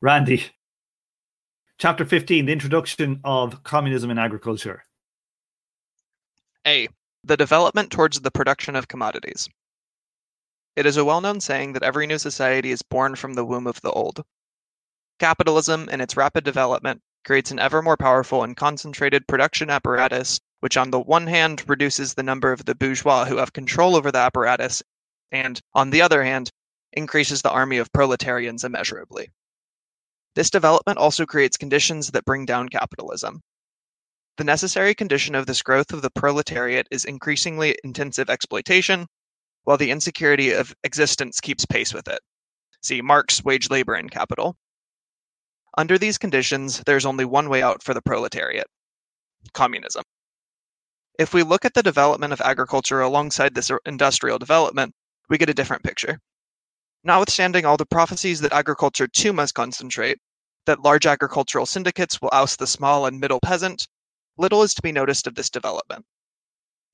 Randy 0.00 0.44
Chapter 1.80 2.04
15 2.04 2.44
The 2.44 2.52
Introduction 2.52 3.22
of 3.24 3.64
Communism 3.64 4.10
in 4.10 4.18
Agriculture. 4.18 4.84
A. 6.66 6.88
The 7.24 7.38
development 7.38 7.90
towards 7.90 8.20
the 8.20 8.30
production 8.30 8.76
of 8.76 8.86
commodities. 8.86 9.48
It 10.76 10.84
is 10.84 10.98
a 10.98 11.06
well 11.06 11.22
known 11.22 11.40
saying 11.40 11.72
that 11.72 11.82
every 11.82 12.06
new 12.06 12.18
society 12.18 12.70
is 12.70 12.82
born 12.82 13.16
from 13.16 13.32
the 13.32 13.46
womb 13.46 13.66
of 13.66 13.80
the 13.80 13.90
old. 13.92 14.22
Capitalism, 15.20 15.88
in 15.88 16.02
its 16.02 16.18
rapid 16.18 16.44
development, 16.44 17.00
creates 17.24 17.50
an 17.50 17.58
ever 17.58 17.80
more 17.80 17.96
powerful 17.96 18.44
and 18.44 18.54
concentrated 18.54 19.26
production 19.26 19.70
apparatus, 19.70 20.38
which 20.58 20.76
on 20.76 20.90
the 20.90 21.00
one 21.00 21.28
hand 21.28 21.64
reduces 21.66 22.12
the 22.12 22.22
number 22.22 22.52
of 22.52 22.66
the 22.66 22.74
bourgeois 22.74 23.24
who 23.24 23.38
have 23.38 23.54
control 23.54 23.96
over 23.96 24.12
the 24.12 24.18
apparatus, 24.18 24.82
and, 25.32 25.62
on 25.72 25.88
the 25.88 26.02
other 26.02 26.24
hand, 26.24 26.50
increases 26.92 27.40
the 27.40 27.50
army 27.50 27.78
of 27.78 27.90
proletarians 27.94 28.64
immeasurably. 28.64 29.30
This 30.34 30.50
development 30.50 30.98
also 30.98 31.26
creates 31.26 31.56
conditions 31.56 32.10
that 32.12 32.24
bring 32.24 32.46
down 32.46 32.68
capitalism. 32.68 33.40
The 34.36 34.44
necessary 34.44 34.94
condition 34.94 35.34
of 35.34 35.46
this 35.46 35.62
growth 35.62 35.92
of 35.92 36.02
the 36.02 36.10
proletariat 36.10 36.86
is 36.90 37.04
increasingly 37.04 37.76
intensive 37.84 38.30
exploitation, 38.30 39.06
while 39.64 39.76
the 39.76 39.90
insecurity 39.90 40.52
of 40.52 40.74
existence 40.84 41.40
keeps 41.40 41.66
pace 41.66 41.92
with 41.92 42.08
it. 42.08 42.20
See 42.82 43.02
Marx, 43.02 43.44
Wage 43.44 43.68
Labor 43.70 43.94
and 43.94 44.10
Capital. 44.10 44.56
Under 45.76 45.98
these 45.98 46.16
conditions, 46.16 46.82
there's 46.86 47.06
only 47.06 47.24
one 47.24 47.48
way 47.48 47.62
out 47.62 47.82
for 47.82 47.92
the 47.92 48.02
proletariat 48.02 48.66
communism. 49.52 50.04
If 51.18 51.34
we 51.34 51.42
look 51.42 51.64
at 51.64 51.74
the 51.74 51.82
development 51.82 52.32
of 52.32 52.40
agriculture 52.40 53.00
alongside 53.00 53.54
this 53.54 53.70
industrial 53.84 54.38
development, 54.38 54.94
we 55.28 55.38
get 55.38 55.50
a 55.50 55.54
different 55.54 55.84
picture. 55.84 56.18
Notwithstanding 57.02 57.64
all 57.64 57.76
the 57.76 57.86
prophecies 57.86 58.40
that 58.40 58.52
agriculture 58.52 59.08
too 59.08 59.32
must 59.32 59.54
concentrate, 59.54 60.18
that 60.66 60.82
large 60.82 61.06
agricultural 61.06 61.64
syndicates 61.64 62.20
will 62.20 62.28
oust 62.32 62.58
the 62.58 62.66
small 62.66 63.06
and 63.06 63.18
middle 63.18 63.40
peasant, 63.40 63.88
little 64.36 64.62
is 64.62 64.74
to 64.74 64.82
be 64.82 64.92
noticed 64.92 65.26
of 65.26 65.34
this 65.34 65.48
development. 65.48 66.04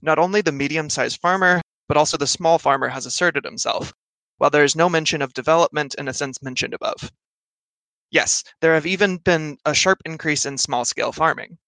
Not 0.01 0.19
only 0.19 0.41
the 0.43 0.53
medium 0.53 0.91
sized 0.91 1.21
farmer, 1.21 1.61
but 1.89 1.97
also 1.97 2.17
the 2.17 2.27
small 2.27 2.59
farmer 2.59 2.89
has 2.89 3.07
asserted 3.07 3.45
himself, 3.45 3.93
while 4.39 4.51
there 4.51 4.65
is 4.65 4.77
no 4.77 4.89
mention 4.89 5.23
of 5.23 5.33
development 5.33 5.95
in 5.95 6.07
a 6.07 6.15
sense 6.15 6.43
mentioned 6.43 6.75
above. 6.75 7.11
Yes, 8.11 8.45
there 8.61 8.75
have 8.75 8.87
even 8.87 9.17
been 9.17 9.59
a 9.65 9.75
sharp 9.75 10.01
increase 10.05 10.47
in 10.47 10.59
small 10.59 10.85
scale 10.85 11.13
farming. 11.13 11.59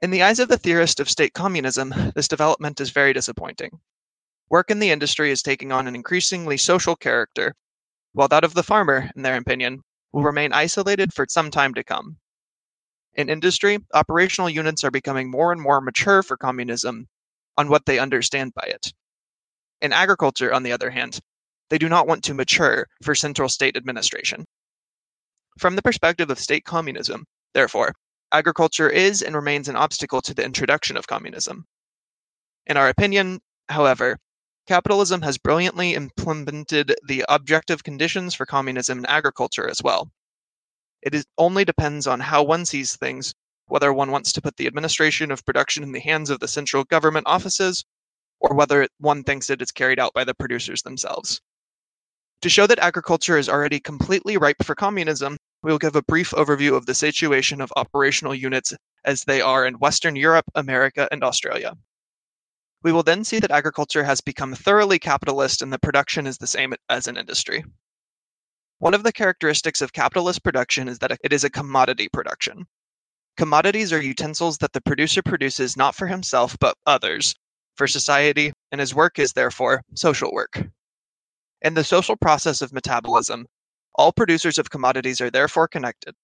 In 0.00 0.10
the 0.10 0.22
eyes 0.22 0.38
of 0.38 0.48
the 0.48 0.58
theorist 0.58 1.00
of 1.00 1.10
state 1.10 1.34
communism, 1.34 1.92
this 2.14 2.28
development 2.28 2.80
is 2.80 2.90
very 2.90 3.12
disappointing. 3.12 3.80
Work 4.50 4.70
in 4.70 4.78
the 4.78 4.90
industry 4.90 5.30
is 5.30 5.42
taking 5.42 5.72
on 5.72 5.86
an 5.86 5.94
increasingly 5.94 6.56
social 6.56 6.96
character, 6.96 7.54
while 8.12 8.28
that 8.28 8.44
of 8.44 8.54
the 8.54 8.62
farmer, 8.62 9.10
in 9.14 9.22
their 9.22 9.36
opinion, 9.36 9.82
will 10.12 10.22
mm. 10.22 10.26
remain 10.26 10.52
isolated 10.52 11.12
for 11.12 11.26
some 11.28 11.50
time 11.50 11.74
to 11.74 11.84
come. 11.84 12.16
In 13.14 13.28
industry, 13.28 13.78
operational 13.94 14.48
units 14.48 14.84
are 14.84 14.90
becoming 14.90 15.30
more 15.30 15.52
and 15.52 15.60
more 15.60 15.80
mature 15.80 16.22
for 16.22 16.36
communism 16.36 17.08
on 17.56 17.68
what 17.68 17.84
they 17.84 17.98
understand 17.98 18.54
by 18.54 18.66
it. 18.66 18.92
In 19.82 19.92
agriculture, 19.92 20.52
on 20.52 20.62
the 20.62 20.72
other 20.72 20.90
hand, 20.90 21.20
they 21.68 21.78
do 21.78 21.88
not 21.88 22.06
want 22.06 22.24
to 22.24 22.34
mature 22.34 22.86
for 23.02 23.14
central 23.14 23.48
state 23.48 23.76
administration. 23.76 24.46
From 25.58 25.76
the 25.76 25.82
perspective 25.82 26.30
of 26.30 26.38
state 26.38 26.64
communism, 26.64 27.24
therefore, 27.52 27.92
agriculture 28.32 28.88
is 28.88 29.22
and 29.22 29.34
remains 29.34 29.68
an 29.68 29.76
obstacle 29.76 30.22
to 30.22 30.32
the 30.32 30.44
introduction 30.44 30.96
of 30.96 31.06
communism. 31.06 31.66
In 32.66 32.76
our 32.76 32.88
opinion, 32.88 33.40
however, 33.68 34.16
Capitalism 34.68 35.22
has 35.22 35.38
brilliantly 35.38 35.94
implemented 35.94 36.94
the 37.06 37.24
objective 37.30 37.82
conditions 37.82 38.34
for 38.34 38.44
communism 38.44 38.98
in 38.98 39.06
agriculture 39.06 39.66
as 39.66 39.82
well. 39.82 40.10
It 41.00 41.24
only 41.38 41.64
depends 41.64 42.06
on 42.06 42.20
how 42.20 42.42
one 42.42 42.66
sees 42.66 42.94
things, 42.94 43.34
whether 43.68 43.94
one 43.94 44.10
wants 44.10 44.30
to 44.34 44.42
put 44.42 44.58
the 44.58 44.66
administration 44.66 45.30
of 45.30 45.46
production 45.46 45.82
in 45.82 45.92
the 45.92 46.00
hands 46.00 46.28
of 46.28 46.40
the 46.40 46.48
central 46.48 46.84
government 46.84 47.26
offices, 47.26 47.86
or 48.40 48.54
whether 48.54 48.86
one 48.98 49.24
thinks 49.24 49.48
it 49.48 49.62
is 49.62 49.72
carried 49.72 49.98
out 49.98 50.12
by 50.12 50.22
the 50.22 50.34
producers 50.34 50.82
themselves. 50.82 51.40
To 52.42 52.50
show 52.50 52.66
that 52.66 52.78
agriculture 52.78 53.38
is 53.38 53.48
already 53.48 53.80
completely 53.80 54.36
ripe 54.36 54.62
for 54.62 54.74
communism, 54.74 55.38
we 55.62 55.72
will 55.72 55.78
give 55.78 55.96
a 55.96 56.02
brief 56.02 56.32
overview 56.32 56.76
of 56.76 56.84
the 56.84 56.94
situation 56.94 57.62
of 57.62 57.72
operational 57.76 58.34
units 58.34 58.74
as 59.06 59.24
they 59.24 59.40
are 59.40 59.66
in 59.66 59.78
Western 59.78 60.14
Europe, 60.14 60.44
America, 60.54 61.08
and 61.10 61.24
Australia. 61.24 61.72
We 62.82 62.92
will 62.92 63.02
then 63.02 63.24
see 63.24 63.40
that 63.40 63.50
agriculture 63.50 64.04
has 64.04 64.20
become 64.20 64.54
thoroughly 64.54 64.98
capitalist 64.98 65.62
and 65.62 65.72
the 65.72 65.78
production 65.78 66.26
is 66.26 66.38
the 66.38 66.46
same 66.46 66.74
as 66.88 67.06
an 67.06 67.16
industry. 67.16 67.64
One 68.78 68.94
of 68.94 69.02
the 69.02 69.12
characteristics 69.12 69.80
of 69.82 69.92
capitalist 69.92 70.44
production 70.44 70.86
is 70.86 71.00
that 71.00 71.18
it 71.24 71.32
is 71.32 71.42
a 71.42 71.50
commodity 71.50 72.08
production. 72.12 72.66
Commodities 73.36 73.92
are 73.92 74.00
utensils 74.00 74.58
that 74.58 74.72
the 74.72 74.80
producer 74.80 75.22
produces 75.22 75.76
not 75.76 75.96
for 75.96 76.06
himself 76.06 76.56
but 76.60 76.76
others, 76.86 77.34
for 77.74 77.88
society, 77.88 78.52
and 78.70 78.80
his 78.80 78.94
work 78.94 79.18
is 79.18 79.32
therefore 79.32 79.82
social 79.94 80.32
work. 80.32 80.68
In 81.62 81.74
the 81.74 81.82
social 81.82 82.16
process 82.16 82.62
of 82.62 82.72
metabolism, 82.72 83.46
all 83.96 84.12
producers 84.12 84.58
of 84.58 84.70
commodities 84.70 85.20
are 85.20 85.30
therefore 85.30 85.66
connected. 85.66 86.14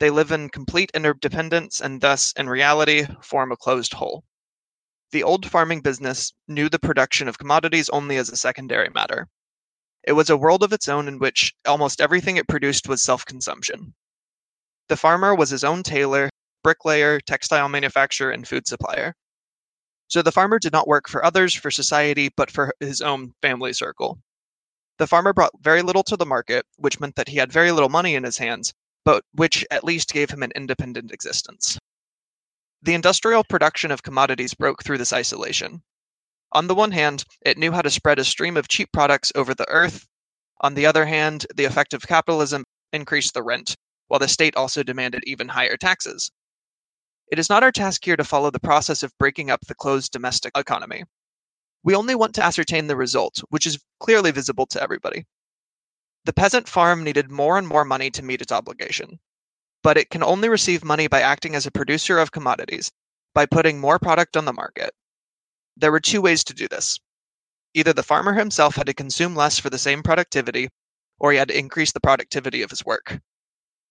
They 0.00 0.08
live 0.08 0.32
in 0.32 0.48
complete 0.48 0.90
interdependence 0.94 1.82
and 1.82 2.00
thus, 2.00 2.32
in 2.38 2.48
reality, 2.48 3.06
form 3.20 3.52
a 3.52 3.56
closed 3.56 3.92
whole. 3.92 4.24
The 5.14 5.22
old 5.22 5.48
farming 5.48 5.82
business 5.82 6.32
knew 6.48 6.68
the 6.68 6.80
production 6.80 7.28
of 7.28 7.38
commodities 7.38 7.88
only 7.90 8.16
as 8.16 8.30
a 8.30 8.36
secondary 8.36 8.88
matter. 8.88 9.28
It 10.02 10.14
was 10.14 10.28
a 10.28 10.36
world 10.36 10.64
of 10.64 10.72
its 10.72 10.88
own 10.88 11.06
in 11.06 11.20
which 11.20 11.54
almost 11.64 12.00
everything 12.00 12.36
it 12.36 12.48
produced 12.48 12.88
was 12.88 13.00
self 13.00 13.24
consumption. 13.24 13.94
The 14.88 14.96
farmer 14.96 15.32
was 15.32 15.50
his 15.50 15.62
own 15.62 15.84
tailor, 15.84 16.30
bricklayer, 16.64 17.20
textile 17.20 17.68
manufacturer, 17.68 18.32
and 18.32 18.48
food 18.48 18.66
supplier. 18.66 19.14
So 20.08 20.20
the 20.20 20.32
farmer 20.32 20.58
did 20.58 20.72
not 20.72 20.88
work 20.88 21.08
for 21.08 21.24
others, 21.24 21.54
for 21.54 21.70
society, 21.70 22.28
but 22.36 22.50
for 22.50 22.74
his 22.80 23.00
own 23.00 23.34
family 23.40 23.72
circle. 23.72 24.18
The 24.98 25.06
farmer 25.06 25.32
brought 25.32 25.52
very 25.60 25.82
little 25.82 26.02
to 26.02 26.16
the 26.16 26.26
market, 26.26 26.66
which 26.74 26.98
meant 26.98 27.14
that 27.14 27.28
he 27.28 27.36
had 27.36 27.52
very 27.52 27.70
little 27.70 27.88
money 27.88 28.16
in 28.16 28.24
his 28.24 28.38
hands, 28.38 28.74
but 29.04 29.22
which 29.30 29.64
at 29.70 29.84
least 29.84 30.12
gave 30.12 30.30
him 30.30 30.42
an 30.42 30.50
independent 30.56 31.12
existence. 31.12 31.78
The 32.84 32.92
industrial 32.92 33.44
production 33.44 33.90
of 33.90 34.02
commodities 34.02 34.52
broke 34.52 34.84
through 34.84 34.98
this 34.98 35.14
isolation. 35.14 35.82
On 36.52 36.66
the 36.66 36.74
one 36.74 36.92
hand, 36.92 37.24
it 37.40 37.56
knew 37.56 37.72
how 37.72 37.80
to 37.80 37.88
spread 37.88 38.18
a 38.18 38.24
stream 38.24 38.58
of 38.58 38.68
cheap 38.68 38.92
products 38.92 39.32
over 39.34 39.54
the 39.54 39.66
earth. 39.70 40.06
On 40.60 40.74
the 40.74 40.84
other 40.84 41.06
hand, 41.06 41.46
the 41.54 41.64
effect 41.64 41.94
of 41.94 42.06
capitalism 42.06 42.62
increased 42.92 43.32
the 43.32 43.42
rent, 43.42 43.74
while 44.08 44.20
the 44.20 44.28
state 44.28 44.54
also 44.54 44.82
demanded 44.82 45.24
even 45.26 45.48
higher 45.48 45.78
taxes. 45.78 46.30
It 47.28 47.38
is 47.38 47.48
not 47.48 47.62
our 47.62 47.72
task 47.72 48.04
here 48.04 48.18
to 48.18 48.24
follow 48.24 48.50
the 48.50 48.60
process 48.60 49.02
of 49.02 49.16
breaking 49.16 49.50
up 49.50 49.60
the 49.66 49.74
closed 49.74 50.12
domestic 50.12 50.52
economy. 50.54 51.04
We 51.84 51.94
only 51.94 52.14
want 52.14 52.34
to 52.34 52.44
ascertain 52.44 52.86
the 52.86 52.96
result, 52.96 53.42
which 53.48 53.66
is 53.66 53.82
clearly 53.98 54.30
visible 54.30 54.66
to 54.66 54.82
everybody. 54.82 55.24
The 56.26 56.34
peasant 56.34 56.68
farm 56.68 57.02
needed 57.02 57.30
more 57.30 57.56
and 57.56 57.66
more 57.66 57.86
money 57.86 58.10
to 58.10 58.22
meet 58.22 58.42
its 58.42 58.52
obligation 58.52 59.20
but 59.84 59.98
it 59.98 60.08
can 60.08 60.22
only 60.22 60.48
receive 60.48 60.82
money 60.82 61.06
by 61.06 61.20
acting 61.20 61.54
as 61.54 61.66
a 61.66 61.70
producer 61.70 62.18
of 62.18 62.32
commodities, 62.32 62.90
by 63.34 63.44
putting 63.44 63.78
more 63.78 63.98
product 63.98 64.34
on 64.34 64.46
the 64.46 64.52
market. 64.52 64.90
There 65.76 65.92
were 65.92 66.00
two 66.00 66.22
ways 66.22 66.42
to 66.44 66.54
do 66.54 66.66
this. 66.66 66.98
Either 67.74 67.92
the 67.92 68.02
farmer 68.02 68.32
himself 68.32 68.76
had 68.76 68.86
to 68.86 68.94
consume 68.94 69.36
less 69.36 69.58
for 69.58 69.68
the 69.68 69.78
same 69.78 70.02
productivity, 70.02 70.70
or 71.18 71.32
he 71.32 71.38
had 71.38 71.48
to 71.48 71.58
increase 71.58 71.92
the 71.92 72.00
productivity 72.00 72.62
of 72.62 72.70
his 72.70 72.84
work. 72.84 73.20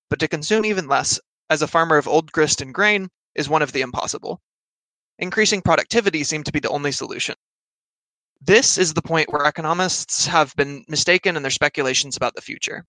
But 0.09 0.19
to 0.19 0.27
consume 0.27 0.65
even 0.65 0.87
less, 0.87 1.19
as 1.51 1.61
a 1.61 1.67
farmer 1.67 1.97
of 1.97 2.07
old 2.07 2.31
grist 2.31 2.59
and 2.59 2.73
grain, 2.73 3.09
is 3.35 3.47
one 3.47 3.61
of 3.61 3.71
the 3.71 3.81
impossible. 3.81 4.41
Increasing 5.19 5.61
productivity 5.61 6.23
seemed 6.23 6.47
to 6.47 6.51
be 6.51 6.59
the 6.59 6.69
only 6.69 6.91
solution. 6.91 7.35
This 8.41 8.79
is 8.79 8.95
the 8.95 9.01
point 9.03 9.31
where 9.31 9.45
economists 9.45 10.25
have 10.25 10.55
been 10.55 10.85
mistaken 10.87 11.37
in 11.37 11.43
their 11.43 11.51
speculations 11.51 12.17
about 12.17 12.33
the 12.33 12.41
future. 12.41 12.83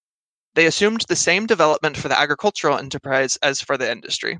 They 0.54 0.66
assumed 0.66 1.02
the 1.08 1.16
same 1.16 1.46
development 1.46 1.96
for 1.96 2.08
the 2.08 2.18
agricultural 2.18 2.78
enterprise 2.78 3.36
as 3.42 3.60
for 3.60 3.76
the 3.76 3.90
industry. 3.90 4.38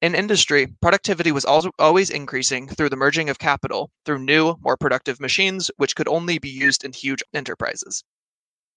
In 0.00 0.14
industry, 0.14 0.68
productivity 0.80 1.32
was 1.32 1.44
always 1.44 2.10
increasing 2.10 2.68
through 2.68 2.88
the 2.88 2.96
merging 2.96 3.28
of 3.28 3.38
capital 3.38 3.90
through 4.06 4.20
new, 4.20 4.56
more 4.60 4.76
productive 4.76 5.20
machines, 5.20 5.70
which 5.76 5.94
could 5.94 6.08
only 6.08 6.38
be 6.38 6.48
used 6.48 6.84
in 6.84 6.92
huge 6.92 7.22
enterprises. 7.34 8.02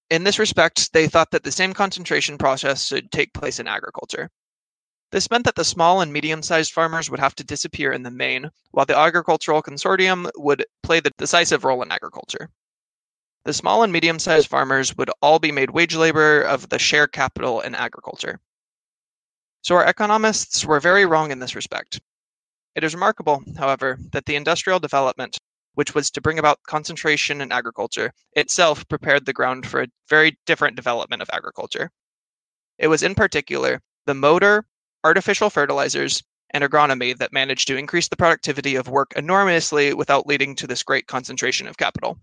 In 0.10 0.24
this 0.26 0.40
respect, 0.40 0.92
they 0.92 1.08
thought 1.08 1.32
that 1.32 1.44
the 1.44 1.52
same 1.52 1.74
concentration 1.74 2.38
process 2.38 2.88
should 2.88 3.12
take 3.12 3.34
place 3.34 3.60
in 3.60 3.68
agriculture. 3.68 4.30
This 5.12 5.30
meant 5.30 5.46
that 5.46 5.56
the 5.56 5.64
small 5.64 6.02
and 6.02 6.12
medium 6.12 6.42
sized 6.42 6.74
farmers 6.74 7.10
would 7.10 7.20
have 7.20 7.36
to 7.36 7.44
disappear 7.44 7.94
in 7.94 8.04
the 8.04 8.12
main, 8.12 8.50
while 8.72 8.86
the 8.86 8.98
agricultural 8.98 9.62
consortium 9.62 10.30
would 10.36 10.66
play 10.82 11.00
the 11.00 11.12
decisive 11.18 11.64
role 11.64 11.84
in 11.84 11.92
agriculture. 11.92 12.50
The 13.46 13.54
small 13.54 13.84
and 13.84 13.92
medium 13.92 14.20
sized 14.20 14.48
farmers 14.48 14.96
would 14.98 15.12
all 15.22 15.40
be 15.40 15.52
made 15.52 15.72
wage 15.72 15.96
labor 15.96 16.42
of 16.42 16.70
the 16.70 16.80
share 16.80 17.08
capital 17.08 17.62
in 17.62 17.76
agriculture. 17.76 18.40
So 19.62 19.76
our 19.76 19.86
economists 19.86 20.66
were 20.66 20.80
very 20.80 21.06
wrong 21.06 21.32
in 21.32 21.40
this 21.40 21.56
respect. 21.56 22.00
It 22.76 22.84
is 22.84 22.94
remarkable, 22.94 23.44
however, 23.58 23.98
that 24.12 24.26
the 24.26 24.36
industrial 24.36 24.80
development 24.80 25.38
which 25.74 25.96
was 25.96 26.12
to 26.12 26.22
bring 26.22 26.40
about 26.40 26.64
concentration 26.68 27.42
in 27.42 27.52
agriculture, 27.52 28.14
itself 28.34 28.88
prepared 28.88 29.26
the 29.26 29.34
ground 29.34 29.66
for 29.66 29.82
a 29.82 29.88
very 30.10 30.38
different 30.46 30.76
development 30.76 31.22
of 31.22 31.30
agriculture. 31.32 31.90
It 32.78 32.88
was 32.88 33.04
in 33.04 33.16
particular 33.16 33.82
the 34.06 34.14
motor, 34.14 34.66
artificial 35.04 35.50
fertilizers, 35.50 36.22
and 36.52 36.64
agronomy 36.64 37.18
that 37.18 37.34
managed 37.34 37.68
to 37.68 37.78
increase 37.78 38.08
the 38.08 38.16
productivity 38.16 38.76
of 38.76 38.88
work 38.88 39.14
enormously 39.16 39.94
without 39.94 40.28
leading 40.28 40.56
to 40.56 40.68
this 40.68 40.84
great 40.84 41.08
concentration 41.08 41.68
of 41.68 41.78
capital. 41.78 42.20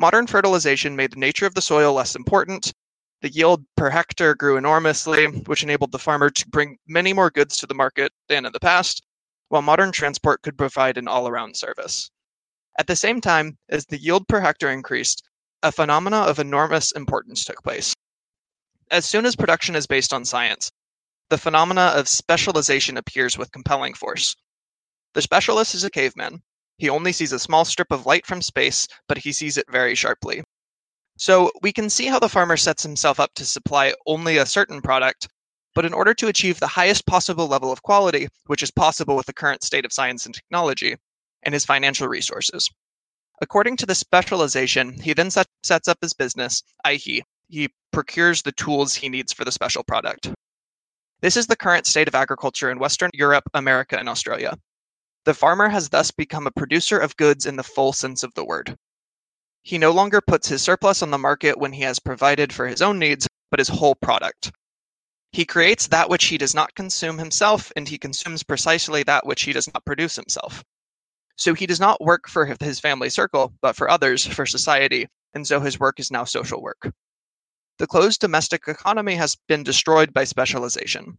Modern 0.00 0.28
fertilization 0.28 0.94
made 0.94 1.10
the 1.10 1.18
nature 1.18 1.44
of 1.44 1.54
the 1.54 1.60
soil 1.60 1.92
less 1.92 2.14
important. 2.14 2.72
The 3.20 3.30
yield 3.30 3.64
per 3.76 3.90
hectare 3.90 4.36
grew 4.36 4.56
enormously, 4.56 5.26
which 5.26 5.64
enabled 5.64 5.90
the 5.90 5.98
farmer 5.98 6.30
to 6.30 6.48
bring 6.48 6.78
many 6.86 7.12
more 7.12 7.30
goods 7.30 7.56
to 7.56 7.66
the 7.66 7.74
market 7.74 8.12
than 8.28 8.46
in 8.46 8.52
the 8.52 8.60
past, 8.60 9.02
while 9.48 9.60
modern 9.60 9.90
transport 9.90 10.42
could 10.42 10.56
provide 10.56 10.98
an 10.98 11.08
all 11.08 11.26
around 11.26 11.56
service. 11.56 12.12
At 12.78 12.86
the 12.86 12.94
same 12.94 13.20
time 13.20 13.58
as 13.68 13.86
the 13.86 13.98
yield 13.98 14.28
per 14.28 14.38
hectare 14.38 14.70
increased, 14.70 15.24
a 15.64 15.72
phenomena 15.72 16.18
of 16.18 16.38
enormous 16.38 16.92
importance 16.92 17.44
took 17.44 17.60
place. 17.64 17.92
As 18.92 19.04
soon 19.04 19.26
as 19.26 19.34
production 19.34 19.74
is 19.74 19.88
based 19.88 20.12
on 20.12 20.24
science, 20.24 20.70
the 21.28 21.38
phenomena 21.38 21.92
of 21.96 22.08
specialization 22.08 22.96
appears 22.96 23.36
with 23.36 23.50
compelling 23.50 23.94
force. 23.94 24.36
The 25.14 25.22
specialist 25.22 25.74
is 25.74 25.82
a 25.82 25.90
caveman. 25.90 26.40
He 26.78 26.88
only 26.88 27.12
sees 27.12 27.32
a 27.32 27.38
small 27.38 27.64
strip 27.64 27.90
of 27.90 28.06
light 28.06 28.24
from 28.24 28.40
space, 28.40 28.86
but 29.08 29.18
he 29.18 29.32
sees 29.32 29.56
it 29.56 29.70
very 29.70 29.94
sharply. 29.94 30.44
So 31.18 31.50
we 31.60 31.72
can 31.72 31.90
see 31.90 32.06
how 32.06 32.20
the 32.20 32.28
farmer 32.28 32.56
sets 32.56 32.84
himself 32.84 33.18
up 33.18 33.34
to 33.34 33.44
supply 33.44 33.94
only 34.06 34.36
a 34.36 34.46
certain 34.46 34.80
product, 34.80 35.26
but 35.74 35.84
in 35.84 35.92
order 35.92 36.14
to 36.14 36.28
achieve 36.28 36.60
the 36.60 36.68
highest 36.68 37.06
possible 37.06 37.48
level 37.48 37.72
of 37.72 37.82
quality, 37.82 38.28
which 38.46 38.62
is 38.62 38.70
possible 38.70 39.16
with 39.16 39.26
the 39.26 39.32
current 39.32 39.64
state 39.64 39.84
of 39.84 39.92
science 39.92 40.24
and 40.24 40.34
technology, 40.34 40.94
and 41.42 41.52
his 41.52 41.64
financial 41.64 42.06
resources. 42.06 42.70
According 43.40 43.76
to 43.78 43.86
the 43.86 43.94
specialization, 43.94 44.92
he 45.00 45.12
then 45.12 45.30
set, 45.30 45.46
sets 45.64 45.88
up 45.88 45.98
his 46.00 46.14
business, 46.14 46.62
i.e., 46.84 47.22
he 47.48 47.68
procures 47.92 48.42
the 48.42 48.52
tools 48.52 48.94
he 48.94 49.08
needs 49.08 49.32
for 49.32 49.44
the 49.44 49.52
special 49.52 49.82
product. 49.82 50.32
This 51.20 51.36
is 51.36 51.48
the 51.48 51.56
current 51.56 51.86
state 51.86 52.06
of 52.06 52.14
agriculture 52.14 52.70
in 52.70 52.78
Western 52.78 53.10
Europe, 53.14 53.44
America, 53.54 53.98
and 53.98 54.08
Australia. 54.08 54.56
The 55.28 55.34
farmer 55.34 55.68
has 55.68 55.90
thus 55.90 56.10
become 56.10 56.46
a 56.46 56.50
producer 56.50 56.98
of 56.98 57.14
goods 57.18 57.44
in 57.44 57.56
the 57.56 57.62
full 57.62 57.92
sense 57.92 58.22
of 58.22 58.32
the 58.32 58.46
word. 58.46 58.78
He 59.62 59.76
no 59.76 59.90
longer 59.90 60.22
puts 60.22 60.48
his 60.48 60.62
surplus 60.62 61.02
on 61.02 61.10
the 61.10 61.18
market 61.18 61.58
when 61.58 61.74
he 61.74 61.82
has 61.82 61.98
provided 61.98 62.50
for 62.50 62.66
his 62.66 62.80
own 62.80 62.98
needs, 62.98 63.28
but 63.50 63.60
his 63.60 63.68
whole 63.68 63.94
product. 63.94 64.50
He 65.32 65.44
creates 65.44 65.88
that 65.88 66.08
which 66.08 66.24
he 66.24 66.38
does 66.38 66.54
not 66.54 66.74
consume 66.74 67.18
himself, 67.18 67.70
and 67.76 67.86
he 67.86 67.98
consumes 67.98 68.42
precisely 68.42 69.02
that 69.02 69.26
which 69.26 69.42
he 69.42 69.52
does 69.52 69.70
not 69.74 69.84
produce 69.84 70.16
himself. 70.16 70.64
So 71.36 71.52
he 71.52 71.66
does 71.66 71.78
not 71.78 72.00
work 72.00 72.26
for 72.26 72.46
his 72.46 72.80
family 72.80 73.10
circle, 73.10 73.52
but 73.60 73.76
for 73.76 73.90
others, 73.90 74.26
for 74.26 74.46
society, 74.46 75.08
and 75.34 75.46
so 75.46 75.60
his 75.60 75.78
work 75.78 76.00
is 76.00 76.10
now 76.10 76.24
social 76.24 76.62
work. 76.62 76.90
The 77.76 77.86
closed 77.86 78.22
domestic 78.22 78.62
economy 78.66 79.16
has 79.16 79.36
been 79.46 79.62
destroyed 79.62 80.14
by 80.14 80.24
specialization. 80.24 81.18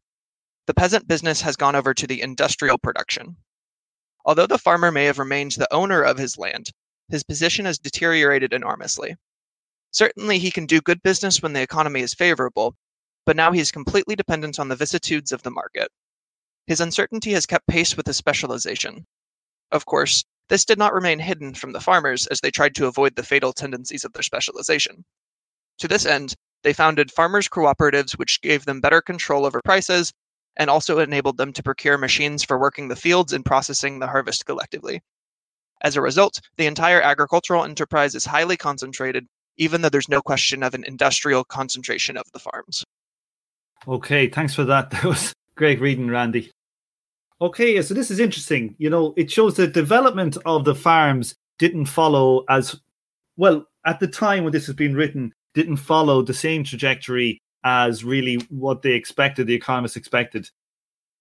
The 0.66 0.74
peasant 0.74 1.08
business 1.08 1.42
has 1.42 1.56
gone 1.56 1.76
over 1.76 1.94
to 1.94 2.08
the 2.08 2.24
industrial 2.24 2.80
production. 2.80 3.38
Although 4.26 4.48
the 4.48 4.58
farmer 4.58 4.92
may 4.92 5.06
have 5.06 5.20
remained 5.20 5.54
the 5.54 5.74
owner 5.74 6.04
of 6.04 6.18
his 6.18 6.38
land, 6.38 6.72
his 7.10 7.24
position 7.24 7.66
has 7.66 7.80
deteriorated 7.80 8.54
enormously. 8.54 9.16
Certainly, 9.92 10.40
he 10.40 10.52
can 10.52 10.66
do 10.66 10.82
good 10.82 11.02
business 11.02 11.42
when 11.42 11.54
the 11.54 11.62
economy 11.62 12.02
is 12.02 12.14
favorable, 12.14 12.76
but 13.26 13.36
now 13.36 13.52
he 13.52 13.60
is 13.60 13.72
completely 13.72 14.16
dependent 14.16 14.60
on 14.60 14.68
the 14.68 14.76
vicissitudes 14.76 15.32
of 15.32 15.44
the 15.44 15.52
market. 15.52 15.92
His 16.68 16.82
uncertainty 16.82 17.32
has 17.32 17.46
kept 17.46 17.68
pace 17.68 17.98
with 17.98 18.06
his 18.06 18.18
specialization. 18.18 19.08
Of 19.72 19.86
course, 19.86 20.26
this 20.50 20.66
did 20.66 20.78
not 20.78 20.94
remain 20.94 21.20
hidden 21.20 21.54
from 21.56 21.72
the 21.72 21.82
farmers 21.82 22.28
as 22.28 22.42
they 22.42 22.52
tried 22.52 22.76
to 22.76 22.88
avoid 22.88 23.16
the 23.16 23.24
fatal 23.24 23.54
tendencies 23.54 24.04
of 24.04 24.14
their 24.14 24.24
specialization. 24.24 25.06
To 25.80 25.88
this 25.88 26.06
end, 26.06 26.36
they 26.64 26.74
founded 26.74 27.12
farmers' 27.12 27.48
cooperatives, 27.48 28.14
which 28.14 28.42
gave 28.42 28.66
them 28.66 28.82
better 28.82 29.02
control 29.02 29.46
over 29.46 29.62
prices 29.64 30.14
and 30.60 30.70
also 30.70 31.00
enabled 31.00 31.38
them 31.38 31.54
to 31.54 31.64
procure 31.64 31.98
machines 31.98 32.44
for 32.44 32.60
working 32.60 32.90
the 32.90 32.96
fields 32.96 33.34
and 33.34 33.46
processing 33.46 33.98
the 33.98 34.08
harvest 34.08 34.46
collectively. 34.46 35.02
As 35.82 35.96
a 35.96 36.02
result, 36.02 36.42
the 36.58 36.66
entire 36.66 37.02
agricultural 37.02 37.64
enterprise 37.64 38.14
is 38.14 38.26
highly 38.26 38.58
concentrated, 38.58 39.26
even 39.58 39.82
though 39.82 39.90
there's 39.90 40.10
no 40.10 40.22
question 40.22 40.62
of 40.62 40.74
an 40.74 40.84
industrial 40.84 41.46
concentration 41.46 42.18
of 42.18 42.30
the 42.34 42.40
farms. 42.40 42.84
Okay, 43.88 44.28
thanks 44.28 44.54
for 44.54 44.66
that. 44.66 44.92
That 44.92 45.06
was 45.06 45.34
great 45.56 45.80
reading, 45.80 46.10
Randy. 46.10 46.52
Okay, 47.42 47.82
so 47.82 47.94
this 47.94 48.12
is 48.12 48.20
interesting. 48.20 48.76
You 48.78 48.90
know, 48.90 49.14
it 49.16 49.32
shows 49.32 49.56
the 49.56 49.68
development 49.68 50.38
of 50.46 50.66
the 50.66 50.76
farms 50.76 51.36
didn't 51.58 51.86
follow 51.86 52.44
as 52.50 52.78
well 53.38 53.66
at 53.86 54.02
the 54.02 54.08
time 54.08 54.44
when 54.44 54.52
this 54.52 54.66
has 54.66 54.76
been 54.76 54.94
written, 54.94 55.34
didn't 55.54 55.78
follow 55.78 56.22
the 56.22 56.34
same 56.34 56.66
trajectory 56.66 57.40
as 57.64 58.04
really 58.04 58.36
what 58.50 58.82
they 58.82 58.94
expected, 58.94 59.48
the 59.48 59.54
economists 59.54 59.96
expected. 59.98 60.50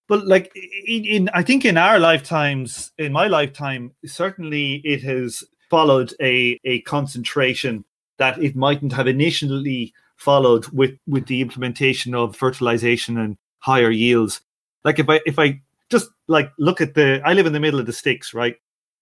But 0.08 0.26
like 0.26 0.50
in, 0.86 1.04
in 1.04 1.30
I 1.34 1.42
think 1.42 1.64
in 1.64 1.76
our 1.76 1.98
lifetimes, 1.98 2.92
in 2.98 3.12
my 3.12 3.26
lifetime, 3.26 3.92
certainly 4.06 4.76
it 4.84 5.02
has 5.02 5.44
followed 5.70 6.14
a, 6.20 6.58
a 6.64 6.80
concentration 6.82 7.84
that 8.16 8.42
it 8.42 8.56
mightn't 8.56 8.92
have 8.94 9.06
initially 9.06 9.92
followed 10.16 10.66
with, 10.68 10.98
with 11.06 11.26
the 11.26 11.40
implementation 11.40 12.14
of 12.14 12.34
fertilization 12.34 13.18
and 13.18 13.36
higher 13.60 13.90
yields. 13.90 14.40
Like 14.84 14.98
if 14.98 15.08
I 15.08 15.20
if 15.26 15.38
I 15.38 15.60
just 15.90 16.08
like 16.26 16.52
look 16.58 16.80
at 16.80 16.94
the 16.94 17.20
I 17.24 17.34
live 17.34 17.46
in 17.46 17.52
the 17.52 17.60
middle 17.60 17.80
of 17.80 17.86
the 17.86 17.92
sticks, 17.92 18.32
right? 18.32 18.56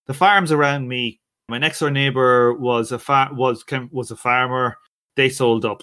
The 0.06 0.14
farms 0.14 0.52
around 0.52 0.88
me. 0.88 1.20
My 1.48 1.58
next 1.58 1.78
door 1.78 1.90
neighbor 1.90 2.54
was 2.54 2.90
a 2.90 2.98
fa- 2.98 3.30
was 3.32 3.64
was 3.92 4.10
a 4.10 4.16
farmer. 4.16 4.78
They 5.14 5.28
sold 5.28 5.64
up. 5.64 5.82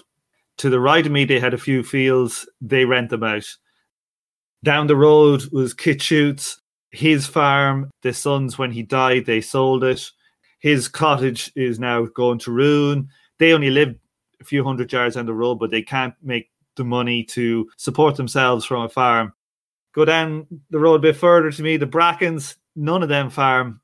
To 0.58 0.70
the 0.70 0.80
right 0.80 1.04
of 1.04 1.12
me, 1.12 1.24
they 1.24 1.40
had 1.40 1.54
a 1.54 1.58
few 1.58 1.82
fields. 1.82 2.48
They 2.60 2.84
rent 2.84 3.10
them 3.10 3.24
out. 3.24 3.46
Down 4.62 4.86
the 4.86 4.96
road 4.96 5.44
was 5.52 5.74
Kit 5.74 6.02
his 6.90 7.26
farm. 7.26 7.90
The 8.02 8.12
sons, 8.14 8.56
when 8.56 8.70
he 8.70 8.82
died, 8.82 9.26
they 9.26 9.40
sold 9.40 9.84
it. 9.84 10.10
His 10.60 10.88
cottage 10.88 11.52
is 11.56 11.78
now 11.78 12.06
going 12.06 12.38
to 12.40 12.52
ruin. 12.52 13.08
They 13.38 13.52
only 13.52 13.70
live 13.70 13.96
a 14.40 14.44
few 14.44 14.64
hundred 14.64 14.92
yards 14.92 15.16
down 15.16 15.26
the 15.26 15.34
road, 15.34 15.56
but 15.56 15.70
they 15.70 15.82
can't 15.82 16.14
make 16.22 16.50
the 16.76 16.84
money 16.84 17.24
to 17.24 17.68
support 17.76 18.16
themselves 18.16 18.64
from 18.64 18.82
a 18.82 18.88
farm. 18.88 19.32
Go 19.94 20.04
down 20.04 20.46
the 20.70 20.78
road 20.78 20.96
a 20.96 20.98
bit 21.00 21.16
further 21.16 21.50
to 21.50 21.62
me, 21.62 21.76
the 21.76 21.86
Brackens, 21.86 22.56
none 22.74 23.02
of 23.02 23.08
them 23.08 23.30
farm. 23.30 23.80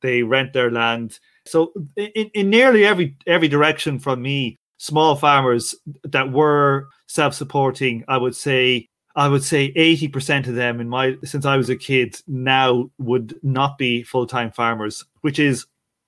They 0.00 0.22
rent 0.22 0.52
their 0.52 0.70
land. 0.70 1.18
So 1.46 1.72
in, 1.96 2.30
in 2.34 2.50
nearly 2.50 2.84
every 2.84 3.16
every 3.26 3.48
direction 3.48 3.98
from 3.98 4.22
me, 4.22 4.57
small 4.78 5.16
farmers 5.16 5.74
that 6.04 6.32
were 6.32 6.88
self-supporting, 7.06 8.04
I 8.08 8.16
would 8.16 8.34
say 8.34 8.88
I 9.16 9.28
would 9.28 9.42
say 9.42 9.72
80% 9.72 10.46
of 10.46 10.54
them 10.54 10.80
in 10.80 10.88
my 10.88 11.16
since 11.24 11.44
I 11.44 11.56
was 11.56 11.68
a 11.68 11.76
kid 11.76 12.16
now 12.28 12.90
would 12.98 13.38
not 13.42 13.76
be 13.76 14.02
full-time 14.04 14.52
farmers, 14.52 15.04
which 15.22 15.38
is 15.38 15.66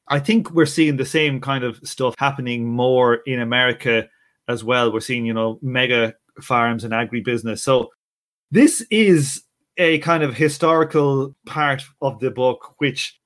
I 0.08 0.18
think 0.18 0.50
we're 0.52 0.66
seeing 0.66 0.96
the 0.96 1.04
same 1.04 1.40
kind 1.40 1.64
of 1.64 1.80
stuff 1.84 2.14
happening 2.18 2.68
more 2.68 3.16
in 3.26 3.40
America 3.40 4.08
as 4.48 4.64
well. 4.64 4.92
We're 4.92 5.00
seeing, 5.00 5.24
you 5.24 5.34
know, 5.34 5.58
mega 5.62 6.14
farms 6.40 6.84
and 6.84 6.92
agribusiness. 6.92 7.60
So 7.60 7.90
this 8.50 8.84
is 8.90 9.42
a 9.76 9.98
kind 10.00 10.22
of 10.22 10.34
historical 10.34 11.34
part 11.46 11.82
of 12.02 12.18
the 12.20 12.30
book, 12.30 12.74
which 12.78 13.18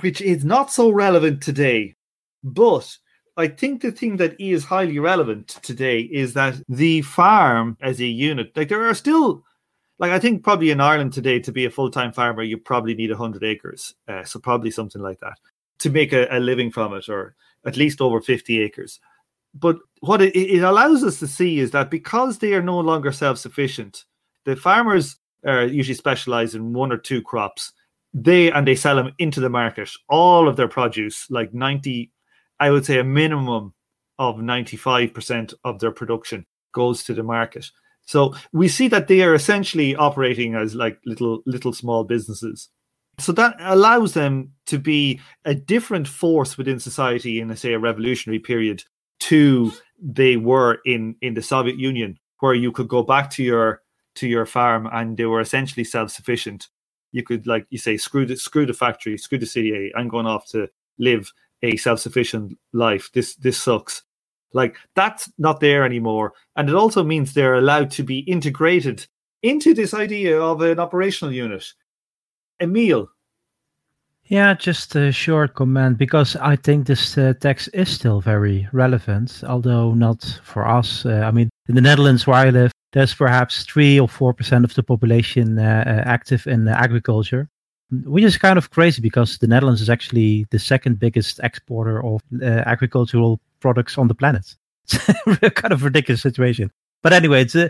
which 0.00 0.20
is 0.20 0.44
not 0.44 0.72
so 0.72 0.90
relevant 0.90 1.42
today. 1.42 1.94
But 2.42 2.96
I 3.36 3.48
think 3.48 3.82
the 3.82 3.90
thing 3.90 4.16
that 4.18 4.40
is 4.40 4.64
highly 4.64 4.98
relevant 4.98 5.48
today 5.62 6.00
is 6.00 6.34
that 6.34 6.54
the 6.68 7.02
farm 7.02 7.76
as 7.80 8.00
a 8.00 8.06
unit, 8.06 8.56
like 8.56 8.68
there 8.68 8.88
are 8.88 8.94
still, 8.94 9.44
like 9.98 10.12
I 10.12 10.20
think 10.20 10.44
probably 10.44 10.70
in 10.70 10.80
Ireland 10.80 11.12
today 11.12 11.40
to 11.40 11.52
be 11.52 11.64
a 11.64 11.70
full 11.70 11.90
time 11.90 12.12
farmer, 12.12 12.42
you 12.42 12.58
probably 12.58 12.94
need 12.94 13.10
100 13.10 13.42
acres. 13.42 13.94
Uh, 14.06 14.22
so 14.24 14.38
probably 14.38 14.70
something 14.70 15.02
like 15.02 15.18
that 15.20 15.38
to 15.80 15.90
make 15.90 16.12
a, 16.12 16.28
a, 16.30 16.38
living 16.38 16.70
from 16.70 16.94
it, 16.94 17.08
or 17.08 17.34
at 17.66 17.76
least 17.76 18.00
over 18.00 18.20
50 18.20 18.60
acres. 18.60 19.00
But 19.52 19.78
what 20.00 20.22
it, 20.22 20.36
it 20.36 20.62
allows 20.62 21.02
us 21.02 21.18
to 21.18 21.26
see 21.26 21.58
is 21.58 21.72
that 21.72 21.90
because 21.90 22.38
they 22.38 22.54
are 22.54 22.62
no 22.62 22.78
longer 22.78 23.10
self 23.10 23.38
sufficient, 23.38 24.04
the 24.44 24.54
farmers 24.54 25.16
are 25.44 25.64
usually 25.64 25.94
specialize 25.94 26.54
in 26.54 26.72
one 26.72 26.92
or 26.92 26.98
two 26.98 27.20
crops. 27.20 27.72
They 28.12 28.52
and 28.52 28.66
they 28.66 28.76
sell 28.76 28.94
them 28.94 29.12
into 29.18 29.40
the 29.40 29.50
market. 29.50 29.90
All 30.08 30.46
of 30.48 30.56
their 30.56 30.68
produce, 30.68 31.28
like 31.30 31.52
90, 31.52 32.12
I 32.60 32.70
would 32.70 32.84
say 32.84 32.98
a 32.98 33.04
minimum 33.04 33.74
of 34.18 34.36
95% 34.36 35.54
of 35.64 35.80
their 35.80 35.90
production 35.90 36.46
goes 36.72 37.04
to 37.04 37.14
the 37.14 37.22
market. 37.22 37.70
So 38.06 38.34
we 38.52 38.68
see 38.68 38.88
that 38.88 39.08
they 39.08 39.22
are 39.22 39.34
essentially 39.34 39.96
operating 39.96 40.54
as 40.54 40.74
like 40.74 40.98
little 41.06 41.42
little 41.46 41.72
small 41.72 42.04
businesses. 42.04 42.68
So 43.18 43.32
that 43.32 43.56
allows 43.60 44.14
them 44.14 44.52
to 44.66 44.78
be 44.78 45.20
a 45.44 45.54
different 45.54 46.08
force 46.08 46.58
within 46.58 46.80
society 46.80 47.40
in, 47.40 47.50
a 47.50 47.56
say, 47.56 47.72
a 47.72 47.78
revolutionary 47.78 48.40
period 48.40 48.84
to 49.20 49.72
they 50.02 50.36
were 50.36 50.80
in 50.84 51.16
in 51.22 51.34
the 51.34 51.42
Soviet 51.42 51.78
Union, 51.78 52.18
where 52.40 52.54
you 52.54 52.72
could 52.72 52.88
go 52.88 53.02
back 53.02 53.30
to 53.30 53.42
your 53.42 53.80
to 54.16 54.28
your 54.28 54.46
farm 54.46 54.88
and 54.92 55.16
they 55.16 55.24
were 55.24 55.40
essentially 55.40 55.84
self 55.84 56.10
sufficient. 56.10 56.68
You 57.12 57.22
could 57.22 57.46
like 57.46 57.66
you 57.70 57.78
say, 57.78 57.96
screw 57.96 58.26
the 58.26 58.36
screw 58.36 58.66
the 58.66 58.74
factory, 58.74 59.16
screw 59.16 59.38
the 59.38 59.46
city. 59.46 59.92
I'm 59.96 60.08
going 60.08 60.26
off 60.26 60.46
to 60.48 60.68
live 60.98 61.32
a 61.64 61.76
self 61.76 62.00
sufficient 62.00 62.56
life. 62.72 63.10
This 63.12 63.34
this 63.36 63.60
sucks. 63.60 64.02
Like 64.52 64.76
that's 64.94 65.30
not 65.38 65.60
there 65.60 65.84
anymore. 65.84 66.32
And 66.56 66.68
it 66.68 66.74
also 66.74 67.02
means 67.02 67.32
they're 67.32 67.54
allowed 67.54 67.90
to 67.92 68.02
be 68.02 68.20
integrated 68.20 69.06
into 69.42 69.74
this 69.74 69.94
idea 69.94 70.40
of 70.40 70.60
an 70.62 70.78
operational 70.78 71.34
unit. 71.34 71.64
Emil. 72.60 73.08
Yeah, 74.26 74.54
just 74.54 74.96
a 74.96 75.12
short 75.12 75.54
comment 75.54 75.98
because 75.98 76.34
I 76.36 76.56
think 76.56 76.86
this 76.86 77.18
uh, 77.18 77.34
text 77.40 77.68
is 77.74 77.90
still 77.90 78.22
very 78.22 78.66
relevant, 78.72 79.42
although 79.46 79.92
not 79.92 80.40
for 80.42 80.66
us. 80.66 81.04
Uh, 81.04 81.24
I 81.26 81.30
mean, 81.30 81.50
in 81.68 81.74
the 81.74 81.82
Netherlands 81.82 82.26
where 82.26 82.36
I 82.36 82.50
live, 82.50 82.72
there's 82.92 83.14
perhaps 83.14 83.64
three 83.64 84.00
or 84.00 84.08
four 84.08 84.32
percent 84.32 84.64
of 84.64 84.74
the 84.74 84.82
population 84.82 85.58
uh, 85.58 85.84
uh 85.86 86.08
active 86.08 86.46
in 86.46 86.66
agriculture, 86.68 87.50
which 88.04 88.24
is 88.24 88.38
kind 88.38 88.58
of 88.58 88.70
crazy 88.70 89.00
because 89.00 89.38
the 89.38 89.46
Netherlands 89.46 89.80
is 89.80 89.90
actually 89.90 90.46
the 90.50 90.58
second 90.58 90.98
biggest 90.98 91.40
exporter 91.42 92.04
of 92.04 92.22
uh, 92.42 92.62
agricultural 92.66 93.40
products 93.60 93.98
on 93.98 94.08
the 94.08 94.14
planet. 94.14 94.54
It's 95.26 95.60
kind 95.60 95.72
of 95.72 95.82
ridiculous 95.82 96.22
situation. 96.22 96.70
But 97.02 97.12
anyway, 97.12 97.42
it's, 97.42 97.54
uh, 97.54 97.68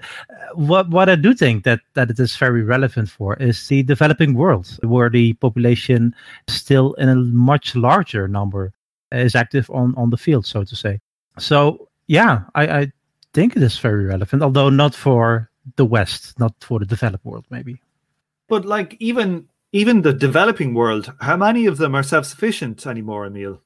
what 0.55 0.89
what 0.91 1.09
I 1.09 1.16
do 1.16 1.35
think 1.35 1.64
that 1.64 1.81
that 1.95 2.09
it 2.09 2.20
is 2.20 2.37
very 2.37 2.62
relevant 2.62 3.09
for 3.09 3.35
is 3.35 3.66
the 3.66 3.83
developing 3.83 4.35
world, 4.35 4.79
where 4.83 5.11
the 5.11 5.33
population 5.35 6.14
still 6.49 6.93
in 6.95 7.09
a 7.09 7.16
much 7.16 7.75
larger 7.75 8.29
number 8.29 8.72
is 9.11 9.35
active 9.35 9.68
on 9.70 9.95
on 9.97 10.11
the 10.11 10.16
field, 10.16 10.47
so 10.47 10.62
to 10.62 10.77
say. 10.77 11.01
So 11.39 11.89
yeah, 12.07 12.43
I, 12.55 12.64
I 12.81 12.93
think 13.33 13.57
it 13.57 13.62
is 13.62 13.77
very 13.79 14.05
relevant, 14.05 14.43
although 14.43 14.70
not 14.70 14.95
for 14.95 15.51
the 15.77 15.85
West, 15.85 16.39
not 16.39 16.55
for 16.61 16.79
the 16.79 16.87
developed 16.87 17.25
world, 17.25 17.45
maybe. 17.51 17.81
But 18.49 18.64
like 18.64 18.97
even 19.01 19.49
even 19.75 20.03
the 20.03 20.12
developing 20.12 20.72
world, 20.72 21.12
how 21.20 21.37
many 21.37 21.66
of 21.66 21.79
them 21.79 21.97
are 21.97 22.03
self 22.05 22.25
sufficient 22.27 22.87
anymore, 22.87 23.27
Emil? 23.27 23.61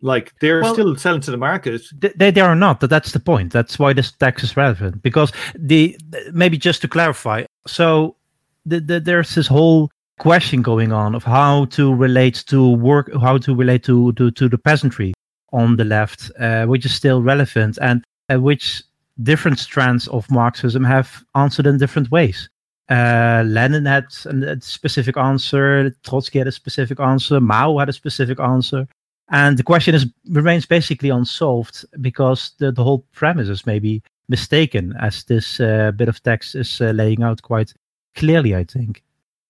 Like 0.00 0.32
they're 0.40 0.62
well, 0.62 0.74
still 0.74 0.96
selling 0.96 1.22
to 1.22 1.32
the 1.32 1.36
market. 1.36 1.82
They 2.16 2.30
they 2.30 2.40
are 2.40 2.54
not. 2.54 2.78
But 2.78 2.90
that's 2.90 3.12
the 3.12 3.20
point. 3.20 3.52
That's 3.52 3.78
why 3.78 3.92
this 3.92 4.12
tax 4.12 4.44
is 4.44 4.56
relevant 4.56 5.02
because 5.02 5.32
the 5.58 5.98
maybe 6.32 6.56
just 6.56 6.82
to 6.82 6.88
clarify. 6.88 7.44
So 7.66 8.16
the, 8.64 8.80
the, 8.80 9.00
there's 9.00 9.34
this 9.34 9.48
whole 9.48 9.90
question 10.20 10.62
going 10.62 10.92
on 10.92 11.14
of 11.16 11.24
how 11.24 11.64
to 11.76 11.92
relate 11.92 12.44
to 12.46 12.70
work, 12.70 13.10
how 13.20 13.38
to 13.38 13.54
relate 13.56 13.82
to 13.84 14.12
to, 14.12 14.30
to 14.30 14.48
the 14.48 14.58
peasantry 14.58 15.14
on 15.52 15.76
the 15.76 15.84
left, 15.84 16.30
uh, 16.38 16.66
which 16.66 16.84
is 16.84 16.94
still 16.94 17.22
relevant, 17.22 17.78
and 17.82 18.04
uh, 18.28 18.38
which 18.38 18.84
different 19.22 19.58
strands 19.58 20.06
of 20.08 20.30
Marxism 20.30 20.84
have 20.84 21.24
answered 21.34 21.66
in 21.66 21.78
different 21.78 22.10
ways. 22.12 22.48
Uh, 22.90 23.42
Lenin 23.46 23.86
had 23.86 24.06
a 24.26 24.60
specific 24.60 25.16
answer, 25.16 25.90
Trotsky 26.04 26.38
had 26.38 26.48
a 26.48 26.52
specific 26.52 27.00
answer, 27.00 27.40
Mao 27.40 27.78
had 27.78 27.88
a 27.88 27.94
specific 27.94 28.38
answer. 28.38 28.86
And 29.30 29.56
the 29.56 29.62
question 29.62 29.94
is 29.94 30.06
remains 30.28 30.66
basically 30.66 31.08
unsolved 31.08 31.86
because 32.02 32.52
the, 32.58 32.70
the 32.70 32.84
whole 32.84 33.06
premise 33.12 33.48
is 33.48 33.64
maybe 33.64 34.02
mistaken 34.28 34.94
as 35.00 35.24
this 35.24 35.60
uh, 35.60 35.92
bit 35.92 36.08
of 36.08 36.22
text 36.22 36.54
is 36.54 36.80
uh, 36.80 36.90
laying 36.90 37.22
out 37.22 37.42
quite 37.42 37.72
clearly 38.14 38.54
i 38.54 38.64
think. 38.64 39.02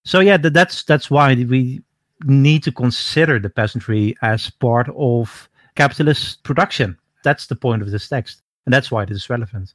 So 0.05 0.21
yeah 0.21 0.37
that, 0.37 0.53
that's 0.53 0.85
that's 0.85 1.11
why 1.11 1.35
we 1.35 1.83
need 2.25 2.63
to 2.63 2.73
consider 2.73 3.41
the 3.41 3.51
peasantry 3.51 4.17
as 4.23 4.49
part 4.49 4.89
of 4.97 5.49
capitalist 5.75 6.45
production. 6.45 6.97
That's 7.25 7.49
the 7.49 7.57
point 7.57 7.83
of 7.83 7.91
this 7.91 8.09
text 8.09 8.43
and 8.67 8.73
that's 8.73 8.93
why 8.93 9.03
it 9.03 9.11
is 9.11 9.29
relevant 9.29 9.75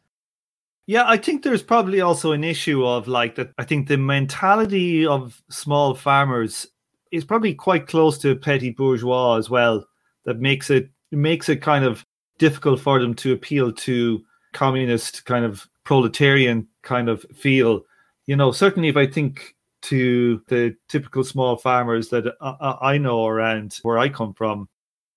yeah, 0.89 1.03
I 1.05 1.17
think 1.17 1.43
there's 1.43 1.61
probably 1.61 2.01
also 2.01 2.31
an 2.31 2.43
issue 2.43 2.83
of 2.83 3.07
like 3.07 3.35
that. 3.35 3.51
I 3.59 3.63
think 3.63 3.87
the 3.87 3.95
mentality 3.95 5.05
of 5.05 5.39
small 5.47 5.93
farmers 5.93 6.65
is 7.11 7.23
probably 7.23 7.53
quite 7.53 7.85
close 7.85 8.17
to 8.17 8.35
petty 8.35 8.71
bourgeois 8.71 9.35
as 9.35 9.51
well 9.51 9.85
that 10.25 10.39
makes 10.39 10.71
it 10.71 10.89
makes 11.11 11.47
it 11.47 11.57
kind 11.57 11.85
of 11.85 12.03
difficult 12.39 12.79
for 12.79 12.99
them 12.99 13.13
to 13.13 13.33
appeal 13.33 13.71
to 13.71 14.23
communist 14.53 15.25
kind 15.25 15.45
of 15.45 15.69
proletarian 15.83 16.67
kind 16.81 17.07
of 17.07 17.23
feel. 17.35 17.83
You 18.25 18.35
know, 18.35 18.51
certainly 18.51 18.89
if 18.89 18.97
I 18.97 19.05
think 19.05 19.55
to 19.83 20.41
the 20.47 20.75
typical 20.87 21.23
small 21.23 21.57
farmers 21.57 22.09
that 22.09 22.33
I 22.41 22.97
know 22.97 23.27
around 23.27 23.77
where 23.83 23.99
I 23.99 24.09
come 24.09 24.33
from, 24.33 24.67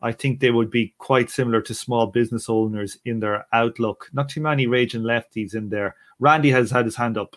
I 0.02 0.12
think 0.12 0.40
they 0.40 0.50
would 0.50 0.70
be 0.70 0.94
quite 0.98 1.30
similar 1.30 1.62
to 1.62 1.74
small 1.74 2.06
business 2.06 2.48
owners 2.48 2.98
in 3.04 3.20
their 3.20 3.46
outlook. 3.52 4.08
Not 4.12 4.28
too 4.28 4.40
many 4.40 4.66
raging 4.66 5.02
lefties 5.02 5.54
in 5.54 5.68
there. 5.68 5.94
Randy 6.18 6.50
has 6.50 6.70
had 6.70 6.84
his 6.84 6.96
hand 6.96 7.16
up. 7.16 7.36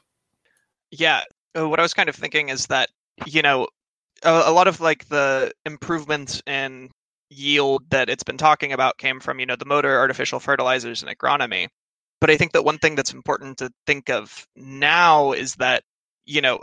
Yeah, 0.91 1.23
uh, 1.57 1.69
what 1.69 1.79
I 1.79 1.83
was 1.83 1.93
kind 1.93 2.09
of 2.09 2.15
thinking 2.15 2.49
is 2.49 2.67
that 2.67 2.89
you 3.25 3.41
know 3.41 3.67
a, 4.23 4.43
a 4.47 4.51
lot 4.51 4.67
of 4.67 4.81
like 4.81 5.07
the 5.09 5.51
improvements 5.65 6.41
in 6.45 6.89
yield 7.29 7.89
that 7.89 8.09
it's 8.09 8.23
been 8.23 8.37
talking 8.37 8.71
about 8.71 8.97
came 8.97 9.19
from 9.19 9.39
you 9.39 9.45
know 9.45 9.55
the 9.55 9.65
motor 9.65 9.97
artificial 9.97 10.39
fertilizers 10.39 11.01
and 11.01 11.17
agronomy 11.17 11.67
but 12.21 12.29
i 12.29 12.37
think 12.37 12.51
that 12.53 12.63
one 12.63 12.77
thing 12.77 12.95
that's 12.95 13.13
important 13.13 13.57
to 13.57 13.71
think 13.87 14.09
of 14.09 14.47
now 14.55 15.31
is 15.31 15.55
that 15.55 15.83
you 16.25 16.39
know 16.39 16.59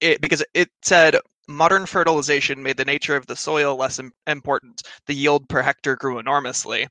it 0.00 0.20
because 0.20 0.44
it 0.52 0.68
said 0.82 1.16
modern 1.52 1.86
fertilization 1.86 2.62
made 2.62 2.76
the 2.76 2.84
nature 2.84 3.16
of 3.16 3.26
the 3.26 3.36
soil 3.36 3.76
less 3.76 4.00
important. 4.26 4.82
The 5.06 5.14
yield 5.14 5.48
per 5.48 5.62
hectare 5.62 5.96
grew 5.96 6.18
enormously 6.18 6.88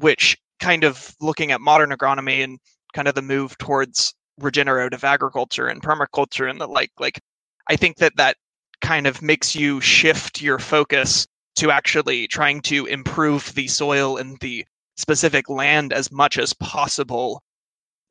which 0.00 0.36
kind 0.60 0.84
of 0.84 1.14
looking 1.20 1.52
at 1.52 1.60
modern 1.60 1.90
agronomy 1.90 2.42
and 2.42 2.58
kind 2.94 3.08
of 3.08 3.14
the 3.14 3.22
move 3.22 3.56
towards 3.58 4.14
regenerative 4.38 5.04
agriculture 5.04 5.66
and 5.66 5.82
permaculture 5.82 6.48
and 6.48 6.60
the 6.60 6.66
like 6.66 6.90
like 6.98 7.20
i 7.68 7.76
think 7.76 7.96
that 7.96 8.12
that 8.16 8.36
kind 8.82 9.06
of 9.06 9.22
makes 9.22 9.54
you 9.54 9.80
shift 9.80 10.42
your 10.42 10.58
focus 10.58 11.26
to 11.54 11.70
actually 11.70 12.26
trying 12.26 12.60
to 12.60 12.84
improve 12.86 13.54
the 13.54 13.66
soil 13.66 14.18
and 14.18 14.38
the 14.40 14.64
specific 14.96 15.48
land 15.48 15.92
as 15.92 16.12
much 16.12 16.38
as 16.38 16.52
possible 16.54 17.42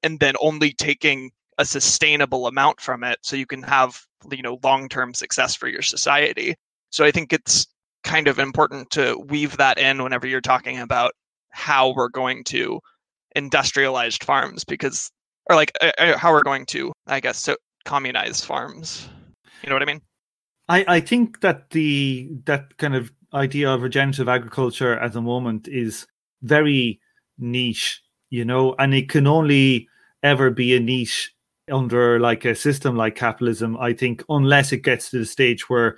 and 0.01 0.19
then 0.19 0.33
only 0.41 0.71
taking 0.73 1.31
a 1.57 1.65
sustainable 1.65 2.47
amount 2.47 2.81
from 2.81 3.03
it 3.03 3.17
so 3.21 3.35
you 3.35 3.45
can 3.45 3.63
have 3.63 4.01
you 4.31 4.41
know 4.41 4.59
long-term 4.63 5.13
success 5.13 5.55
for 5.55 5.67
your 5.67 5.81
society. 5.81 6.55
So 6.89 7.05
i 7.05 7.11
think 7.11 7.33
it's 7.33 7.67
kind 8.03 8.27
of 8.27 8.39
important 8.39 8.91
to 8.91 9.17
weave 9.27 9.57
that 9.57 9.77
in 9.79 10.03
whenever 10.03 10.27
you're 10.27 10.41
talking 10.41 10.79
about 10.79 11.11
how 11.49 11.93
we're 11.93 12.09
going 12.09 12.43
to 12.43 12.79
industrialized 13.35 14.23
farms 14.23 14.63
because 14.63 15.11
or 15.49 15.55
like 15.55 15.71
uh, 15.81 15.91
uh 15.97 16.17
how 16.17 16.31
we're 16.31 16.43
going 16.43 16.65
to 16.65 16.93
i 17.07 17.19
guess 17.19 17.39
so 17.41 17.55
communize 17.85 18.43
farms. 18.43 19.07
You 19.63 19.69
know 19.69 19.75
what 19.75 19.83
i 19.83 19.85
mean? 19.85 20.01
I, 20.67 20.85
I 20.87 20.99
think 20.99 21.41
that 21.41 21.69
the 21.69 22.29
that 22.45 22.77
kind 22.77 22.95
of 22.95 23.13
idea 23.33 23.71
of 23.71 23.83
regenerative 23.83 24.27
agriculture 24.27 24.97
at 24.97 25.13
the 25.13 25.21
moment 25.21 25.67
is 25.67 26.07
very 26.41 26.99
niche, 27.37 28.01
you 28.29 28.43
know, 28.43 28.75
and 28.79 28.93
it 28.93 29.09
can 29.09 29.27
only 29.27 29.87
ever 30.23 30.49
be 30.49 30.75
a 30.75 30.79
niche 30.79 31.34
under 31.71 32.19
like 32.19 32.45
a 32.45 32.55
system 32.55 32.95
like 32.95 33.15
capitalism, 33.15 33.77
I 33.77 33.93
think, 33.93 34.23
unless 34.29 34.71
it 34.71 34.83
gets 34.83 35.09
to 35.09 35.19
the 35.19 35.25
stage 35.25 35.69
where 35.69 35.97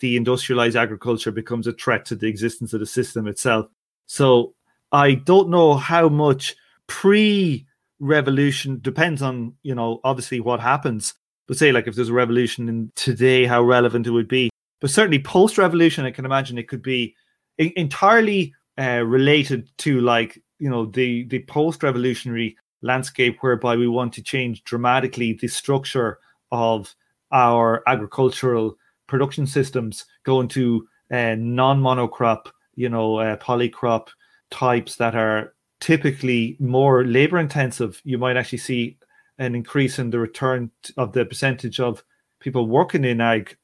the 0.00 0.16
industrialized 0.16 0.76
agriculture 0.76 1.30
becomes 1.30 1.66
a 1.66 1.72
threat 1.72 2.04
to 2.06 2.16
the 2.16 2.26
existence 2.26 2.72
of 2.72 2.80
the 2.80 2.86
system 2.86 3.26
itself. 3.26 3.66
So 4.06 4.54
I 4.90 5.14
don't 5.14 5.48
know 5.48 5.74
how 5.74 6.08
much 6.08 6.56
pre 6.86 7.66
revolution 8.00 8.80
depends 8.82 9.22
on, 9.22 9.54
you 9.62 9.74
know, 9.74 10.00
obviously 10.02 10.40
what 10.40 10.60
happens. 10.60 11.14
But 11.46 11.56
say 11.56 11.72
like 11.72 11.86
if 11.86 11.94
there's 11.94 12.08
a 12.08 12.14
revolution 12.14 12.68
in 12.68 12.92
today, 12.96 13.44
how 13.44 13.62
relevant 13.62 14.06
it 14.06 14.10
would 14.10 14.28
be 14.28 14.50
but 14.82 14.90
certainly 14.90 15.20
post 15.20 15.58
revolution, 15.58 16.04
I 16.04 16.10
can 16.10 16.24
imagine 16.26 16.58
it 16.58 16.68
could 16.68 16.82
be 16.82 17.14
entirely 17.56 18.52
uh, 18.76 19.04
related 19.06 19.70
to 19.78 20.00
like 20.00 20.42
you 20.58 20.68
know 20.68 20.86
the 20.86 21.22
the 21.26 21.38
post 21.44 21.84
revolutionary 21.84 22.56
landscape 22.82 23.38
whereby 23.40 23.76
we 23.76 23.88
want 23.88 24.12
to 24.14 24.22
change 24.22 24.64
dramatically 24.64 25.32
the 25.34 25.48
structure 25.48 26.18
of 26.50 26.94
our 27.32 27.82
agricultural 27.86 28.76
production 29.06 29.46
systems, 29.46 30.04
going 30.24 30.48
to 30.48 30.86
uh, 31.10 31.34
non 31.38 31.80
monocrop, 31.80 32.46
you 32.74 32.88
know, 32.88 33.16
uh, 33.16 33.36
polycrop 33.36 34.08
types 34.50 34.96
that 34.96 35.14
are 35.14 35.54
typically 35.80 36.56
more 36.60 37.04
labor 37.04 37.38
intensive. 37.38 38.00
You 38.04 38.18
might 38.18 38.36
actually 38.36 38.58
see 38.58 38.98
an 39.38 39.54
increase 39.54 39.98
in 39.98 40.10
the 40.10 40.18
return 40.18 40.70
of 40.96 41.12
the 41.12 41.24
percentage 41.24 41.80
of 41.80 42.04
people 42.40 42.66
working 42.66 43.04
in 43.04 43.20
ag 43.20 43.56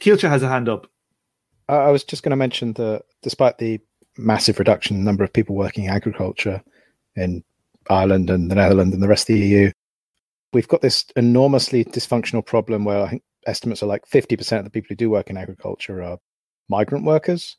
Kelsey 0.00 0.26
has 0.26 0.42
a 0.42 0.48
hand 0.48 0.68
up. 0.68 0.86
I 1.68 1.90
was 1.90 2.04
just 2.04 2.22
going 2.22 2.30
to 2.30 2.36
mention 2.36 2.74
that 2.74 3.04
despite 3.22 3.58
the 3.58 3.80
massive 4.18 4.58
reduction 4.58 4.96
in 4.96 5.02
the 5.02 5.06
number 5.06 5.24
of 5.24 5.32
people 5.32 5.56
working 5.56 5.84
in 5.84 5.90
agriculture 5.90 6.62
in 7.16 7.42
Ireland 7.90 8.30
and 8.30 8.50
the 8.50 8.54
Netherlands 8.54 8.94
and 8.94 9.02
the 9.02 9.08
rest 9.08 9.28
of 9.28 9.36
the 9.36 9.40
EU. 9.40 9.70
We've 10.52 10.68
got 10.68 10.82
this 10.82 11.04
enormously 11.16 11.84
dysfunctional 11.84 12.44
problem 12.44 12.84
where 12.84 13.02
I 13.02 13.08
think 13.10 13.22
estimates 13.46 13.82
are 13.82 13.86
like 13.86 14.06
50% 14.06 14.58
of 14.58 14.64
the 14.64 14.70
people 14.70 14.88
who 14.90 14.96
do 14.96 15.10
work 15.10 15.30
in 15.30 15.36
agriculture 15.36 16.02
are 16.02 16.18
migrant 16.68 17.04
workers. 17.04 17.56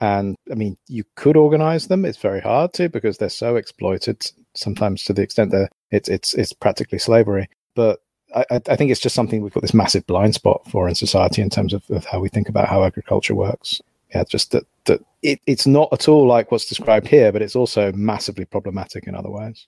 And 0.00 0.36
I 0.50 0.54
mean, 0.54 0.76
you 0.88 1.04
could 1.16 1.36
organize 1.36 1.88
them. 1.88 2.04
It's 2.04 2.18
very 2.18 2.40
hard 2.40 2.72
to 2.74 2.88
because 2.88 3.18
they're 3.18 3.28
so 3.28 3.56
exploited, 3.56 4.30
sometimes 4.54 5.04
to 5.04 5.12
the 5.12 5.22
extent 5.22 5.52
that 5.52 5.70
it's 5.90 6.08
it's 6.08 6.34
it's 6.34 6.52
practically 6.52 6.98
slavery. 6.98 7.48
But 7.74 8.00
I, 8.34 8.44
I 8.68 8.76
think 8.76 8.90
it's 8.90 9.00
just 9.00 9.14
something 9.14 9.40
we've 9.40 9.54
got 9.54 9.62
this 9.62 9.74
massive 9.74 10.06
blind 10.06 10.34
spot 10.34 10.68
for 10.70 10.88
in 10.88 10.94
society 10.94 11.40
in 11.40 11.48
terms 11.48 11.72
of, 11.72 11.82
of 11.90 12.04
how 12.04 12.20
we 12.20 12.28
think 12.28 12.48
about 12.48 12.68
how 12.68 12.84
agriculture 12.84 13.34
works. 13.34 13.80
Yeah, 14.16 14.24
just 14.24 14.52
that 14.52 14.64
that 14.86 15.00
it, 15.22 15.40
it's 15.46 15.66
not 15.66 15.92
at 15.92 16.08
all 16.08 16.26
like 16.26 16.50
what's 16.50 16.66
described 16.66 17.06
here, 17.06 17.32
but 17.32 17.42
it's 17.42 17.56
also 17.56 17.92
massively 17.92 18.46
problematic 18.46 19.06
in 19.06 19.14
other 19.14 19.30
ways. 19.30 19.66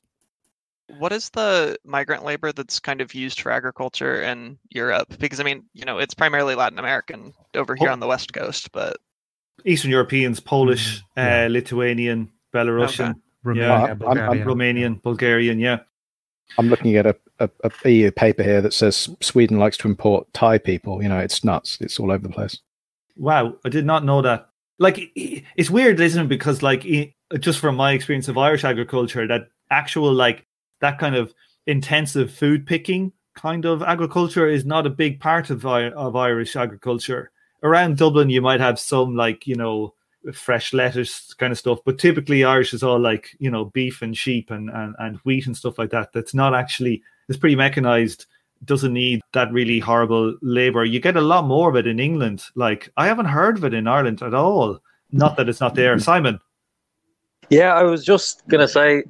What 0.98 1.12
is 1.12 1.28
the 1.30 1.76
migrant 1.84 2.24
labor 2.24 2.50
that's 2.50 2.80
kind 2.80 3.02
of 3.02 3.14
used 3.14 3.42
for 3.42 3.52
agriculture 3.52 4.22
in 4.22 4.58
Europe? 4.70 5.18
Because 5.18 5.38
I 5.38 5.44
mean, 5.44 5.64
you 5.74 5.84
know, 5.84 5.98
it's 5.98 6.14
primarily 6.14 6.54
Latin 6.54 6.78
American 6.78 7.34
over 7.54 7.74
here 7.74 7.90
oh. 7.90 7.92
on 7.92 8.00
the 8.00 8.06
west 8.06 8.32
coast, 8.32 8.72
but 8.72 8.96
Eastern 9.66 9.90
Europeans, 9.90 10.40
Polish, 10.40 11.00
mm, 11.00 11.04
yeah. 11.16 11.44
uh, 11.44 11.48
Lithuanian, 11.48 12.30
Belarusian, 12.54 13.10
okay. 13.10 13.20
Romania, 13.42 13.68
yeah, 13.68 13.94
Bulgarian. 13.94 14.48
Romanian, 14.48 15.02
Bulgarian, 15.02 15.58
yeah. 15.58 15.78
I'm 16.56 16.68
looking 16.68 16.96
at 16.96 17.04
a, 17.04 17.14
a, 17.38 17.50
a, 17.64 17.90
EU 17.90 18.10
paper 18.10 18.42
here 18.42 18.62
that 18.62 18.72
says 18.72 19.10
Sweden 19.20 19.58
likes 19.58 19.76
to 19.78 19.88
import 19.88 20.32
Thai 20.32 20.56
people. 20.56 21.02
You 21.02 21.10
know, 21.10 21.18
it's 21.18 21.44
nuts. 21.44 21.76
It's 21.82 22.00
all 22.00 22.10
over 22.10 22.26
the 22.26 22.32
place. 22.32 22.58
Wow, 23.18 23.56
I 23.64 23.68
did 23.68 23.84
not 23.84 24.04
know 24.04 24.22
that. 24.22 24.48
Like, 24.78 25.10
it's 25.14 25.70
weird, 25.70 26.00
isn't 26.00 26.26
it? 26.26 26.28
Because, 26.28 26.62
like, 26.62 26.86
just 27.40 27.58
from 27.58 27.74
my 27.74 27.92
experience 27.92 28.28
of 28.28 28.38
Irish 28.38 28.64
agriculture, 28.64 29.26
that 29.26 29.48
actual, 29.70 30.12
like, 30.12 30.46
that 30.80 30.98
kind 30.98 31.16
of 31.16 31.34
intensive 31.66 32.32
food 32.32 32.64
picking 32.64 33.12
kind 33.34 33.64
of 33.64 33.82
agriculture 33.82 34.48
is 34.48 34.64
not 34.64 34.86
a 34.86 34.90
big 34.90 35.20
part 35.20 35.50
of, 35.50 35.66
of 35.66 36.16
Irish 36.16 36.54
agriculture. 36.54 37.32
Around 37.62 37.98
Dublin, 37.98 38.30
you 38.30 38.40
might 38.40 38.60
have 38.60 38.78
some, 38.78 39.16
like, 39.16 39.46
you 39.46 39.56
know, 39.56 39.94
fresh 40.32 40.72
lettuce 40.72 41.34
kind 41.34 41.52
of 41.52 41.58
stuff. 41.58 41.80
But 41.84 41.98
typically 41.98 42.44
Irish 42.44 42.72
is 42.72 42.82
all 42.82 43.00
like, 43.00 43.36
you 43.38 43.50
know, 43.50 43.66
beef 43.66 44.02
and 44.02 44.16
sheep 44.16 44.50
and, 44.50 44.70
and, 44.70 44.94
and 44.98 45.16
wheat 45.18 45.46
and 45.46 45.56
stuff 45.56 45.78
like 45.78 45.90
that. 45.90 46.12
That's 46.12 46.34
not 46.34 46.54
actually, 46.54 47.02
it's 47.28 47.38
pretty 47.38 47.56
mechanized, 47.56 48.26
doesn't 48.64 48.92
need 48.92 49.20
that 49.32 49.52
really 49.52 49.78
horrible 49.78 50.36
labor. 50.42 50.84
You 50.84 51.00
get 51.00 51.16
a 51.16 51.20
lot 51.20 51.44
more 51.44 51.70
of 51.70 51.76
it 51.76 51.86
in 51.86 52.00
England. 52.00 52.44
Like, 52.54 52.90
I 52.96 53.06
haven't 53.06 53.26
heard 53.26 53.58
of 53.58 53.64
it 53.64 53.74
in 53.74 53.86
Ireland 53.86 54.22
at 54.22 54.34
all. 54.34 54.78
Not 55.10 55.36
that 55.36 55.48
it's 55.48 55.60
not 55.60 55.74
there. 55.74 55.98
Simon. 55.98 56.38
Yeah, 57.50 57.74
I 57.74 57.82
was 57.84 58.04
just 58.04 58.46
going 58.48 58.60
to 58.60 58.68
say, 58.68 59.04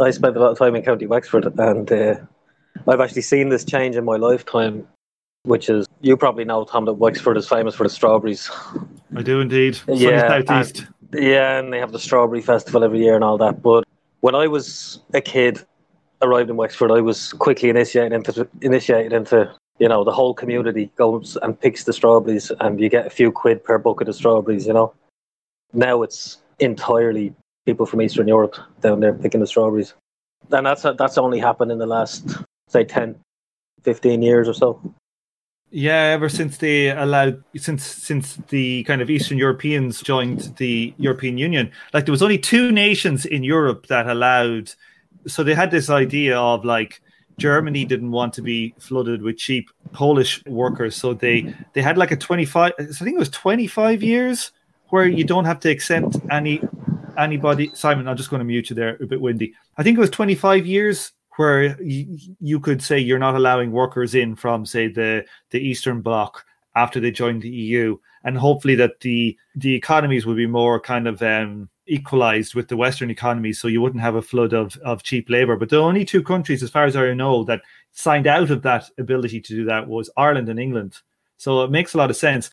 I 0.00 0.10
spent 0.10 0.36
a 0.36 0.40
lot 0.40 0.52
of 0.52 0.58
time 0.58 0.74
in 0.74 0.82
County 0.82 1.06
Wexford 1.06 1.44
and 1.58 1.92
uh, 1.92 2.14
I've 2.88 3.00
actually 3.00 3.22
seen 3.22 3.50
this 3.50 3.64
change 3.64 3.96
in 3.96 4.04
my 4.04 4.16
lifetime 4.16 4.86
which 5.44 5.68
is 5.68 5.86
you 6.00 6.16
probably 6.16 6.44
know 6.44 6.64
Tom 6.64 6.84
that 6.84 6.94
Wexford 6.94 7.36
is 7.36 7.48
famous 7.48 7.74
for 7.74 7.84
the 7.84 7.90
strawberries. 7.90 8.50
I 9.16 9.22
do 9.22 9.40
indeed. 9.40 9.78
yeah, 9.88 10.40
and, 10.48 10.88
yeah, 11.12 11.58
and 11.58 11.72
they 11.72 11.78
have 11.78 11.92
the 11.92 11.98
strawberry 11.98 12.40
festival 12.40 12.84
every 12.84 13.00
year 13.00 13.14
and 13.14 13.24
all 13.24 13.38
that. 13.38 13.62
But 13.62 13.84
when 14.20 14.34
I 14.34 14.46
was 14.46 15.00
a 15.14 15.20
kid, 15.20 15.64
arrived 16.22 16.50
in 16.50 16.56
Wexford, 16.56 16.90
I 16.90 17.00
was 17.00 17.32
quickly 17.34 17.68
initiated 17.68 18.12
into 18.12 18.48
initiated 18.60 19.12
into 19.12 19.52
you 19.78 19.88
know 19.88 20.04
the 20.04 20.12
whole 20.12 20.34
community 20.34 20.90
goes 20.96 21.36
and 21.42 21.58
picks 21.58 21.84
the 21.84 21.92
strawberries, 21.92 22.52
and 22.60 22.80
you 22.80 22.88
get 22.88 23.06
a 23.06 23.10
few 23.10 23.32
quid 23.32 23.62
per 23.64 23.78
bucket 23.78 24.08
of 24.08 24.14
strawberries. 24.14 24.66
You 24.66 24.74
know, 24.74 24.94
now 25.72 26.02
it's 26.02 26.38
entirely 26.58 27.34
people 27.66 27.86
from 27.86 28.02
Eastern 28.02 28.28
Europe 28.28 28.56
down 28.80 29.00
there 29.00 29.12
picking 29.12 29.40
the 29.40 29.46
strawberries, 29.46 29.94
and 30.50 30.66
that's 30.66 30.82
that's 30.82 31.18
only 31.18 31.38
happened 31.38 31.72
in 31.72 31.78
the 31.78 31.86
last 31.86 32.36
say 32.68 32.84
10, 32.84 33.16
15 33.82 34.22
years 34.22 34.48
or 34.48 34.54
so. 34.54 34.80
Yeah, 35.74 36.12
ever 36.12 36.28
since 36.28 36.58
they 36.58 36.90
allowed 36.90 37.42
since 37.56 37.84
since 37.86 38.36
the 38.50 38.84
kind 38.84 39.00
of 39.00 39.08
Eastern 39.08 39.38
Europeans 39.38 40.02
joined 40.02 40.54
the 40.58 40.92
European 40.98 41.38
Union, 41.38 41.70
like 41.94 42.04
there 42.04 42.12
was 42.12 42.22
only 42.22 42.36
two 42.38 42.70
nations 42.70 43.24
in 43.24 43.42
Europe 43.42 43.86
that 43.86 44.06
allowed. 44.06 44.74
So 45.26 45.42
they 45.42 45.54
had 45.54 45.70
this 45.70 45.90
idea 45.90 46.38
of 46.38 46.64
like 46.64 47.00
Germany 47.38 47.84
didn't 47.84 48.10
want 48.10 48.32
to 48.34 48.42
be 48.42 48.74
flooded 48.78 49.22
with 49.22 49.38
cheap 49.38 49.70
Polish 49.92 50.44
workers, 50.46 50.96
so 50.96 51.14
they 51.14 51.54
they 51.72 51.82
had 51.82 51.98
like 51.98 52.10
a 52.10 52.16
twenty 52.16 52.44
five. 52.44 52.72
I 52.78 52.84
think 52.84 53.14
it 53.14 53.18
was 53.18 53.30
twenty 53.30 53.66
five 53.66 54.02
years 54.02 54.52
where 54.88 55.06
you 55.06 55.24
don't 55.24 55.44
have 55.44 55.60
to 55.60 55.70
accept 55.70 56.16
any 56.30 56.60
anybody. 57.18 57.70
Simon, 57.74 58.08
I'm 58.08 58.16
just 58.16 58.30
going 58.30 58.40
to 58.40 58.44
mute 58.44 58.70
you 58.70 58.76
there. 58.76 58.96
A 59.00 59.06
bit 59.06 59.20
windy. 59.20 59.54
I 59.78 59.82
think 59.82 59.96
it 59.96 60.00
was 60.00 60.10
twenty 60.10 60.34
five 60.34 60.66
years 60.66 61.12
where 61.36 61.80
you, 61.82 62.18
you 62.40 62.60
could 62.60 62.82
say 62.82 62.98
you're 62.98 63.18
not 63.18 63.34
allowing 63.34 63.72
workers 63.72 64.14
in 64.14 64.36
from, 64.36 64.66
say, 64.66 64.88
the, 64.88 65.24
the 65.50 65.58
Eastern 65.58 66.02
Bloc 66.02 66.44
after 66.74 67.00
they 67.00 67.10
joined 67.10 67.42
the 67.42 67.48
EU, 67.48 67.96
and 68.24 68.36
hopefully 68.36 68.74
that 68.74 69.00
the 69.00 69.36
the 69.56 69.74
economies 69.74 70.24
would 70.24 70.36
be 70.36 70.46
more 70.46 70.80
kind 70.80 71.06
of 71.06 71.22
um, 71.22 71.68
equalized 71.92 72.54
with 72.54 72.68
the 72.68 72.76
Western 72.76 73.10
economies, 73.10 73.60
so 73.60 73.68
you 73.68 73.82
wouldn't 73.82 74.02
have 74.02 74.14
a 74.14 74.22
flood 74.22 74.52
of 74.52 74.76
of 74.78 75.02
cheap 75.02 75.28
labor. 75.28 75.56
But 75.56 75.68
the 75.68 75.78
only 75.78 76.04
two 76.04 76.22
countries, 76.22 76.62
as 76.62 76.70
far 76.70 76.84
as 76.84 76.96
I 76.96 77.12
know, 77.12 77.44
that 77.44 77.62
signed 77.92 78.26
out 78.26 78.50
of 78.50 78.62
that 78.62 78.88
ability 78.98 79.40
to 79.42 79.54
do 79.54 79.64
that 79.66 79.86
was 79.86 80.10
Ireland 80.16 80.48
and 80.48 80.58
England. 80.58 80.98
So 81.36 81.62
it 81.62 81.70
makes 81.70 81.94
a 81.94 81.98
lot 81.98 82.10
of 82.10 82.16
sense. 82.16 82.50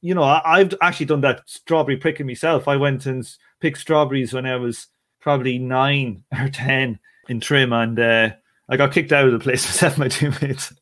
You 0.00 0.14
know, 0.14 0.22
I, 0.22 0.58
have 0.58 0.74
actually 0.80 1.06
done 1.06 1.20
that 1.22 1.42
strawberry 1.46 1.96
picking 1.96 2.26
myself. 2.26 2.66
I 2.66 2.76
went 2.76 3.06
and 3.06 3.28
picked 3.60 3.78
strawberries 3.78 4.32
when 4.32 4.46
I 4.46 4.56
was 4.56 4.88
probably 5.20 5.58
nine 5.58 6.24
or 6.38 6.48
ten 6.48 6.98
in 7.28 7.40
Trim, 7.40 7.72
and 7.72 7.98
uh, 7.98 8.30
I 8.68 8.76
got 8.76 8.92
kicked 8.92 9.12
out 9.12 9.26
of 9.26 9.32
the 9.32 9.38
place 9.38 9.66
myself, 9.66 9.98
my 9.98 10.08
teammates, 10.08 10.72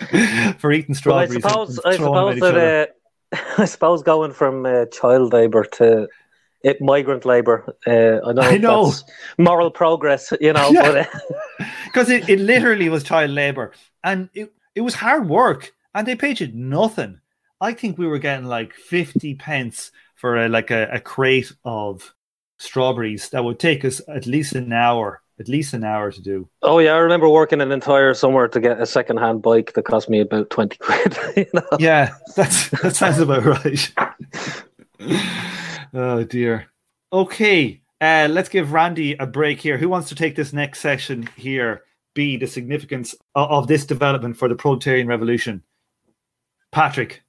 for 0.58 0.72
eating 0.72 0.94
strawberries. 0.94 1.42
Well, 1.42 1.62
I 1.62 1.66
suppose, 1.66 1.80
I 1.84 1.96
suppose 1.96 2.40
that 2.40 2.56
uh, 3.32 3.36
I 3.58 3.64
suppose 3.64 4.02
going 4.02 4.32
from 4.32 4.66
uh, 4.66 4.86
child 4.86 5.32
labour 5.32 5.64
to 5.64 6.08
it, 6.64 6.80
migrant 6.80 7.24
labour. 7.24 7.76
Uh, 7.86 8.26
I 8.26 8.32
know, 8.32 8.42
I 8.42 8.58
know. 8.58 8.92
moral 9.38 9.70
progress, 9.70 10.32
you 10.40 10.52
know, 10.52 10.70
because 11.84 12.10
uh, 12.10 12.12
it, 12.14 12.28
it 12.28 12.40
literally 12.40 12.88
was 12.88 13.04
child 13.04 13.30
labour, 13.30 13.72
and 14.02 14.28
it 14.34 14.52
it 14.74 14.80
was 14.80 14.94
hard 14.94 15.28
work, 15.28 15.72
and 15.94 16.06
they 16.06 16.16
paid 16.16 16.40
you 16.40 16.50
nothing. 16.52 17.20
I 17.60 17.74
think 17.74 17.98
we 17.98 18.06
were 18.06 18.18
getting 18.18 18.46
like 18.46 18.74
fifty 18.74 19.34
pence 19.34 19.92
for 20.16 20.36
a, 20.36 20.48
like 20.48 20.70
a, 20.70 20.88
a 20.90 21.00
crate 21.00 21.52
of 21.64 22.14
strawberries 22.58 23.28
that 23.30 23.44
would 23.44 23.58
take 23.58 23.84
us 23.84 24.00
at 24.08 24.26
least 24.26 24.54
an 24.54 24.72
hour 24.72 25.20
at 25.40 25.48
least 25.48 25.74
an 25.74 25.84
hour 25.84 26.12
to 26.12 26.22
do. 26.22 26.48
Oh 26.62 26.78
yeah, 26.78 26.92
I 26.94 26.98
remember 26.98 27.28
working 27.28 27.60
an 27.60 27.72
entire 27.72 28.14
summer 28.14 28.46
to 28.48 28.60
get 28.60 28.80
a 28.80 28.86
second-hand 28.86 29.42
bike 29.42 29.72
that 29.74 29.84
cost 29.84 30.08
me 30.08 30.20
about 30.20 30.50
twenty 30.50 30.76
quid. 30.78 31.18
You 31.36 31.46
know? 31.52 31.68
Yeah, 31.78 32.14
that's 32.36 32.68
that 32.82 32.94
sounds 32.94 33.18
about 33.18 33.44
right. 33.44 33.92
oh 35.94 36.24
dear. 36.24 36.66
Okay, 37.12 37.82
uh, 38.00 38.28
let's 38.30 38.48
give 38.48 38.72
Randy 38.72 39.14
a 39.14 39.26
break 39.26 39.60
here. 39.60 39.78
Who 39.78 39.88
wants 39.88 40.08
to 40.10 40.14
take 40.14 40.36
this 40.36 40.52
next 40.52 40.80
session 40.80 41.28
here? 41.36 41.84
Be 42.14 42.36
the 42.36 42.46
significance 42.46 43.14
of, 43.34 43.50
of 43.50 43.66
this 43.68 43.86
development 43.86 44.36
for 44.36 44.48
the 44.48 44.54
proletarian 44.54 45.06
revolution. 45.06 45.62
Patrick. 46.72 47.22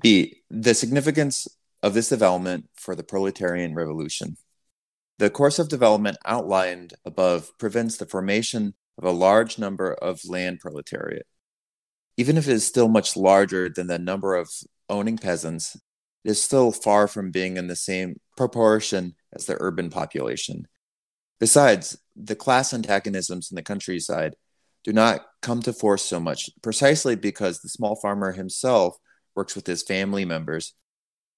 B. 0.00 0.42
The 0.50 0.74
significance 0.74 1.46
of 1.82 1.94
this 1.94 2.08
development 2.08 2.68
for 2.74 2.94
the 2.94 3.04
proletarian 3.04 3.74
revolution. 3.74 4.36
The 5.18 5.30
course 5.30 5.58
of 5.58 5.68
development 5.68 6.16
outlined 6.24 6.94
above 7.04 7.56
prevents 7.58 7.96
the 7.96 8.06
formation 8.06 8.74
of 8.96 9.04
a 9.04 9.10
large 9.10 9.58
number 9.58 9.92
of 9.94 10.20
land 10.24 10.60
proletariat. 10.60 11.26
Even 12.16 12.36
if 12.36 12.48
it 12.48 12.52
is 12.52 12.66
still 12.66 12.88
much 12.88 13.16
larger 13.16 13.68
than 13.68 13.86
the 13.86 13.98
number 13.98 14.34
of 14.34 14.50
owning 14.88 15.18
peasants, 15.18 15.76
is 16.28 16.42
still 16.42 16.72
far 16.72 17.08
from 17.08 17.30
being 17.30 17.56
in 17.56 17.66
the 17.66 17.76
same 17.76 18.20
proportion 18.36 19.14
as 19.32 19.46
the 19.46 19.56
urban 19.60 19.90
population. 19.90 20.66
Besides, 21.40 21.98
the 22.16 22.36
class 22.36 22.72
antagonisms 22.72 23.50
in 23.50 23.54
the 23.54 23.62
countryside 23.62 24.34
do 24.84 24.92
not 24.92 25.26
come 25.42 25.62
to 25.62 25.72
force 25.72 26.02
so 26.02 26.18
much, 26.18 26.50
precisely 26.62 27.14
because 27.14 27.60
the 27.60 27.68
small 27.68 27.96
farmer 27.96 28.32
himself 28.32 28.96
works 29.34 29.54
with 29.54 29.66
his 29.66 29.82
family 29.82 30.24
members. 30.24 30.74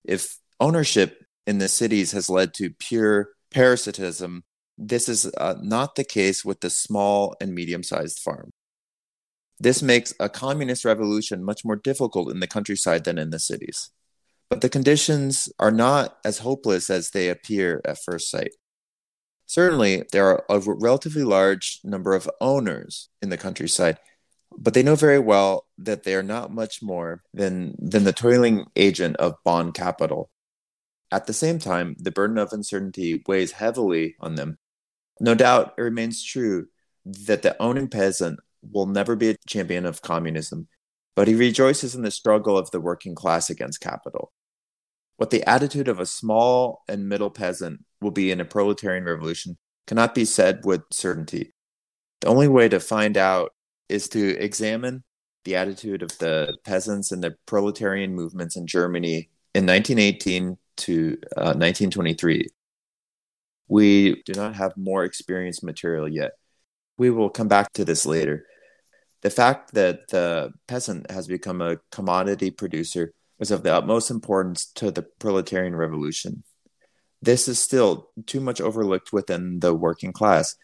If 0.05 0.39
ownership 0.59 1.25
in 1.47 1.59
the 1.59 1.69
cities 1.69 2.13
has 2.13 2.31
led 2.31 2.55
to 2.55 2.71
pure 2.71 3.31
parasitism, 3.51 4.45
this 4.79 5.09
is 5.09 5.31
uh, 5.37 5.57
not 5.61 5.95
the 5.95 6.05
case 6.05 6.45
with 6.45 6.61
the 6.61 6.71
small 6.71 7.35
and 7.41 7.55
medium 7.55 7.83
sized 7.83 8.21
farm. 8.21 8.51
This 9.59 9.83
makes 9.83 10.15
a 10.19 10.31
communist 10.31 10.87
revolution 10.87 11.45
much 11.45 11.65
more 11.65 11.77
difficult 11.77 12.31
in 12.31 12.41
the 12.41 12.47
countryside 12.47 13.05
than 13.05 13.19
in 13.19 13.29
the 13.29 13.39
cities. 13.39 13.91
But 14.51 14.63
the 14.63 14.69
conditions 14.69 15.49
are 15.59 15.71
not 15.71 16.19
as 16.25 16.39
hopeless 16.39 16.91
as 16.91 17.11
they 17.11 17.29
appear 17.31 17.81
at 17.85 18.03
first 18.03 18.31
sight. 18.31 18.53
Certainly, 19.47 20.05
there 20.13 20.27
are 20.27 20.45
a 20.51 20.61
relatively 20.61 21.25
large 21.25 21.81
number 21.85 22.15
of 22.15 22.31
owners 22.41 23.09
in 23.23 23.31
the 23.31 23.39
countryside, 23.39 23.99
but 24.57 24.75
they 24.75 24.83
know 24.83 24.97
very 24.97 25.19
well 25.21 25.67
that 25.79 26.05
they 26.05 26.15
are 26.15 26.23
not 26.23 26.53
much 26.53 26.83
more 26.83 27.23
than, 27.35 27.75
than 27.79 28.05
the 28.05 28.13
toiling 28.13 28.67
agent 28.77 29.17
of 29.17 29.35
bond 29.45 29.75
capital 29.75 30.31
At 31.13 31.27
the 31.27 31.33
same 31.33 31.59
time, 31.59 31.97
the 31.99 32.11
burden 32.13 32.39
of 32.39 32.53
uncertainty 32.53 33.23
weighs 33.27 33.53
heavily 33.53 34.17
on 34.21 34.37
them. 34.37 34.59
No 35.21 35.35
doubt 35.35 35.75
it 35.79 35.83
remains 35.83 36.23
true 36.25 36.69
that 37.05 37.43
the 37.43 37.61
owning 37.61 37.89
peasant 37.89 38.41
will 38.63 38.87
never 38.87 39.17
be 39.17 39.31
a 39.31 39.37
champion 39.49 39.87
of 39.87 40.03
communism, 40.03 40.69
but 41.17 41.29
he 41.29 41.35
rejoices 41.35 41.95
in 41.95 42.03
the 42.03 42.11
struggle 42.11 42.59
of 42.59 42.71
the 42.71 42.81
working 42.81 43.15
class 43.15 43.51
against 43.51 43.81
capital. 43.81 44.33
What 45.21 45.29
the 45.29 45.47
attitude 45.47 45.89
of 45.89 46.01
a 46.01 46.07
small 46.07 46.83
and 46.89 47.07
middle 47.07 47.29
peasant 47.29 47.85
will 48.01 48.11
be 48.11 48.31
in 48.31 48.41
a 48.41 48.45
proletarian 48.47 49.05
revolution 49.05 49.59
cannot 49.87 50.15
be 50.15 50.25
said 50.25 50.65
with 50.65 50.81
certainty. 50.91 51.53
The 52.23 52.29
only 52.29 52.49
way 52.49 52.71
to 52.71 52.81
find 52.81 53.19
out 53.19 53.53
is 53.91 54.09
to 54.09 54.43
examine 54.43 55.05
the 55.45 55.57
attitude 55.57 56.01
of 56.01 56.17
the 56.17 56.57
peasants 56.65 57.13
and 57.13 57.23
the 57.23 57.37
proletarian 57.45 58.15
movements 58.15 58.57
in 58.57 58.67
Germany 58.67 59.29
in 59.55 59.67
1918 59.67 60.57
to 60.79 61.19
uh, 61.37 61.53
1923. 61.53 62.49
We 63.69 64.23
do 64.23 64.33
not 64.33 64.57
have 64.57 64.73
more 64.79 65.05
experience 65.05 65.63
material 65.63 66.09
yet. 66.09 66.31
We 66.97 67.11
will 67.11 67.29
come 67.29 67.49
back 67.49 67.75
to 67.75 67.85
this 67.85 68.07
later. 68.07 68.47
The 69.21 69.29
fact 69.29 69.75
that 69.75 70.09
the 70.09 70.55
peasant 70.67 71.11
has 71.11 71.27
become 71.27 71.61
a 71.61 71.77
commodity 71.93 72.51
producer 72.51 73.13
is 73.41 73.51
of 73.51 73.63
the 73.63 73.75
utmost 73.75 74.11
importance 74.11 74.67
to 74.75 74.91
the 74.91 75.03
proletarian 75.03 75.75
revolution. 75.75 76.45
This 77.23 77.49
is 77.49 77.59
still 77.59 78.11
too 78.27 78.41
much 78.41 78.61
overlooked 78.61 79.13
within 79.13 79.61
the 79.61 79.75
working 79.75 80.13
class. 80.13 80.55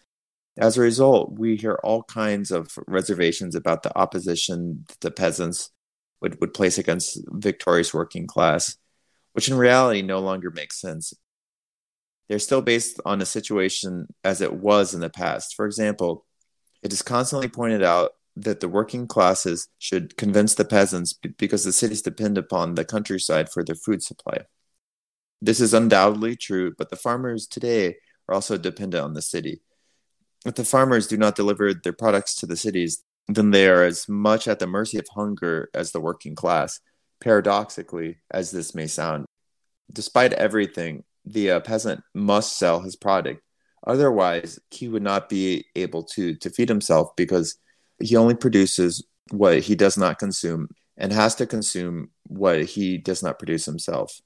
As 0.58 0.76
a 0.76 0.82
result, 0.82 1.38
we 1.38 1.56
hear 1.56 1.78
all 1.82 2.02
kinds 2.02 2.50
of 2.50 2.68
reservations 2.86 3.54
about 3.54 3.82
the 3.82 3.96
opposition 3.98 4.86
the 5.00 5.10
peasants 5.10 5.70
would, 6.20 6.40
would 6.40 6.54
place 6.54 6.78
against 6.78 7.20
victorious 7.28 7.92
working 7.92 8.26
class, 8.26 8.76
which 9.32 9.48
in 9.48 9.56
reality 9.56 10.00
no 10.00 10.20
longer 10.20 10.50
makes 10.50 10.80
sense. 10.80 11.12
They're 12.28 12.38
still 12.38 12.62
based 12.62 13.00
on 13.04 13.20
a 13.20 13.26
situation 13.26 14.08
as 14.24 14.40
it 14.40 14.52
was 14.52 14.94
in 14.94 15.00
the 15.00 15.10
past. 15.10 15.54
For 15.54 15.66
example, 15.66 16.24
it 16.82 16.92
is 16.92 17.02
constantly 17.02 17.48
pointed 17.48 17.82
out 17.82 18.12
that 18.36 18.60
the 18.60 18.68
working 18.68 19.06
classes 19.06 19.68
should 19.78 20.16
convince 20.16 20.54
the 20.54 20.64
peasants 20.64 21.14
because 21.14 21.64
the 21.64 21.72
cities 21.72 22.02
depend 22.02 22.36
upon 22.36 22.74
the 22.74 22.84
countryside 22.84 23.48
for 23.50 23.64
their 23.64 23.74
food 23.74 24.02
supply. 24.02 24.38
This 25.40 25.60
is 25.60 25.74
undoubtedly 25.74 26.36
true, 26.36 26.74
but 26.76 26.90
the 26.90 26.96
farmers 26.96 27.46
today 27.46 27.96
are 28.28 28.34
also 28.34 28.58
dependent 28.58 29.02
on 29.02 29.14
the 29.14 29.22
city. 29.22 29.62
If 30.44 30.54
the 30.54 30.64
farmers 30.64 31.06
do 31.06 31.16
not 31.16 31.34
deliver 31.34 31.72
their 31.74 31.92
products 31.92 32.36
to 32.36 32.46
the 32.46 32.56
cities, 32.56 33.02
then 33.26 33.50
they 33.50 33.68
are 33.68 33.82
as 33.82 34.08
much 34.08 34.46
at 34.46 34.58
the 34.58 34.66
mercy 34.66 34.98
of 34.98 35.06
hunger 35.14 35.68
as 35.74 35.92
the 35.92 36.00
working 36.00 36.34
class, 36.34 36.80
paradoxically 37.20 38.18
as 38.30 38.50
this 38.50 38.74
may 38.74 38.86
sound. 38.86 39.24
Despite 39.92 40.32
everything, 40.34 41.04
the 41.24 41.52
uh, 41.52 41.60
peasant 41.60 42.02
must 42.14 42.58
sell 42.58 42.80
his 42.80 42.96
product. 42.96 43.40
Otherwise, 43.86 44.58
he 44.70 44.88
would 44.88 45.02
not 45.02 45.28
be 45.28 45.64
able 45.74 46.02
to, 46.02 46.34
to 46.36 46.50
feed 46.50 46.68
himself 46.68 47.10
because 47.16 47.56
he 48.00 48.16
only 48.16 48.34
produces 48.34 49.04
what 49.30 49.60
he 49.60 49.74
does 49.74 49.96
not 49.96 50.18
consume 50.18 50.68
and 50.96 51.12
has 51.12 51.34
to 51.36 51.46
consume 51.46 52.10
what 52.24 52.64
he 52.64 52.98
does 52.98 53.22
not 53.22 53.38
produce 53.38 53.64
himself. 53.64 54.20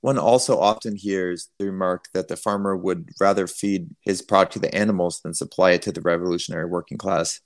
One 0.00 0.18
also 0.18 0.58
often 0.58 0.94
hears 0.96 1.50
the 1.58 1.66
remark 1.66 2.06
that 2.14 2.28
the 2.28 2.36
farmer 2.36 2.76
would 2.76 3.10
rather 3.20 3.46
feed 3.46 3.88
his 4.00 4.22
product 4.22 4.52
to 4.52 4.58
the 4.60 4.74
animals 4.74 5.20
than 5.20 5.34
supply 5.34 5.72
it 5.72 5.82
to 5.82 5.92
the 5.92 6.00
revolutionary 6.00 6.66
working 6.66 6.98
class. 6.98 7.40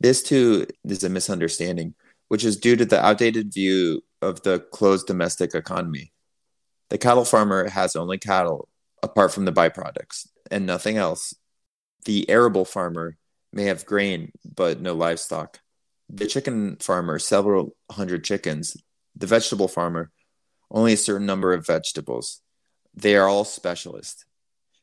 This, 0.00 0.22
too, 0.22 0.66
is 0.84 1.04
a 1.04 1.10
misunderstanding, 1.10 1.94
which 2.28 2.44
is 2.44 2.56
due 2.56 2.76
to 2.76 2.86
the 2.86 3.04
outdated 3.04 3.52
view 3.52 4.02
of 4.22 4.42
the 4.42 4.60
closed 4.72 5.06
domestic 5.06 5.54
economy. 5.54 6.12
The 6.88 6.98
cattle 6.98 7.26
farmer 7.26 7.68
has 7.68 7.96
only 7.96 8.16
cattle, 8.16 8.68
apart 9.02 9.32
from 9.32 9.44
the 9.44 9.52
byproducts, 9.52 10.26
and 10.50 10.64
nothing 10.64 10.96
else. 10.96 11.34
The 12.06 12.28
arable 12.30 12.64
farmer 12.64 13.18
may 13.52 13.64
have 13.64 13.86
grain 13.86 14.32
but 14.44 14.80
no 14.80 14.94
livestock. 14.94 15.60
The 16.08 16.26
chicken 16.26 16.76
farmer, 16.76 17.18
several 17.18 17.76
hundred 17.90 18.24
chickens. 18.24 18.76
The 19.16 19.26
vegetable 19.26 19.68
farmer, 19.68 20.10
only 20.70 20.92
a 20.92 20.96
certain 20.96 21.26
number 21.26 21.52
of 21.52 21.66
vegetables. 21.66 22.40
They 22.94 23.16
are 23.16 23.28
all 23.28 23.44
specialists. 23.44 24.24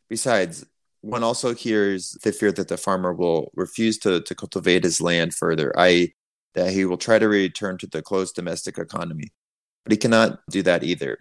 Besides, 0.09 0.65
one 1.01 1.23
also 1.23 1.53
hears 1.53 2.17
the 2.23 2.31
fear 2.31 2.51
that 2.51 2.67
the 2.67 2.77
farmer 2.77 3.13
will 3.13 3.51
refuse 3.55 3.97
to, 3.99 4.21
to 4.21 4.35
cultivate 4.35 4.83
his 4.83 5.01
land 5.01 5.33
further, 5.33 5.77
i.e., 5.79 6.15
that 6.53 6.71
he 6.71 6.85
will 6.85 6.97
try 6.97 7.19
to 7.19 7.27
return 7.27 7.77
to 7.77 7.87
the 7.87 8.01
closed 8.01 8.35
domestic 8.35 8.77
economy. 8.77 9.29
But 9.83 9.91
he 9.91 9.97
cannot 9.97 10.39
do 10.49 10.63
that 10.63 10.83
either. 10.83 11.19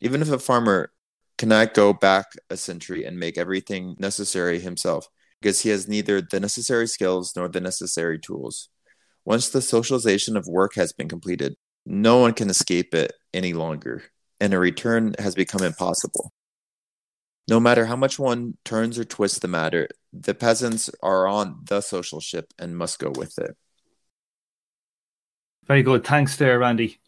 Even 0.00 0.22
if 0.22 0.30
a 0.30 0.38
farmer 0.38 0.92
cannot 1.36 1.74
go 1.74 1.92
back 1.92 2.26
a 2.48 2.56
century 2.56 3.04
and 3.04 3.18
make 3.18 3.36
everything 3.36 3.96
necessary 3.98 4.60
himself, 4.60 5.08
because 5.44 5.60
he 5.60 5.68
has 5.68 5.86
neither 5.86 6.22
the 6.22 6.40
necessary 6.40 6.88
skills 6.88 7.34
nor 7.36 7.48
the 7.48 7.60
necessary 7.60 8.18
tools. 8.18 8.70
Once 9.26 9.50
the 9.50 9.60
socialization 9.60 10.38
of 10.38 10.46
work 10.46 10.74
has 10.74 10.94
been 10.94 11.06
completed, 11.06 11.54
no 11.84 12.16
one 12.16 12.32
can 12.32 12.48
escape 12.48 12.94
it 12.94 13.12
any 13.34 13.52
longer, 13.52 14.02
and 14.40 14.54
a 14.54 14.58
return 14.58 15.14
has 15.18 15.34
become 15.34 15.62
impossible. 15.62 16.32
No 17.46 17.60
matter 17.60 17.84
how 17.84 17.94
much 17.94 18.18
one 18.18 18.56
turns 18.64 18.98
or 18.98 19.04
twists 19.04 19.40
the 19.40 19.48
matter, 19.48 19.86
the 20.14 20.34
peasants 20.34 20.88
are 21.02 21.26
on 21.26 21.60
the 21.68 21.82
social 21.82 22.20
ship 22.20 22.54
and 22.58 22.78
must 22.78 22.98
go 22.98 23.10
with 23.10 23.36
it. 23.36 23.54
Very 25.66 25.82
good. 25.82 26.06
Thanks 26.06 26.36
there, 26.36 26.58
Randy. 26.58 27.00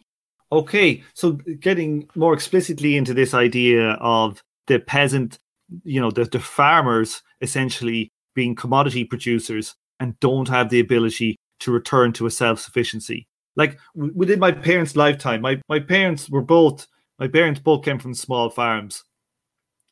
Okay, 0.52 1.02
so 1.14 1.32
getting 1.32 2.06
more 2.14 2.34
explicitly 2.34 2.98
into 2.98 3.14
this 3.14 3.32
idea 3.32 3.92
of 3.92 4.42
the 4.66 4.78
peasant, 4.78 5.38
you 5.84 6.02
know, 6.02 6.10
the, 6.10 6.26
the 6.26 6.38
farmers 6.38 7.22
essentially 7.40 8.12
being 8.36 8.54
commodity 8.54 9.02
producers 9.04 9.74
and 9.98 10.18
don't 10.20 10.48
have 10.48 10.68
the 10.68 10.78
ability 10.78 11.36
to 11.58 11.72
return 11.72 12.12
to 12.12 12.26
a 12.26 12.30
self 12.30 12.60
sufficiency. 12.60 13.26
Like 13.56 13.78
within 13.94 14.38
my 14.38 14.52
parents' 14.52 14.94
lifetime, 14.94 15.40
my, 15.40 15.60
my 15.68 15.80
parents 15.80 16.30
were 16.30 16.42
both, 16.42 16.86
my 17.18 17.26
parents 17.26 17.58
both 17.58 17.84
came 17.84 17.98
from 17.98 18.14
small 18.14 18.50
farms, 18.50 19.02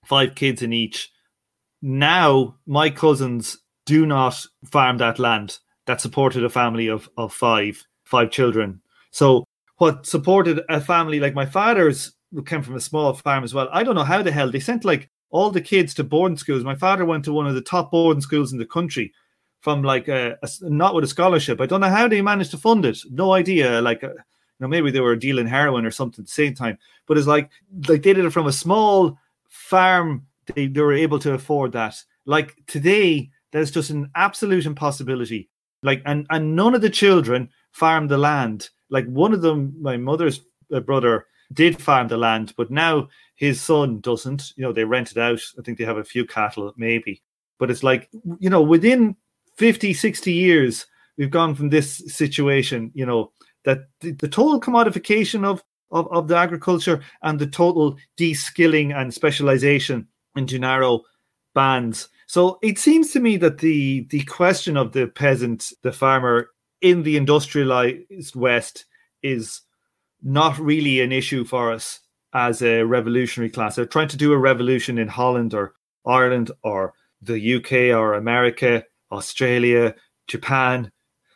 five 0.05 0.36
kids 0.36 0.62
in 0.62 0.72
each. 0.72 1.11
Now, 1.82 2.57
my 2.66 2.90
cousins 2.90 3.59
do 3.86 4.07
not 4.07 4.47
farm 4.70 4.99
that 4.99 5.18
land 5.18 5.59
that 5.86 6.01
supported 6.01 6.45
a 6.45 6.51
family 6.51 6.88
of, 6.88 7.09
of 7.16 7.32
five, 7.32 7.82
five 8.05 8.30
children. 8.30 8.80
So, 9.11 9.45
what 9.78 10.07
supported 10.07 10.61
a 10.68 10.80
family 10.80 11.18
like 11.18 11.34
my 11.34 11.47
father's 11.47 12.12
came 12.42 12.62
from 12.62 12.76
a 12.76 12.80
small 12.80 13.14
farm 13.14 13.45
as 13.45 13.55
well. 13.55 13.68
I 13.72 13.82
don't 13.82 13.95
know 13.95 14.05
how 14.05 14.22
the 14.22 14.32
hell 14.32 14.51
they 14.51 14.61
sent 14.61 14.84
like 14.84 15.09
all 15.35 15.51
the 15.51 15.61
kids 15.61 15.93
to 15.93 16.05
boarding 16.05 16.39
schools. 16.39 16.62
My 16.62 16.76
father 16.76 17.05
went 17.05 17.24
to 17.24 17.32
one 17.32 17.49
of 17.49 17.57
the 17.57 17.61
top 17.61 17.91
boarding 17.91 18.20
schools 18.20 18.53
in 18.53 18.59
the 18.61 18.64
country 18.64 19.12
from 19.59 19.82
like 19.82 20.07
a, 20.07 20.39
a 20.45 20.49
not 20.61 20.95
with 20.95 21.03
a 21.03 21.09
scholarship. 21.09 21.61
I 21.61 21.66
don't 21.66 21.80
know 21.80 21.89
how 21.89 22.07
they 22.07 22.22
managed 22.22 22.53
to 22.53 22.57
fund 22.57 22.85
it. 22.85 22.99
No 23.11 23.32
idea. 23.32 23.82
Like, 23.82 24.05
uh, 24.05 24.11
you 24.11 24.61
know, 24.61 24.68
maybe 24.68 24.93
they 24.93 25.01
were 25.01 25.16
dealing 25.16 25.49
heroin 25.49 25.85
or 25.85 25.91
something 25.91 26.22
at 26.22 26.26
the 26.26 26.32
same 26.32 26.55
time. 26.55 26.78
But 27.07 27.18
it's 27.18 27.26
like 27.26 27.51
like 27.89 28.03
they 28.03 28.12
did 28.14 28.24
it 28.24 28.30
from 28.30 28.47
a 28.47 28.53
small 28.53 29.18
farm. 29.49 30.24
They, 30.55 30.68
they 30.68 30.80
were 30.80 30.93
able 30.93 31.18
to 31.18 31.35
afford 31.35 31.72
that. 31.72 32.01
Like 32.26 32.55
today, 32.68 33.28
there's 33.51 33.72
just 33.72 33.91
an 33.91 34.12
absolute 34.14 34.66
impossibility. 34.66 35.49
Like, 35.82 36.01
and 36.07 36.28
and 36.30 36.55
none 36.55 36.76
of 36.76 36.80
the 36.80 36.91
children 36.91 37.51
farm 37.72 38.07
the 38.07 38.18
land. 38.18 38.70
Like 38.89 39.07
one 39.07 39.35
of 39.35 39.43
them, 39.43 39.74
my 39.80 39.97
mother's 39.97 40.43
uh, 40.72 40.78
brother 40.78 41.26
did 41.53 41.80
farm 41.80 42.09
the 42.09 42.16
land, 42.16 42.55
but 42.57 42.70
now 42.70 43.09
his 43.36 43.61
son 43.61 44.01
doesn't. 44.01 44.53
You 44.57 44.62
know, 44.62 44.72
they 44.72 44.84
rent 44.84 45.12
it 45.12 45.18
out. 45.18 45.40
I 45.59 45.62
think 45.62 45.78
they 45.78 45.84
have 45.84 45.99
a 45.99 46.05
few 46.05 46.26
cattle, 46.26 46.72
maybe. 46.76 47.22
But 47.59 47.70
it's 47.70 47.82
like, 47.82 48.09
you 48.38 48.51
know, 48.51 48.62
within 48.62 49.16
50, 49.57 49.92
60 49.95 50.32
years, 50.32 50.86
we've 51.16 51.30
gone 51.30 51.55
from 51.55 51.70
this 51.70 52.03
situation, 52.07 52.90
you 52.95 53.07
know, 53.07 53.32
that 53.64 53.88
the, 54.01 54.12
the 54.12 54.28
total 54.28 54.61
commodification 54.61 55.45
of, 55.45 55.62
of, 55.90 56.11
of 56.12 56.28
the 56.28 56.36
agriculture 56.36 57.01
and 57.22 57.38
the 57.38 57.47
total 57.47 57.97
de-skilling 58.16 58.92
and 58.92 59.12
specialization 59.12 60.07
into 60.36 60.59
narrow 60.59 61.03
bands. 61.55 62.09
So 62.26 62.59
it 62.62 62.78
seems 62.78 63.12
to 63.12 63.20
me 63.20 63.36
that 63.38 63.59
the 63.59 64.07
the 64.11 64.24
question 64.24 64.76
of 64.76 64.92
the 64.92 65.07
peasant, 65.07 65.72
the 65.82 65.92
farmer 65.92 66.51
in 66.80 67.03
the 67.03 67.16
industrialized 67.16 68.34
West 68.34 68.86
is 69.22 69.61
not 70.24 70.58
really 70.58 71.00
an 71.00 71.12
issue 71.12 71.44
for 71.44 71.70
us 71.70 72.00
as 72.32 72.62
a 72.62 72.82
revolutionary 72.82 73.50
class. 73.50 73.76
They're 73.76 73.86
trying 73.86 74.08
to 74.08 74.16
do 74.16 74.32
a 74.32 74.38
revolution 74.38 74.98
in 74.98 75.06
Holland 75.06 75.54
or 75.54 75.74
Ireland 76.06 76.50
or 76.62 76.94
the 77.22 77.54
UK 77.56 77.96
or 77.96 78.14
America, 78.14 78.84
Australia, 79.12 79.94
Japan, 80.26 80.90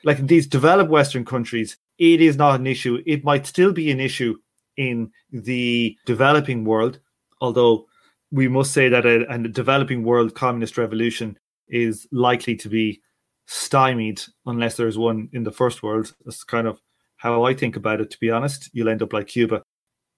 like 0.04 0.26
these 0.26 0.46
developed 0.46 0.90
Western 0.90 1.24
countries, 1.24 1.76
it 1.98 2.20
is 2.20 2.36
not 2.36 2.60
an 2.60 2.66
issue. 2.66 3.02
It 3.06 3.24
might 3.24 3.46
still 3.46 3.72
be 3.72 3.90
an 3.90 4.00
issue 4.00 4.36
in 4.76 5.10
the 5.30 5.96
developing 6.06 6.64
world, 6.64 7.00
although 7.40 7.86
we 8.30 8.48
must 8.48 8.72
say 8.72 8.88
that 8.88 9.06
a, 9.06 9.28
a 9.30 9.38
developing 9.48 10.04
world 10.04 10.34
communist 10.34 10.78
revolution 10.78 11.38
is 11.68 12.06
likely 12.12 12.54
to 12.56 12.68
be 12.68 13.00
stymied 13.46 14.20
unless 14.46 14.76
there's 14.76 14.98
one 14.98 15.28
in 15.32 15.42
the 15.42 15.52
first 15.52 15.82
world. 15.82 16.14
It's 16.26 16.44
kind 16.44 16.66
of 16.66 16.80
how 17.18 17.44
I 17.44 17.54
think 17.54 17.76
about 17.76 18.00
it, 18.00 18.10
to 18.10 18.18
be 18.18 18.30
honest. 18.30 18.70
You'll 18.72 18.88
end 18.88 19.02
up 19.02 19.12
like 19.12 19.28
Cuba. 19.28 19.62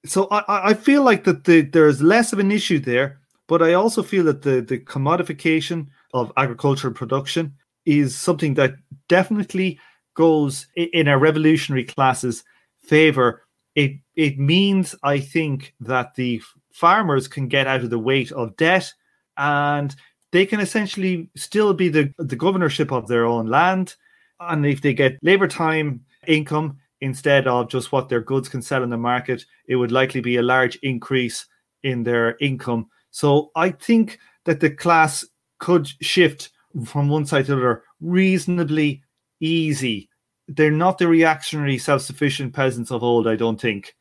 so 0.07 0.29
I, 0.31 0.71
I 0.71 0.75
feel 0.75 1.03
like 1.03 1.25
that 1.25 1.45
the, 1.45 1.63
there's 1.63 2.01
less 2.01 2.33
of 2.33 2.39
an 2.39 2.53
issue 2.53 2.79
there, 2.79 3.21
but 3.49 3.63
I 3.63 3.75
also 3.75 4.03
feel 4.03 4.25
that 4.25 4.43
the, 4.43 4.61
the 4.61 4.79
commodification 4.79 5.89
of 6.15 6.33
agricultural 6.37 6.95
production 6.95 7.55
is 7.85 8.15
something 8.15 8.55
that 8.55 8.75
definitely 9.09 9.79
goes 10.15 10.67
in 10.77 11.09
a 11.09 11.19
revolutionary 11.19 11.85
class's 11.85 12.45
favor. 12.83 13.43
It 13.75 13.93
it 14.15 14.39
means 14.39 14.95
I 15.03 15.21
think 15.21 15.75
that 15.81 16.15
the 16.15 16.43
farmers 16.73 17.29
can 17.29 17.49
get 17.49 17.67
out 17.67 17.83
of 17.83 17.91
the 17.91 17.99
weight 17.99 18.33
of 18.33 18.57
debt 18.57 18.93
and 19.37 19.95
they 20.33 20.47
can 20.47 20.61
essentially 20.61 21.31
still 21.37 21.73
be 21.75 21.89
the, 21.89 22.13
the 22.19 22.37
governorship 22.37 22.93
of 22.93 23.09
their 23.09 23.25
own 23.25 23.47
land. 23.47 23.95
And 24.39 24.65
if 24.67 24.81
they 24.81 24.95
get 24.95 25.19
labor 25.23 25.49
time 25.49 26.05
income 26.27 26.79
instead 27.01 27.47
of 27.47 27.69
just 27.69 27.93
what 27.93 28.09
their 28.09 28.21
goods 28.21 28.49
can 28.49 28.63
sell 28.63 28.83
in 28.83 28.91
the 28.91 28.97
market, 28.97 29.45
it 29.67 29.77
would 29.77 29.93
likely 29.93 30.21
be 30.21 30.37
a 30.37 30.43
large 30.43 30.77
increase 30.77 31.47
in 31.83 32.03
their 32.03 32.37
income. 32.41 32.89
So 33.11 33.51
I 33.57 33.71
think 33.71 34.19
that 34.45 34.61
the 34.61 34.71
class 34.71 35.25
could 35.59 35.89
shift 36.01 36.51
from 36.85 37.09
one 37.09 37.27
side 37.27 37.47
to 37.47 37.55
the 37.55 37.61
other 37.61 37.85
reasonably 38.01 39.03
easy. 39.41 40.09
They're 40.49 40.71
not 40.71 40.99
the 40.99 41.09
reactionary, 41.09 41.79
self 41.79 42.03
sufficient 42.03 42.53
peasants 42.55 42.91
of 42.91 43.03
old, 43.03 43.27
I 43.27 43.37
don't 43.37 43.61
think. 43.61 43.95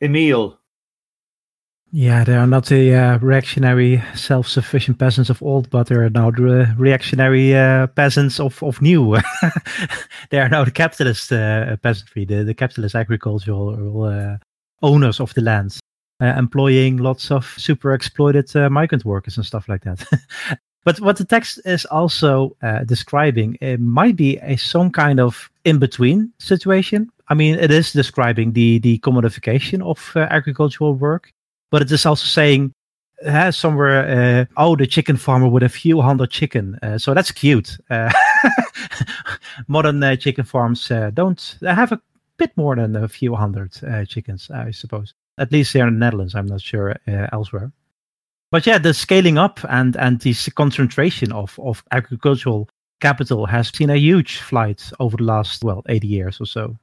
Emil. 0.00 0.57
Yeah, 1.90 2.22
they 2.22 2.36
are 2.36 2.46
not 2.46 2.66
the 2.66 2.94
uh, 2.94 3.18
reactionary, 3.18 4.02
self-sufficient 4.14 4.98
peasants 4.98 5.30
of 5.30 5.42
old, 5.42 5.70
but 5.70 5.86
they 5.86 5.94
are 5.94 6.10
now 6.10 6.30
the 6.30 6.74
reactionary 6.76 7.56
uh, 7.56 7.86
peasants 7.86 8.38
of, 8.38 8.62
of 8.62 8.82
new. 8.82 9.16
they 10.30 10.38
are 10.38 10.50
now 10.50 10.64
the 10.64 10.70
capitalist 10.70 11.32
uh, 11.32 11.76
peasantry, 11.76 12.26
the, 12.26 12.44
the 12.44 12.52
capitalist 12.52 12.94
agricultural 12.94 14.04
uh, 14.04 14.36
owners 14.82 15.18
of 15.18 15.32
the 15.32 15.40
lands, 15.40 15.80
uh, 16.20 16.26
employing 16.26 16.98
lots 16.98 17.30
of 17.30 17.46
super 17.56 17.94
exploited 17.94 18.54
uh, 18.54 18.68
migrant 18.68 19.06
workers 19.06 19.38
and 19.38 19.46
stuff 19.46 19.66
like 19.66 19.84
that. 19.84 20.04
but 20.84 21.00
what 21.00 21.16
the 21.16 21.24
text 21.24 21.58
is 21.64 21.86
also 21.86 22.54
describing, 22.84 23.56
it 23.62 23.80
might 23.80 24.14
be 24.14 24.36
a 24.42 24.56
some 24.56 24.90
kind 24.90 25.20
of 25.20 25.48
in-between 25.64 26.30
situation. 26.38 27.10
I 27.28 27.34
mean, 27.34 27.54
it 27.54 27.70
is 27.70 27.94
describing 27.94 28.52
the 28.52 28.78
the 28.78 28.98
commodification 28.98 29.82
of 29.82 30.12
agricultural 30.14 30.94
work 30.94 31.32
but 31.70 31.82
it 31.82 31.90
is 31.90 32.06
also 32.06 32.24
saying 32.24 32.72
uh, 33.26 33.50
somewhere, 33.50 34.06
uh, 34.08 34.44
oh, 34.56 34.76
the 34.76 34.86
chicken 34.86 35.16
farmer 35.16 35.48
with 35.48 35.62
a 35.62 35.68
few 35.68 36.00
hundred 36.00 36.30
chicken. 36.30 36.78
Uh, 36.82 36.98
so 36.98 37.14
that's 37.14 37.32
cute. 37.32 37.76
Uh, 37.90 38.12
modern 39.68 40.02
uh, 40.02 40.16
chicken 40.16 40.44
farms 40.44 40.90
uh, 40.90 41.10
don't 41.12 41.58
have 41.62 41.92
a 41.92 42.00
bit 42.36 42.56
more 42.56 42.76
than 42.76 42.94
a 42.96 43.08
few 43.08 43.34
hundred 43.34 43.72
chickens, 44.08 44.50
I 44.50 44.70
suppose. 44.70 45.14
At 45.38 45.52
least 45.52 45.72
here 45.72 45.86
in 45.86 45.94
the 45.94 45.98
Netherlands. 45.98 46.34
I'm 46.34 46.46
not 46.46 46.60
sure 46.60 46.96
elsewhere. 47.32 47.72
But 48.50 48.66
yeah, 48.66 48.78
the 48.78 48.94
scaling 48.94 49.38
up 49.38 49.60
and 49.68 49.96
and 49.96 50.20
this 50.20 50.48
concentration 50.48 51.32
of 51.32 51.58
of 51.58 51.84
agricultural 51.92 52.68
capital 53.00 53.46
has 53.46 53.68
seen 53.68 53.90
a 53.90 53.96
huge 53.96 54.38
flight 54.38 54.90
over 55.00 55.16
the 55.16 55.24
last 55.24 55.62
well 55.62 55.82
80 55.88 56.06
years 56.06 56.40
or 56.40 56.46
so. 56.46 56.76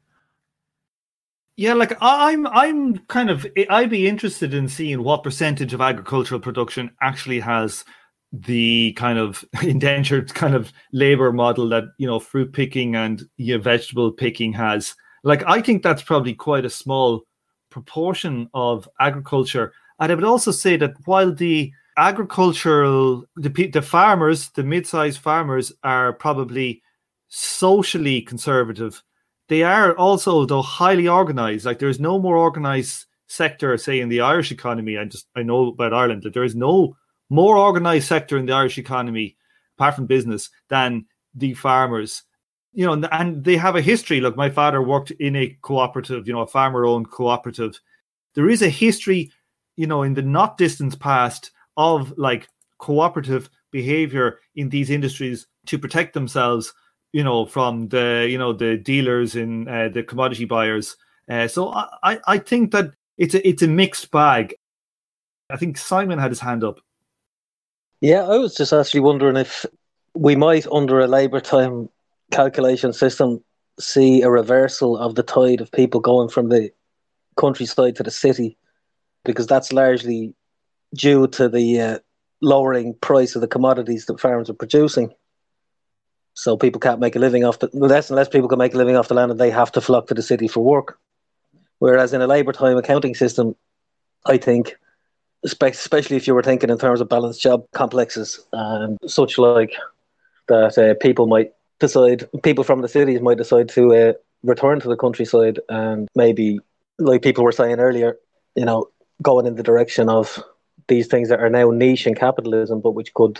Yeah, 1.58 1.74
like 1.74 1.97
I'm, 2.01 2.45
I'm 2.47 2.97
kind 3.08 3.30
of, 3.30 3.47
I'd 3.70 3.89
be 3.89 4.08
interested 4.08 4.53
in 4.53 4.68
seeing 4.68 5.03
what 5.03 5.24
percentage 5.24 5.74
of 5.74 5.80
agricultural 5.80 6.41
production 6.41 6.91
actually 7.01 7.39
has 7.39 7.86
the 8.34 8.93
kind 8.93 9.18
of 9.18 9.45
indentured 9.64 10.34
kind 10.34 10.56
of 10.56 10.74
labor 10.91 11.32
model 11.32 11.70
that 11.70 11.86
you 11.97 12.08
know 12.08 12.20
fruit 12.20 12.51
picking 12.53 12.95
and 12.95 13.24
you 13.38 13.56
know, 13.56 13.62
vegetable 13.62 14.12
picking 14.12 14.53
has. 14.53 14.95
Like, 15.24 15.43
I 15.47 15.62
think 15.62 15.82
that's 15.82 16.03
probably 16.03 16.34
quite 16.34 16.66
a 16.66 16.70
small 16.70 17.24
proportion 17.70 18.49
of 18.53 18.88
agriculture, 18.99 19.74
and 19.99 20.12
I 20.12 20.16
would 20.16 20.24
also 20.24 20.51
say 20.51 20.78
that 20.78 20.93
while 21.06 21.34
the 21.34 21.72
agricultural, 21.97 23.26
the 23.38 23.68
the 23.68 23.82
farmers, 23.82 24.49
the 24.49 24.64
mid-sized 24.64 25.20
farmers, 25.20 25.72
are 25.84 26.14
probably 26.14 26.82
socially 27.30 28.22
conservative 28.22 29.01
they 29.48 29.64
are 29.64 29.96
also 29.98 30.46
though 30.46 30.62
highly 30.62 31.08
organized. 31.08 31.66
Like 31.66 31.80
there's 31.80 32.00
no 32.00 32.20
more 32.20 32.38
organized 32.38 33.06
sector, 33.28 33.78
say 33.78 34.00
in 34.00 34.10
the 34.10 34.22
Irish 34.22 34.52
economy. 34.52 34.98
I 34.98 35.06
just 35.06 35.28
I 35.36 35.43
know 35.43 35.68
about 35.70 35.93
Ireland 35.93 36.24
that 36.24 36.34
there 36.34 36.43
is 36.43 36.56
no 36.56 36.98
more 37.30 37.58
organized 37.58 38.08
sector 38.08 38.38
in 38.38 38.46
the 38.46 38.54
Irish 38.54 38.78
economy 38.78 39.36
apart 39.78 39.96
from 39.96 40.06
business 40.06 40.50
than 40.70 41.06
the 41.34 41.54
farmers. 41.54 42.24
You 42.74 42.86
know, 42.86 43.08
and 43.12 43.43
they 43.43 43.56
have 43.56 43.76
a 43.76 43.82
history. 43.82 44.20
Look, 44.20 44.36
my 44.36 44.50
father 44.50 44.82
worked 44.82 45.12
in 45.12 45.36
a 45.36 45.58
cooperative, 45.62 46.28
you 46.28 46.34
know, 46.34 46.41
a 46.41 46.48
farmer-owned 46.48 47.10
cooperative. 47.10 47.80
There 48.34 48.50
is 48.50 48.62
a 48.62 48.70
history, 48.70 49.32
you 49.78 49.88
know, 49.88 50.04
in 50.04 50.14
the 50.14 50.22
not 50.22 50.58
distant 50.58 51.00
past 51.00 51.52
of 51.78 52.14
like 52.18 52.50
cooperative 52.78 53.50
behavior 53.72 54.39
in 54.56 54.70
these 54.70 54.89
industries 54.89 55.48
to 55.68 55.80
protect 55.80 56.14
themselves 56.14 56.74
you 57.16 57.24
know, 57.24 57.45
from 57.45 57.88
the 57.88 58.28
you 58.30 58.38
know 58.38 58.51
the 58.51 58.76
dealers 58.76 59.36
and 59.36 59.70
uh, 59.70 59.88
the 59.88 60.03
commodity 60.03 60.43
buyers. 60.43 60.97
Uh, 61.30 61.47
so 61.47 61.72
I, 62.03 62.20
I 62.28 62.38
think 62.39 62.72
that 62.72 62.91
it's 63.18 63.34
a 63.34 63.47
it's 63.47 63.63
a 63.63 63.70
mixed 63.70 64.11
bag. 64.11 64.53
I 65.49 65.55
think 65.55 65.78
Simon 65.78 66.20
had 66.20 66.32
his 66.32 66.41
hand 66.41 66.66
up. 66.66 66.82
Yeah, 68.01 68.24
I 68.24 68.38
was 68.38 68.53
just 68.53 68.74
actually 68.74 68.99
wondering 68.99 69.38
if 69.38 69.66
we 70.13 70.36
might, 70.36 70.68
under 70.68 70.99
a 70.99 71.07
labour 71.07 71.39
time 71.39 71.88
calculation 72.32 72.91
system, 72.91 73.41
see 73.80 74.22
a 74.22 74.30
reversal 74.30 74.97
of 74.97 75.16
the 75.16 75.24
tide 75.24 75.61
of 75.61 75.72
people 75.72 76.01
going 76.01 76.28
from 76.28 76.49
the 76.49 76.70
countryside 77.38 77.95
to 77.95 78.03
the 78.03 78.11
city, 78.11 78.57
because 79.24 79.47
that's 79.47 79.72
largely 79.72 80.36
due 80.93 81.28
to 81.28 81.47
the 81.47 81.80
uh, 81.80 81.99
lowering 82.41 82.93
price 82.95 83.36
of 83.36 83.41
the 83.41 83.47
commodities 83.55 84.05
that 84.07 84.20
farms 84.20 84.49
are 84.49 84.61
producing. 84.66 85.13
So 86.36 86.57
people 86.57 86.79
can't 86.79 86.99
make 86.99 87.15
a 87.15 87.19
living 87.19 87.45
off 87.45 87.59
the 87.59 87.69
less 87.73 88.09
and 88.09 88.15
less 88.15 88.27
people 88.27 88.49
can 88.49 88.59
make 88.59 88.73
a 88.73 88.77
living 88.77 88.97
off 88.97 89.07
the 89.07 89.13
land, 89.15 89.31
and 89.31 89.39
they 89.39 89.49
have 89.49 89.71
to 89.71 89.81
flock 89.81 90.07
to 90.07 90.13
the 90.13 90.21
city 90.21 90.47
for 90.47 90.63
work. 90.63 90.99
Whereas 91.79 92.13
in 92.13 92.21
a 92.21 92.27
labour 92.27 92.51
time 92.51 92.77
accounting 92.77 93.15
system, 93.15 93.55
I 94.25 94.38
think, 94.38 94.75
especially 95.43 96.17
if 96.17 96.27
you 96.27 96.36
were 96.36 96.43
thinking 96.43 96.69
in 96.69 96.77
terms 96.77 97.01
of 97.01 97.09
balanced 97.09 97.41
job 97.41 97.65
complexes 97.73 98.39
and 98.51 98.97
such 99.07 99.38
like, 99.38 99.73
that 100.47 100.77
uh, 100.77 100.93
people 101.01 101.27
might 101.27 101.53
decide, 101.79 102.27
people 102.43 102.63
from 102.63 102.81
the 102.81 102.88
cities 102.88 103.21
might 103.21 103.38
decide 103.38 103.69
to 103.69 103.93
uh, 103.95 104.13
return 104.43 104.79
to 104.79 104.89
the 104.89 104.97
countryside 104.97 105.59
and 105.69 106.07
maybe, 106.15 106.59
like 106.99 107.21
people 107.21 107.43
were 107.43 107.51
saying 107.51 107.79
earlier, 107.79 108.17
you 108.55 108.65
know, 108.65 108.89
going 109.21 109.45
in 109.45 109.55
the 109.55 109.63
direction 109.63 110.09
of 110.09 110.43
these 110.88 111.07
things 111.07 111.29
that 111.29 111.39
are 111.39 111.49
now 111.49 111.71
niche 111.71 112.07
in 112.07 112.15
capitalism, 112.15 112.81
but 112.81 112.91
which 112.91 113.13
could 113.13 113.39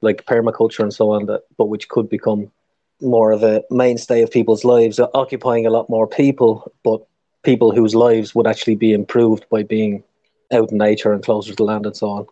like 0.00 0.26
permaculture 0.26 0.80
and 0.80 0.92
so 0.92 1.10
on, 1.10 1.26
that 1.26 1.42
but 1.56 1.66
which 1.66 1.88
could 1.88 2.08
become 2.08 2.50
more 3.00 3.30
of 3.30 3.42
a 3.42 3.62
mainstay 3.70 4.22
of 4.22 4.30
people's 4.30 4.64
lives, 4.64 5.00
occupying 5.14 5.66
a 5.66 5.70
lot 5.70 5.88
more 5.88 6.06
people, 6.06 6.72
but 6.82 7.06
people 7.42 7.72
whose 7.72 7.94
lives 7.94 8.34
would 8.34 8.46
actually 8.46 8.74
be 8.74 8.92
improved 8.92 9.46
by 9.50 9.62
being 9.62 10.02
out 10.52 10.72
in 10.72 10.78
nature 10.78 11.12
and 11.12 11.22
closer 11.22 11.54
to 11.54 11.64
land 11.64 11.86
and 11.86 11.96
so 11.96 12.08
on. 12.08 12.26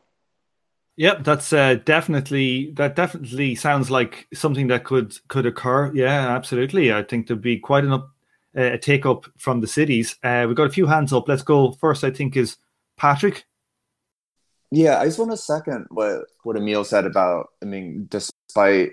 Yep, 0.97 1.25
that's 1.25 1.53
uh, 1.53 1.75
definitely 1.85 2.71
that 2.73 2.97
definitely 2.97 3.55
sounds 3.55 3.91
like 3.91 4.27
something 4.33 4.69
that 4.69 4.85
could 4.85 5.15
could 5.29 5.45
occur. 5.45 5.93
Yeah, 5.95 6.35
absolutely. 6.35 6.93
I 6.93 7.03
think 7.03 7.27
there'd 7.27 7.43
be 7.43 7.59
quite 7.59 7.85
enough 7.85 8.05
uh, 8.57 8.63
a 8.63 8.79
take 8.79 9.05
up 9.05 9.27
from 9.37 9.61
the 9.61 9.67
cities. 9.67 10.17
Uh, 10.23 10.45
we've 10.47 10.57
got 10.57 10.67
a 10.67 10.73
few 10.73 10.87
hands 10.87 11.13
up. 11.13 11.29
Let's 11.29 11.43
go 11.43 11.73
first. 11.73 12.03
I 12.03 12.11
think 12.11 12.35
is 12.35 12.57
Patrick. 12.97 13.45
Yeah, 14.71 14.99
I 14.99 15.05
just 15.05 15.19
want 15.19 15.31
to 15.31 15.37
second 15.37 15.87
what 15.91 16.25
what 16.43 16.57
Emil 16.57 16.85
said 16.85 17.07
about. 17.07 17.49
I 17.63 17.67
mean, 17.67 18.07
despite 18.11 18.91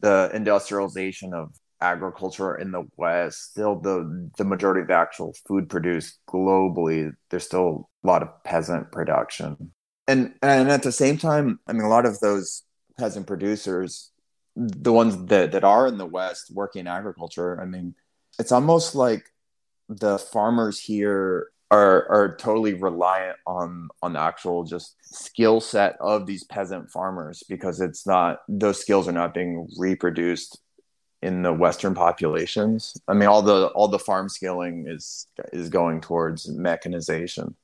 the 0.00 0.30
industrialization 0.32 1.34
of 1.34 1.54
agriculture 1.80 2.54
in 2.54 2.70
the 2.70 2.84
West, 2.96 3.50
still 3.50 3.76
the 3.76 4.30
the 4.36 4.44
majority 4.44 4.82
of 4.82 4.90
actual 4.90 5.34
food 5.46 5.68
produced 5.68 6.18
globally, 6.28 7.12
there's 7.30 7.44
still 7.44 7.90
a 8.04 8.06
lot 8.06 8.22
of 8.22 8.44
peasant 8.44 8.92
production, 8.92 9.72
and 10.06 10.34
and 10.42 10.70
at 10.70 10.82
the 10.82 10.92
same 10.92 11.18
time, 11.18 11.58
I 11.66 11.72
mean, 11.72 11.82
a 11.82 11.88
lot 11.88 12.06
of 12.06 12.20
those 12.20 12.62
peasant 12.98 13.26
producers, 13.26 14.12
the 14.54 14.92
ones 14.92 15.16
that 15.26 15.52
that 15.52 15.64
are 15.64 15.88
in 15.88 15.98
the 15.98 16.06
West 16.06 16.52
working 16.54 16.86
agriculture, 16.86 17.60
I 17.60 17.64
mean, 17.66 17.94
it's 18.38 18.52
almost 18.52 18.94
like 18.94 19.24
the 19.88 20.18
farmers 20.18 20.78
here 20.80 21.48
are 21.70 22.08
are 22.08 22.36
totally 22.36 22.74
reliant 22.74 23.36
on 23.46 23.88
on 24.02 24.12
the 24.12 24.20
actual 24.20 24.64
just 24.64 24.96
skill 25.02 25.60
set 25.60 25.96
of 26.00 26.26
these 26.26 26.44
peasant 26.44 26.90
farmers 26.90 27.42
because 27.48 27.80
it's 27.80 28.06
not 28.06 28.40
those 28.48 28.80
skills 28.80 29.08
are 29.08 29.12
not 29.12 29.34
being 29.34 29.68
reproduced 29.78 30.60
in 31.22 31.42
the 31.42 31.52
western 31.52 31.94
populations. 31.94 32.96
I 33.08 33.14
mean 33.14 33.28
all 33.28 33.42
the 33.42 33.66
all 33.68 33.88
the 33.88 33.98
farm 33.98 34.28
scaling 34.28 34.86
is 34.86 35.26
is 35.52 35.68
going 35.68 36.00
towards 36.00 36.48
mechanization. 36.48 37.56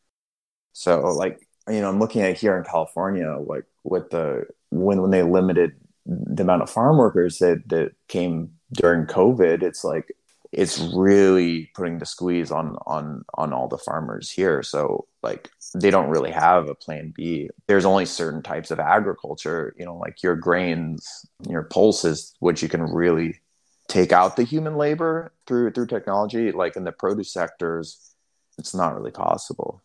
So 0.73 1.01
like 1.01 1.39
you 1.69 1.81
know 1.81 1.89
i'm 1.89 2.01
looking 2.01 2.23
at 2.23 2.39
here 2.39 2.57
in 2.57 2.65
california 2.65 3.37
like 3.47 3.65
with 3.85 4.11
the 4.11 4.47
when 4.71 5.01
when 5.01 5.11
they 5.11 5.23
limited 5.23 5.73
the 6.07 6.43
amount 6.43 6.63
of 6.63 6.71
farm 6.71 6.97
workers 6.97 7.39
that 7.39 7.63
that 7.69 7.93
came 8.09 8.51
during 8.73 9.07
covid 9.07 9.63
it's 9.63 9.85
like 9.85 10.13
it's 10.53 10.79
really 10.79 11.71
putting 11.75 11.99
the 11.99 12.07
squeeze 12.07 12.51
on 12.51 12.77
on 12.87 13.25
on 13.35 13.53
all 13.53 13.69
the 13.69 13.79
farmers 13.79 14.31
here. 14.31 14.63
So 14.63 15.07
like 15.23 15.51
they 15.75 15.91
don't 15.91 16.11
really 16.11 16.31
have 16.31 16.69
a 16.69 16.75
plan 16.75 17.13
B. 17.17 17.49
There's 17.67 17.87
only 17.87 18.05
certain 18.05 18.43
types 18.43 18.71
of 18.71 18.79
agriculture, 18.79 19.75
you 19.79 19.87
know, 19.87 19.97
like 19.97 20.23
your 20.23 20.37
grains, 20.37 21.27
your 21.49 21.63
pulses, 21.63 22.35
which 22.41 22.63
you 22.63 22.69
can 22.69 22.83
really 22.83 23.41
take 23.89 24.13
out 24.13 24.37
the 24.37 24.45
human 24.45 24.77
labor 24.77 25.33
through 25.47 25.73
through 25.73 25.87
technology. 25.87 26.53
Like 26.53 26.77
in 26.77 26.85
the 26.85 26.93
produce 26.93 27.33
sectors, 27.33 28.15
it's 28.59 28.75
not 28.75 28.95
really 28.95 29.11
possible. 29.11 29.83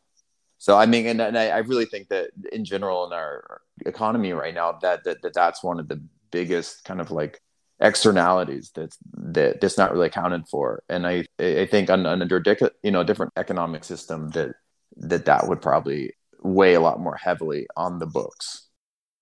So 0.57 0.77
I 0.77 0.85
mean, 0.85 1.07
and, 1.07 1.21
and 1.21 1.37
I, 1.37 1.49
I, 1.49 1.57
really 1.59 1.85
think 1.85 2.09
that 2.09 2.31
in 2.51 2.65
general 2.65 3.05
in 3.05 3.13
our 3.13 3.61
economy 3.85 4.33
right 4.33 4.55
now, 4.55 4.71
that, 4.81 5.03
that 5.03 5.21
that 5.21 5.35
that's 5.35 5.63
one 5.63 5.79
of 5.79 5.87
the 5.87 6.01
biggest 6.31 6.83
kind 6.83 6.99
of 6.99 7.11
like 7.11 7.41
externalities 7.79 8.71
that's 8.73 8.97
that 9.13 9.61
that's 9.61 9.77
not 9.77 9.91
really 9.91 10.07
accounted 10.07 10.47
for. 10.49 10.83
And 10.89 11.05
I 11.05 11.25
I 11.39 11.65
think 11.65 11.89
on, 11.89 12.05
on 12.05 12.21
under 12.21 12.41
you 12.83 12.91
know 12.91 13.01
a 13.01 13.05
different 13.05 13.33
economic 13.35 13.83
system 13.83 14.29
that 14.29 14.55
that 14.97 15.25
that 15.25 15.47
would 15.47 15.61
probably 15.61 16.13
weigh 16.41 16.73
a 16.73 16.79
lot 16.79 16.99
more 16.99 17.15
heavily 17.15 17.67
on 17.75 17.99
the 17.99 18.07
books, 18.07 18.67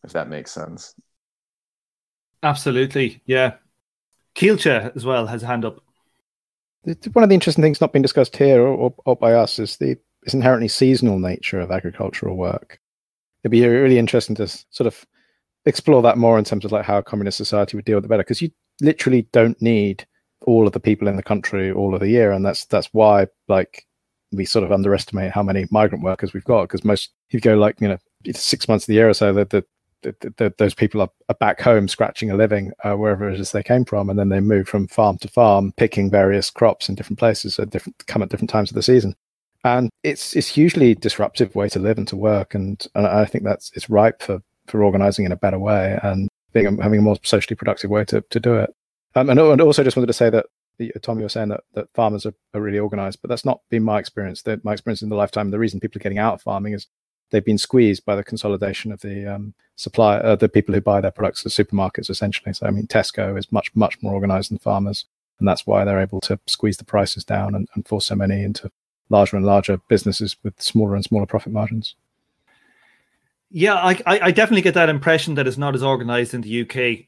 if 0.03 0.13
that 0.13 0.29
makes 0.29 0.51
sense. 0.51 0.93
Absolutely, 2.43 3.21
yeah. 3.25 3.55
Kelsey 4.35 4.69
as 4.69 5.05
well 5.05 5.25
has 5.27 5.43
a 5.43 5.47
hand 5.47 5.65
up. 5.65 5.81
One 7.13 7.23
of 7.23 7.29
the 7.29 7.35
interesting 7.35 7.63
things 7.63 7.81
not 7.81 7.93
being 7.93 8.03
discussed 8.03 8.35
here 8.35 8.61
or, 8.61 8.93
or 9.05 9.15
by 9.15 9.33
us 9.33 9.57
is 9.59 9.77
the 9.77 9.97
this 10.23 10.33
inherently 10.33 10.67
seasonal 10.67 11.19
nature 11.19 11.59
of 11.59 11.71
agricultural 11.71 12.35
work. 12.35 12.79
It'd 13.43 13.51
be 13.51 13.65
really 13.65 13.99
interesting 13.99 14.35
to 14.37 14.47
sort 14.47 14.87
of 14.87 15.05
explore 15.65 16.01
that 16.03 16.17
more 16.17 16.37
in 16.37 16.45
terms 16.45 16.65
of 16.65 16.71
like 16.71 16.85
how 16.85 16.97
a 16.97 17.03
communist 17.03 17.37
society 17.37 17.77
would 17.77 17.85
deal 17.85 17.95
with 17.95 18.05
it 18.05 18.09
better, 18.09 18.23
because 18.23 18.41
you 18.41 18.51
literally 18.81 19.27
don't 19.31 19.61
need 19.61 20.05
all 20.41 20.67
of 20.67 20.73
the 20.73 20.79
people 20.79 21.07
in 21.07 21.15
the 21.15 21.23
country 21.23 21.71
all 21.71 21.93
of 21.93 22.01
the 22.01 22.09
year, 22.09 22.31
and 22.31 22.45
that's 22.45 22.65
that's 22.65 22.87
why 22.93 23.27
like 23.47 23.85
we 24.31 24.45
sort 24.45 24.65
of 24.65 24.71
underestimate 24.71 25.31
how 25.31 25.43
many 25.43 25.65
migrant 25.71 26.03
workers 26.03 26.33
we've 26.33 26.43
got 26.43 26.63
because 26.63 26.83
most 26.83 27.11
you 27.29 27.39
go 27.39 27.55
like 27.55 27.79
you 27.79 27.87
know 27.87 27.97
six 28.33 28.67
months 28.67 28.83
of 28.83 28.87
the 28.87 28.93
year 28.93 29.09
or 29.09 29.13
so 29.13 29.33
that 29.33 29.49
the, 29.49 29.63
the, 30.01 30.33
the, 30.37 30.53
those 30.57 30.73
people 30.73 31.01
are, 31.01 31.09
are, 31.29 31.35
back 31.35 31.59
home 31.61 31.87
scratching 31.87 32.31
a 32.31 32.35
living 32.35 32.71
uh, 32.83 32.93
wherever 32.93 33.29
it 33.29 33.39
is 33.39 33.51
they 33.51 33.63
came 33.63 33.85
from 33.85 34.09
and 34.09 34.19
then 34.19 34.29
they 34.29 34.39
move 34.39 34.67
from 34.67 34.87
farm 34.87 35.17
to 35.19 35.27
farm 35.27 35.73
picking 35.77 36.09
various 36.09 36.49
crops 36.49 36.89
in 36.89 36.95
different 36.95 37.19
places 37.19 37.59
at 37.59 37.69
different 37.69 38.05
come 38.07 38.21
at 38.21 38.29
different 38.29 38.49
times 38.49 38.71
of 38.71 38.75
the 38.75 38.83
season. 38.83 39.15
And 39.63 39.89
it's 40.03 40.35
it's 40.35 40.47
hugely 40.47 40.93
disruptive 40.93 41.55
way 41.55 41.69
to 41.69 41.79
live 41.79 41.97
and 41.97 42.07
to 42.09 42.15
work 42.15 42.53
and, 42.53 42.85
and 42.93 43.07
i 43.07 43.25
think 43.25 43.43
that's 43.43 43.71
it's 43.73 43.89
ripe 43.89 44.21
for 44.21 44.41
for 44.67 44.83
organizing 44.83 45.25
in 45.25 45.31
a 45.31 45.37
better 45.37 45.59
way 45.59 45.99
and 46.03 46.29
being 46.53 46.77
having 46.77 46.99
a 46.99 47.03
more 47.03 47.17
socially 47.23 47.55
productive 47.55 47.89
way 47.89 48.05
to, 48.05 48.21
to 48.29 48.39
do 48.39 48.55
it 48.55 48.73
um, 49.15 49.29
and, 49.29 49.39
and 49.39 49.61
also 49.61 49.83
just 49.83 49.95
wanted 49.95 50.07
to 50.07 50.13
say 50.13 50.29
that 50.29 50.45
Tom, 51.01 51.17
you 51.17 51.23
were 51.23 51.29
saying 51.29 51.49
that, 51.49 51.61
that 51.73 51.87
farmers 51.93 52.25
are, 52.25 52.33
are 52.53 52.61
really 52.61 52.79
organized, 52.79 53.21
but 53.21 53.29
that's 53.29 53.45
not 53.45 53.61
been 53.69 53.83
my 53.83 53.99
experience. 53.99 54.43
My 54.63 54.73
experience 54.73 55.01
in 55.01 55.09
the 55.09 55.15
lifetime, 55.15 55.51
the 55.51 55.59
reason 55.59 55.79
people 55.79 55.99
are 55.99 56.03
getting 56.03 56.17
out 56.17 56.33
of 56.33 56.41
farming 56.41 56.73
is 56.73 56.87
they've 57.31 57.45
been 57.45 57.57
squeezed 57.57 58.05
by 58.05 58.15
the 58.15 58.23
consolidation 58.23 58.91
of 58.91 59.01
the 59.01 59.25
um, 59.25 59.53
supply, 59.75 60.17
uh, 60.17 60.35
the 60.35 60.49
people 60.49 60.75
who 60.75 60.81
buy 60.81 61.01
their 61.01 61.11
products 61.11 61.45
at 61.45 61.51
supermarkets, 61.51 62.09
essentially. 62.09 62.53
So, 62.53 62.67
I 62.67 62.71
mean, 62.71 62.87
Tesco 62.87 63.37
is 63.37 63.51
much, 63.51 63.73
much 63.75 64.01
more 64.01 64.13
organized 64.13 64.51
than 64.51 64.57
farmers, 64.57 65.05
and 65.39 65.47
that's 65.47 65.65
why 65.65 65.85
they're 65.85 66.01
able 66.01 66.21
to 66.21 66.39
squeeze 66.45 66.77
the 66.77 66.85
prices 66.85 67.23
down 67.23 67.55
and, 67.55 67.67
and 67.73 67.87
force 67.87 68.07
so 68.07 68.15
many 68.15 68.43
into 68.43 68.69
larger 69.09 69.37
and 69.37 69.45
larger 69.45 69.77
businesses 69.87 70.35
with 70.43 70.61
smaller 70.61 70.95
and 70.95 71.05
smaller 71.05 71.25
profit 71.25 71.53
margins. 71.53 71.95
Yeah, 73.57 73.75
I, 73.75 73.97
I 74.05 74.31
definitely 74.31 74.63
get 74.63 74.73
that 74.73 74.89
impression 74.89 75.35
that 75.35 75.47
it's 75.47 75.55
not 75.57 75.75
as 75.75 75.81
organized 75.81 76.33
in 76.33 76.41
the 76.41 76.63
UK. 76.63 77.05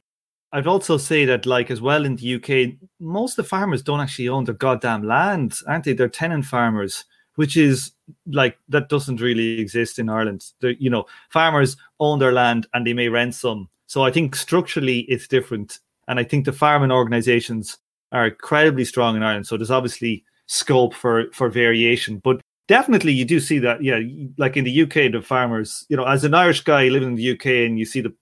I'd 0.53 0.65
also 0.65 0.95
say 0.95 1.25
that, 1.25 1.45
like, 1.45 1.69
as 1.69 1.81
well 1.81 2.05
in 2.05 2.15
the 2.15 2.35
UK, 2.35 2.77
most 3.01 3.37
of 3.37 3.43
the 3.43 3.49
farmers 3.49 3.81
don't 3.81 3.99
actually 3.99 4.29
own 4.29 4.45
their 4.45 4.55
goddamn 4.55 5.03
land, 5.03 5.55
aren't 5.67 5.83
they? 5.83 5.91
They're 5.91 6.07
tenant 6.07 6.45
farmers, 6.45 7.03
which 7.35 7.57
is 7.57 7.91
like 8.27 8.57
that 8.69 8.87
doesn't 8.87 9.19
really 9.19 9.59
exist 9.59 9.99
in 9.99 10.07
Ireland. 10.07 10.45
They're, 10.61 10.71
you 10.79 10.89
know, 10.89 11.03
farmers 11.31 11.75
own 11.99 12.19
their 12.19 12.31
land 12.31 12.65
and 12.73 12.87
they 12.87 12.93
may 12.93 13.09
rent 13.09 13.35
some. 13.35 13.67
So 13.87 14.05
I 14.05 14.11
think 14.11 14.33
structurally 14.33 14.99
it's 14.99 15.27
different, 15.27 15.79
and 16.07 16.17
I 16.17 16.23
think 16.23 16.45
the 16.45 16.53
farming 16.53 16.93
organisations 16.93 17.77
are 18.13 18.27
incredibly 18.27 18.85
strong 18.85 19.17
in 19.17 19.21
Ireland. 19.21 19.47
So 19.47 19.57
there's 19.57 19.69
obviously 19.69 20.23
scope 20.45 20.93
for 20.93 21.25
for 21.33 21.49
variation, 21.49 22.19
but 22.19 22.39
definitely 22.67 23.13
you 23.13 23.25
do 23.25 23.39
see 23.39 23.59
that. 23.59 23.83
Yeah, 23.83 23.99
like 24.37 24.57
in 24.57 24.63
the 24.63 24.81
UK, 24.83 25.11
the 25.11 25.21
farmers, 25.21 25.85
you 25.89 25.97
know, 25.97 26.05
as 26.05 26.23
an 26.23 26.33
Irish 26.33 26.61
guy 26.61 26.87
living 26.89 27.09
in 27.09 27.15
the 27.15 27.31
UK, 27.31 27.45
and 27.67 27.79
you 27.79 27.85
see 27.85 28.01
the, 28.01 28.13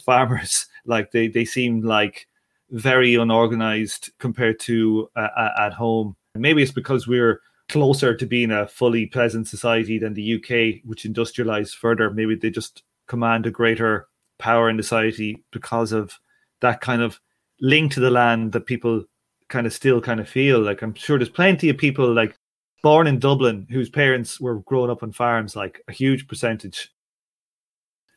farmers 0.00 0.66
like 0.86 1.10
they 1.12 1.28
they 1.28 1.44
seem 1.44 1.82
like 1.82 2.26
very 2.70 3.14
unorganized 3.14 4.10
compared 4.18 4.58
to 4.58 5.10
uh, 5.16 5.50
at 5.58 5.74
home. 5.74 6.16
Maybe 6.34 6.62
it's 6.62 6.72
because 6.72 7.06
we're 7.06 7.40
closer 7.68 8.16
to 8.16 8.26
being 8.26 8.50
a 8.50 8.66
fully 8.66 9.06
peasant 9.06 9.48
society 9.48 9.98
than 9.98 10.14
the 10.14 10.34
UK, 10.36 10.82
which 10.84 11.04
industrialized 11.04 11.74
further. 11.74 12.10
Maybe 12.10 12.34
they 12.34 12.50
just 12.50 12.82
command 13.06 13.44
a 13.44 13.50
greater 13.50 14.08
power 14.38 14.70
in 14.70 14.76
society 14.82 15.44
because 15.52 15.92
of 15.92 16.18
that 16.62 16.80
kind 16.80 17.02
of 17.02 17.20
link 17.60 17.92
to 17.92 18.00
the 18.00 18.10
land 18.10 18.52
that 18.52 18.66
people 18.66 19.04
kind 19.48 19.66
of 19.66 19.72
still 19.74 20.00
kind 20.00 20.20
of 20.20 20.28
feel. 20.28 20.60
Like 20.60 20.80
I'm 20.80 20.94
sure 20.94 21.18
there's 21.18 21.28
plenty 21.28 21.68
of 21.68 21.76
people 21.76 22.12
like 22.12 22.34
born 22.82 23.06
in 23.06 23.18
Dublin 23.18 23.66
whose 23.70 23.88
parents 23.88 24.40
were 24.40 24.60
growing 24.60 24.90
up 24.90 25.02
on 25.02 25.12
farms, 25.12 25.56
like 25.56 25.82
a 25.88 25.92
huge 25.92 26.26
percentage. 26.28 26.92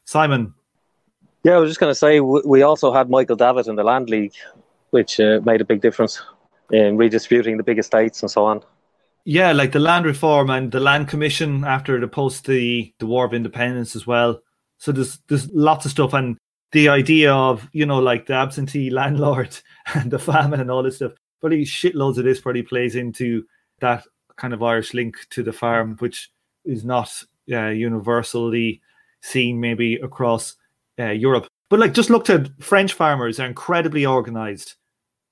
Simon. 0.05 0.53
Yeah, 1.43 1.53
I 1.53 1.57
was 1.57 1.70
just 1.70 1.80
going 1.80 1.91
to 1.91 1.95
say 1.95 2.20
we 2.20 2.63
also 2.63 2.91
had 2.91 3.09
Michael 3.09 3.36
Davitt 3.36 3.68
in 3.68 3.76
the 3.76 3.84
Land 3.84 4.09
League, 4.09 4.34
which 4.89 5.20
uh, 5.20 5.41
made 5.45 5.61
a 5.61 5.66
big 5.66 5.82
difference 5.82 6.22
in 6.72 6.97
redistributing 6.97 7.57
the 7.57 7.63
big 7.63 7.78
estates 7.78 8.22
and 8.22 8.32
so 8.32 8.45
on. 8.45 8.63
Yeah, 9.26 9.51
like 9.51 9.72
the 9.72 9.80
land 9.80 10.05
reform 10.05 10.49
and 10.49 10.72
the 10.72 10.80
land 10.80 11.07
commission 11.07 11.63
after 11.63 11.99
the 11.99 12.07
post 12.07 12.45
the 12.45 12.93
the 12.99 13.05
War 13.07 13.26
of 13.26 13.34
Independence 13.34 13.95
as 13.95 14.05
well. 14.05 14.41
So 14.78 14.91
there's 14.91 15.20
there's 15.28 15.51
lots 15.51 15.86
of 15.86 15.91
stuff 15.91 16.13
and 16.13 16.38
the 16.72 16.89
idea 16.89 17.34
of 17.34 17.68
you 17.74 17.86
know 17.86 17.99
like 17.99 18.26
the 18.26 18.34
absentee 18.34 18.89
landlord 19.01 19.57
and 19.93 20.11
the 20.11 20.20
famine 20.20 20.59
and 20.61 20.72
all 20.72 20.84
this 20.84 20.97
stuff. 20.97 21.13
Probably 21.41 21.63
shitloads 21.63 22.18
of 22.18 22.24
this 22.24 22.39
probably 22.39 22.63
plays 22.63 22.95
into 22.95 23.45
that 23.80 24.05
kind 24.38 24.53
of 24.53 24.63
Irish 24.63 24.93
link 24.93 25.17
to 25.31 25.43
the 25.43 25.53
farm, 25.53 25.95
which 25.97 26.31
is 26.65 26.83
not 26.83 27.23
uh, 27.51 27.67
universally 27.67 28.81
seen 29.21 29.59
maybe 29.59 29.95
across 29.95 30.55
uh, 30.99 31.11
Europe. 31.11 31.47
But 31.69 31.79
like, 31.79 31.93
just 31.93 32.09
look 32.09 32.29
at 32.29 32.49
French 32.61 32.93
farmers 32.93 33.39
are 33.39 33.47
incredibly 33.47 34.05
organized. 34.05 34.75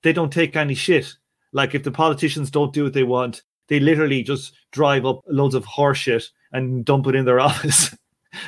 They 0.02 0.14
don't 0.14 0.34
take 0.34 0.56
any 0.56 0.74
shit. 0.74 1.16
Like, 1.52 1.76
if 1.76 1.84
the 1.84 1.92
politicians 1.92 2.50
don't 2.50 2.74
do 2.74 2.84
what 2.84 2.94
they 2.94 3.04
want, 3.04 3.44
they 3.68 3.80
literally 3.80 4.24
just 4.24 4.54
drive 4.72 5.06
up 5.06 5.22
loads 5.28 5.56
of 5.56 5.66
horseshit 5.66 6.26
and 6.52 6.84
dump 6.84 7.08
it 7.08 7.16
in 7.16 7.26
their 7.26 7.40
office. 7.50 7.96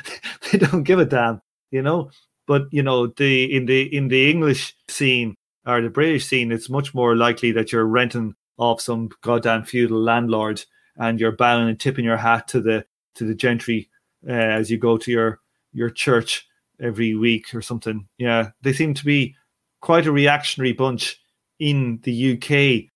they 0.52 0.58
don't 0.58 0.82
give 0.82 0.98
a 0.98 1.04
damn, 1.04 1.40
you 1.70 1.82
know. 1.82 2.10
But 2.46 2.66
you 2.70 2.82
know, 2.82 3.08
the 3.08 3.56
in 3.56 3.66
the 3.66 3.82
in 3.94 4.08
the 4.08 4.30
English 4.30 4.74
scene 4.88 5.34
or 5.66 5.80
the 5.80 5.90
British 5.90 6.26
scene, 6.26 6.52
it's 6.52 6.70
much 6.70 6.94
more 6.94 7.16
likely 7.16 7.52
that 7.52 7.72
you're 7.72 7.86
renting 7.86 8.34
off 8.58 8.80
some 8.80 9.10
goddamn 9.22 9.64
feudal 9.64 10.00
landlord 10.00 10.64
and 10.98 11.20
you're 11.20 11.32
bowing 11.32 11.68
and 11.68 11.78
tipping 11.78 12.04
your 12.04 12.16
hat 12.16 12.48
to 12.48 12.60
the 12.60 12.84
to 13.14 13.24
the 13.24 13.34
gentry 13.34 13.88
uh, 14.28 14.32
as 14.32 14.70
you 14.70 14.78
go 14.78 14.96
to 14.96 15.10
your 15.10 15.40
your 15.72 15.90
church 15.90 16.46
every 16.80 17.14
week 17.14 17.54
or 17.54 17.62
something. 17.62 18.06
Yeah, 18.18 18.50
they 18.62 18.72
seem 18.72 18.94
to 18.94 19.04
be 19.04 19.34
quite 19.80 20.06
a 20.06 20.12
reactionary 20.12 20.72
bunch 20.72 21.20
in 21.58 22.00
the 22.02 22.32
UK. 22.34 22.90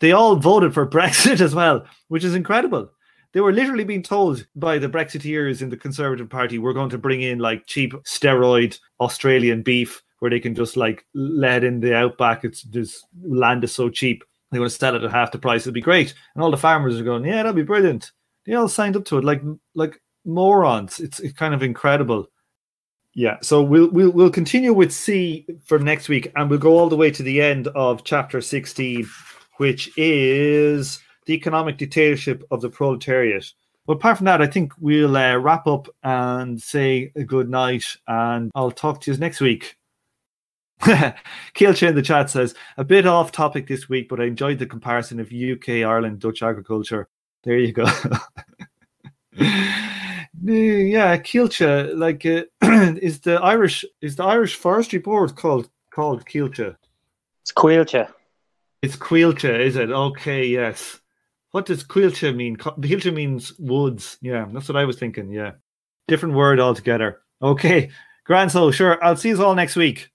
They 0.00 0.12
all 0.12 0.36
voted 0.36 0.74
for 0.74 0.86
Brexit 0.90 1.40
as 1.40 1.54
well, 1.54 1.86
which 2.08 2.24
is 2.24 2.34
incredible. 2.34 2.90
They 3.32 3.40
were 3.40 3.52
literally 3.52 3.84
being 3.84 4.02
told 4.02 4.46
by 4.56 4.78
the 4.78 4.88
Brexiteers 4.88 5.60
in 5.60 5.68
the 5.68 5.76
Conservative 5.76 6.30
Party, 6.30 6.58
we're 6.58 6.72
going 6.72 6.90
to 6.90 6.98
bring 6.98 7.22
in 7.22 7.38
like 7.38 7.66
cheap 7.66 7.92
steroid 8.04 8.78
Australian 9.00 9.62
beef 9.62 10.02
where 10.20 10.30
they 10.30 10.40
can 10.40 10.54
just 10.54 10.76
like 10.76 11.04
let 11.14 11.62
in 11.62 11.80
the 11.80 11.94
outback. 11.94 12.44
It's 12.44 12.62
this 12.62 13.04
land 13.22 13.62
is 13.64 13.72
so 13.72 13.90
cheap. 13.90 14.24
They 14.52 14.58
want 14.58 14.70
to 14.70 14.78
sell 14.78 14.94
it 14.94 15.02
at 15.02 15.10
half 15.10 15.32
the 15.32 15.38
price. 15.38 15.62
It'd 15.62 15.74
be 15.74 15.80
great. 15.80 16.14
And 16.34 16.42
all 16.42 16.50
the 16.50 16.56
farmers 16.56 17.00
are 17.00 17.04
going, 17.04 17.24
yeah, 17.24 17.36
that'd 17.36 17.56
be 17.56 17.62
brilliant. 17.62 18.12
They 18.44 18.54
all 18.54 18.68
signed 18.68 18.96
up 18.96 19.04
to 19.06 19.18
it 19.18 19.24
like 19.24 19.42
like 19.74 20.00
morons. 20.24 21.00
It's, 21.00 21.20
it's 21.20 21.36
kind 21.38 21.54
of 21.54 21.62
incredible. 21.62 22.28
Yeah, 23.14 23.38
so 23.40 23.62
we'll 23.62 23.90
we'll 23.90 24.10
we'll 24.10 24.30
continue 24.30 24.74
with 24.74 24.92
C 24.92 25.46
for 25.64 25.78
next 25.78 26.08
week, 26.08 26.30
and 26.36 26.50
we'll 26.50 26.58
go 26.58 26.78
all 26.78 26.90
the 26.90 26.96
way 26.96 27.10
to 27.10 27.22
the 27.22 27.40
end 27.40 27.66
of 27.68 28.04
chapter 28.04 28.42
sixteen, 28.42 29.08
which 29.56 29.90
is 29.96 31.00
the 31.24 31.32
economic 31.32 31.78
dictatorship 31.78 32.44
of 32.50 32.60
the 32.60 32.68
proletariat. 32.68 33.50
But 33.86 33.94
apart 33.94 34.18
from 34.18 34.26
that, 34.26 34.42
I 34.42 34.46
think 34.46 34.72
we'll 34.78 35.16
uh, 35.16 35.36
wrap 35.36 35.66
up 35.66 35.88
and 36.02 36.60
say 36.60 37.10
a 37.16 37.24
good 37.24 37.48
night, 37.48 37.96
and 38.06 38.50
I'll 38.54 38.70
talk 38.70 39.00
to 39.02 39.12
you 39.12 39.16
next 39.16 39.40
week. 39.40 39.76
Kelsey 41.54 41.86
in 41.86 41.94
the 41.94 42.02
chat 42.02 42.30
says, 42.30 42.54
a 42.76 42.84
bit 42.84 43.06
off 43.06 43.32
topic 43.32 43.66
this 43.66 43.88
week, 43.88 44.08
but 44.08 44.20
I 44.20 44.24
enjoyed 44.24 44.58
the 44.58 44.66
comparison 44.66 45.20
of 45.20 45.32
UK, 45.32 45.86
Ireland, 45.86 46.20
Dutch 46.20 46.42
agriculture. 46.42 47.08
There 47.44 47.58
you 47.58 47.72
go. 47.72 47.86
yeah, 50.42 51.16
Kelsey, 51.18 51.64
like 51.94 52.26
uh, 52.26 52.42
is 52.62 53.20
the 53.20 53.40
Irish 53.42 53.84
is 54.00 54.16
the 54.16 54.24
Irish 54.24 54.56
Forestry 54.56 54.98
Board 54.98 55.34
called 55.36 55.70
called 55.90 56.26
Kelsey? 56.26 56.74
It's 57.42 57.52
Coillte. 57.52 58.08
It's 58.82 58.96
Coillte, 58.96 59.60
is 59.60 59.76
it? 59.76 59.90
Okay, 59.90 60.46
yes. 60.46 61.00
What 61.52 61.66
does 61.66 61.84
Coillte 61.84 62.34
mean? 62.34 62.56
Coillte 62.56 63.14
means 63.14 63.58
woods. 63.58 64.18
Yeah, 64.20 64.46
that's 64.52 64.68
what 64.68 64.76
I 64.76 64.84
was 64.84 64.98
thinking. 64.98 65.30
Yeah. 65.30 65.52
Different 66.08 66.34
word 66.34 66.60
altogether. 66.60 67.20
Okay. 67.40 67.90
Grand 68.24 68.50
so 68.50 68.70
sure. 68.70 69.02
I'll 69.02 69.16
see 69.16 69.30
you 69.30 69.44
all 69.44 69.54
next 69.54 69.76
week. 69.76 70.10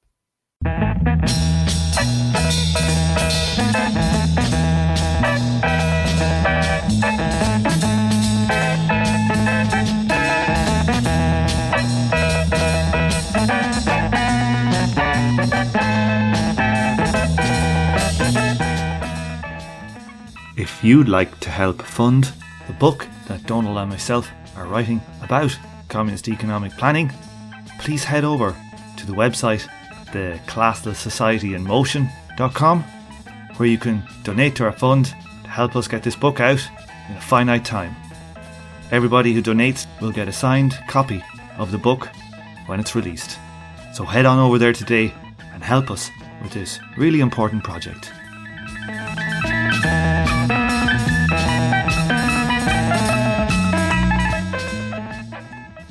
If 20.82 20.86
you'd 20.86 21.08
like 21.08 21.40
to 21.41 21.52
help 21.52 21.84
fund 21.84 22.34
the 22.66 22.74
book 22.74 23.08
that 23.28 23.45
Donald 23.45 23.78
and 23.78 23.88
myself 23.88 24.32
are 24.56 24.66
writing 24.66 24.99
about 25.22 25.56
communist 25.90 26.28
economic 26.28 26.72
planning, 26.72 27.12
please 27.78 28.03
head 28.03 28.24
over 28.24 28.56
to 28.98 29.06
the 29.06 29.14
website, 29.14 29.68
the 30.12 30.40
Classless 30.48 30.95
Society 30.95 31.53
in 31.53 31.64
Motion.com, 31.64 32.84
where 33.58 33.70
you 33.70 33.78
can 33.78 34.02
donate 34.24 34.56
to 34.56 34.64
our 34.64 34.72
fund 34.72 35.14
to 35.44 35.49
help 35.52 35.76
us 35.76 35.88
get 35.88 36.02
this 36.02 36.16
book 36.16 36.40
out 36.40 36.68
in 37.10 37.16
a 37.16 37.22
finite 37.22 37.64
time. 37.64 37.95
Everybody 38.90 39.34
who 39.34 39.44
donates 39.44 39.86
will 40.02 40.12
get 40.12 40.28
a 40.28 40.34
signed 40.34 40.74
copy 40.88 41.24
of 41.60 41.72
the 41.72 41.78
book 41.78 42.10
when 42.66 42.80
it's 42.80 42.95
released. 42.95 43.38
So 43.94 44.03
head 44.03 44.26
on 44.26 44.40
over 44.40 44.58
there 44.58 44.74
today 44.74 45.14
and 45.53 45.64
help 45.64 45.91
us 45.91 46.10
with 46.41 46.53
this 46.53 46.80
really 46.98 47.20
important 47.20 47.64
project. 47.64 48.12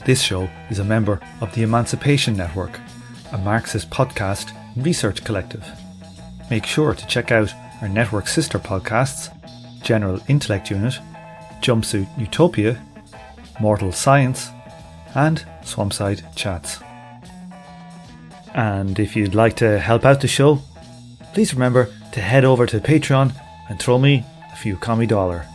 This 0.04 0.22
show 0.22 0.48
is 0.70 0.78
a 0.78 0.84
member 0.84 1.20
of 1.42 1.54
the 1.54 1.62
Emancipation 1.62 2.34
Network, 2.34 2.80
a 3.32 3.38
Marxist 3.38 3.90
podcast 3.90 4.50
research 4.74 5.24
collective. 5.24 5.64
Make 6.50 6.64
sure 6.64 6.94
to 6.94 7.06
check 7.06 7.30
out 7.30 7.52
our 7.82 7.88
network 7.88 8.26
sister 8.26 8.58
podcasts 8.58 9.28
General 9.82 10.18
Intellect 10.26 10.70
Unit, 10.70 10.94
Jumpsuit 11.60 12.08
Utopia, 12.18 12.80
Mortal 13.60 13.92
Science, 13.92 14.48
and 15.14 15.44
Swampside 15.62 16.22
Chats. 16.34 16.80
And 18.54 18.98
if 18.98 19.14
you'd 19.14 19.34
like 19.34 19.56
to 19.56 19.78
help 19.78 20.06
out 20.06 20.22
the 20.22 20.28
show, 20.28 20.60
please 21.34 21.52
remember 21.52 21.90
to 22.12 22.20
head 22.20 22.46
over 22.46 22.66
to 22.66 22.80
Patreon 22.80 23.34
and 23.68 23.78
throw 23.78 23.98
me 23.98 24.24
a 24.50 24.56
few 24.56 24.76
commie 24.76 25.06
dollar. 25.06 25.46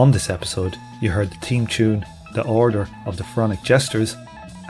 On 0.00 0.12
this 0.12 0.30
episode, 0.30 0.78
you 1.02 1.10
heard 1.10 1.28
the 1.28 1.46
theme 1.46 1.66
tune 1.66 2.06
The 2.32 2.42
Order 2.44 2.88
of 3.04 3.18
the 3.18 3.22
Pharaonic 3.22 3.62
Jesters 3.62 4.16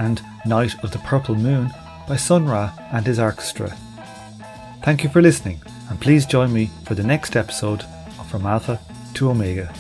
and 0.00 0.20
Night 0.44 0.74
of 0.82 0.90
the 0.90 0.98
Purple 0.98 1.36
Moon 1.36 1.70
by 2.08 2.16
Sun 2.16 2.46
Ra 2.46 2.72
and 2.90 3.06
his 3.06 3.20
orchestra. 3.20 3.76
Thank 4.82 5.04
you 5.04 5.08
for 5.08 5.22
listening, 5.22 5.62
and 5.88 6.00
please 6.00 6.26
join 6.26 6.52
me 6.52 6.68
for 6.84 6.96
the 6.96 7.04
next 7.04 7.36
episode 7.36 7.84
of 8.18 8.28
From 8.28 8.44
Alpha 8.44 8.80
to 9.14 9.30
Omega. 9.30 9.72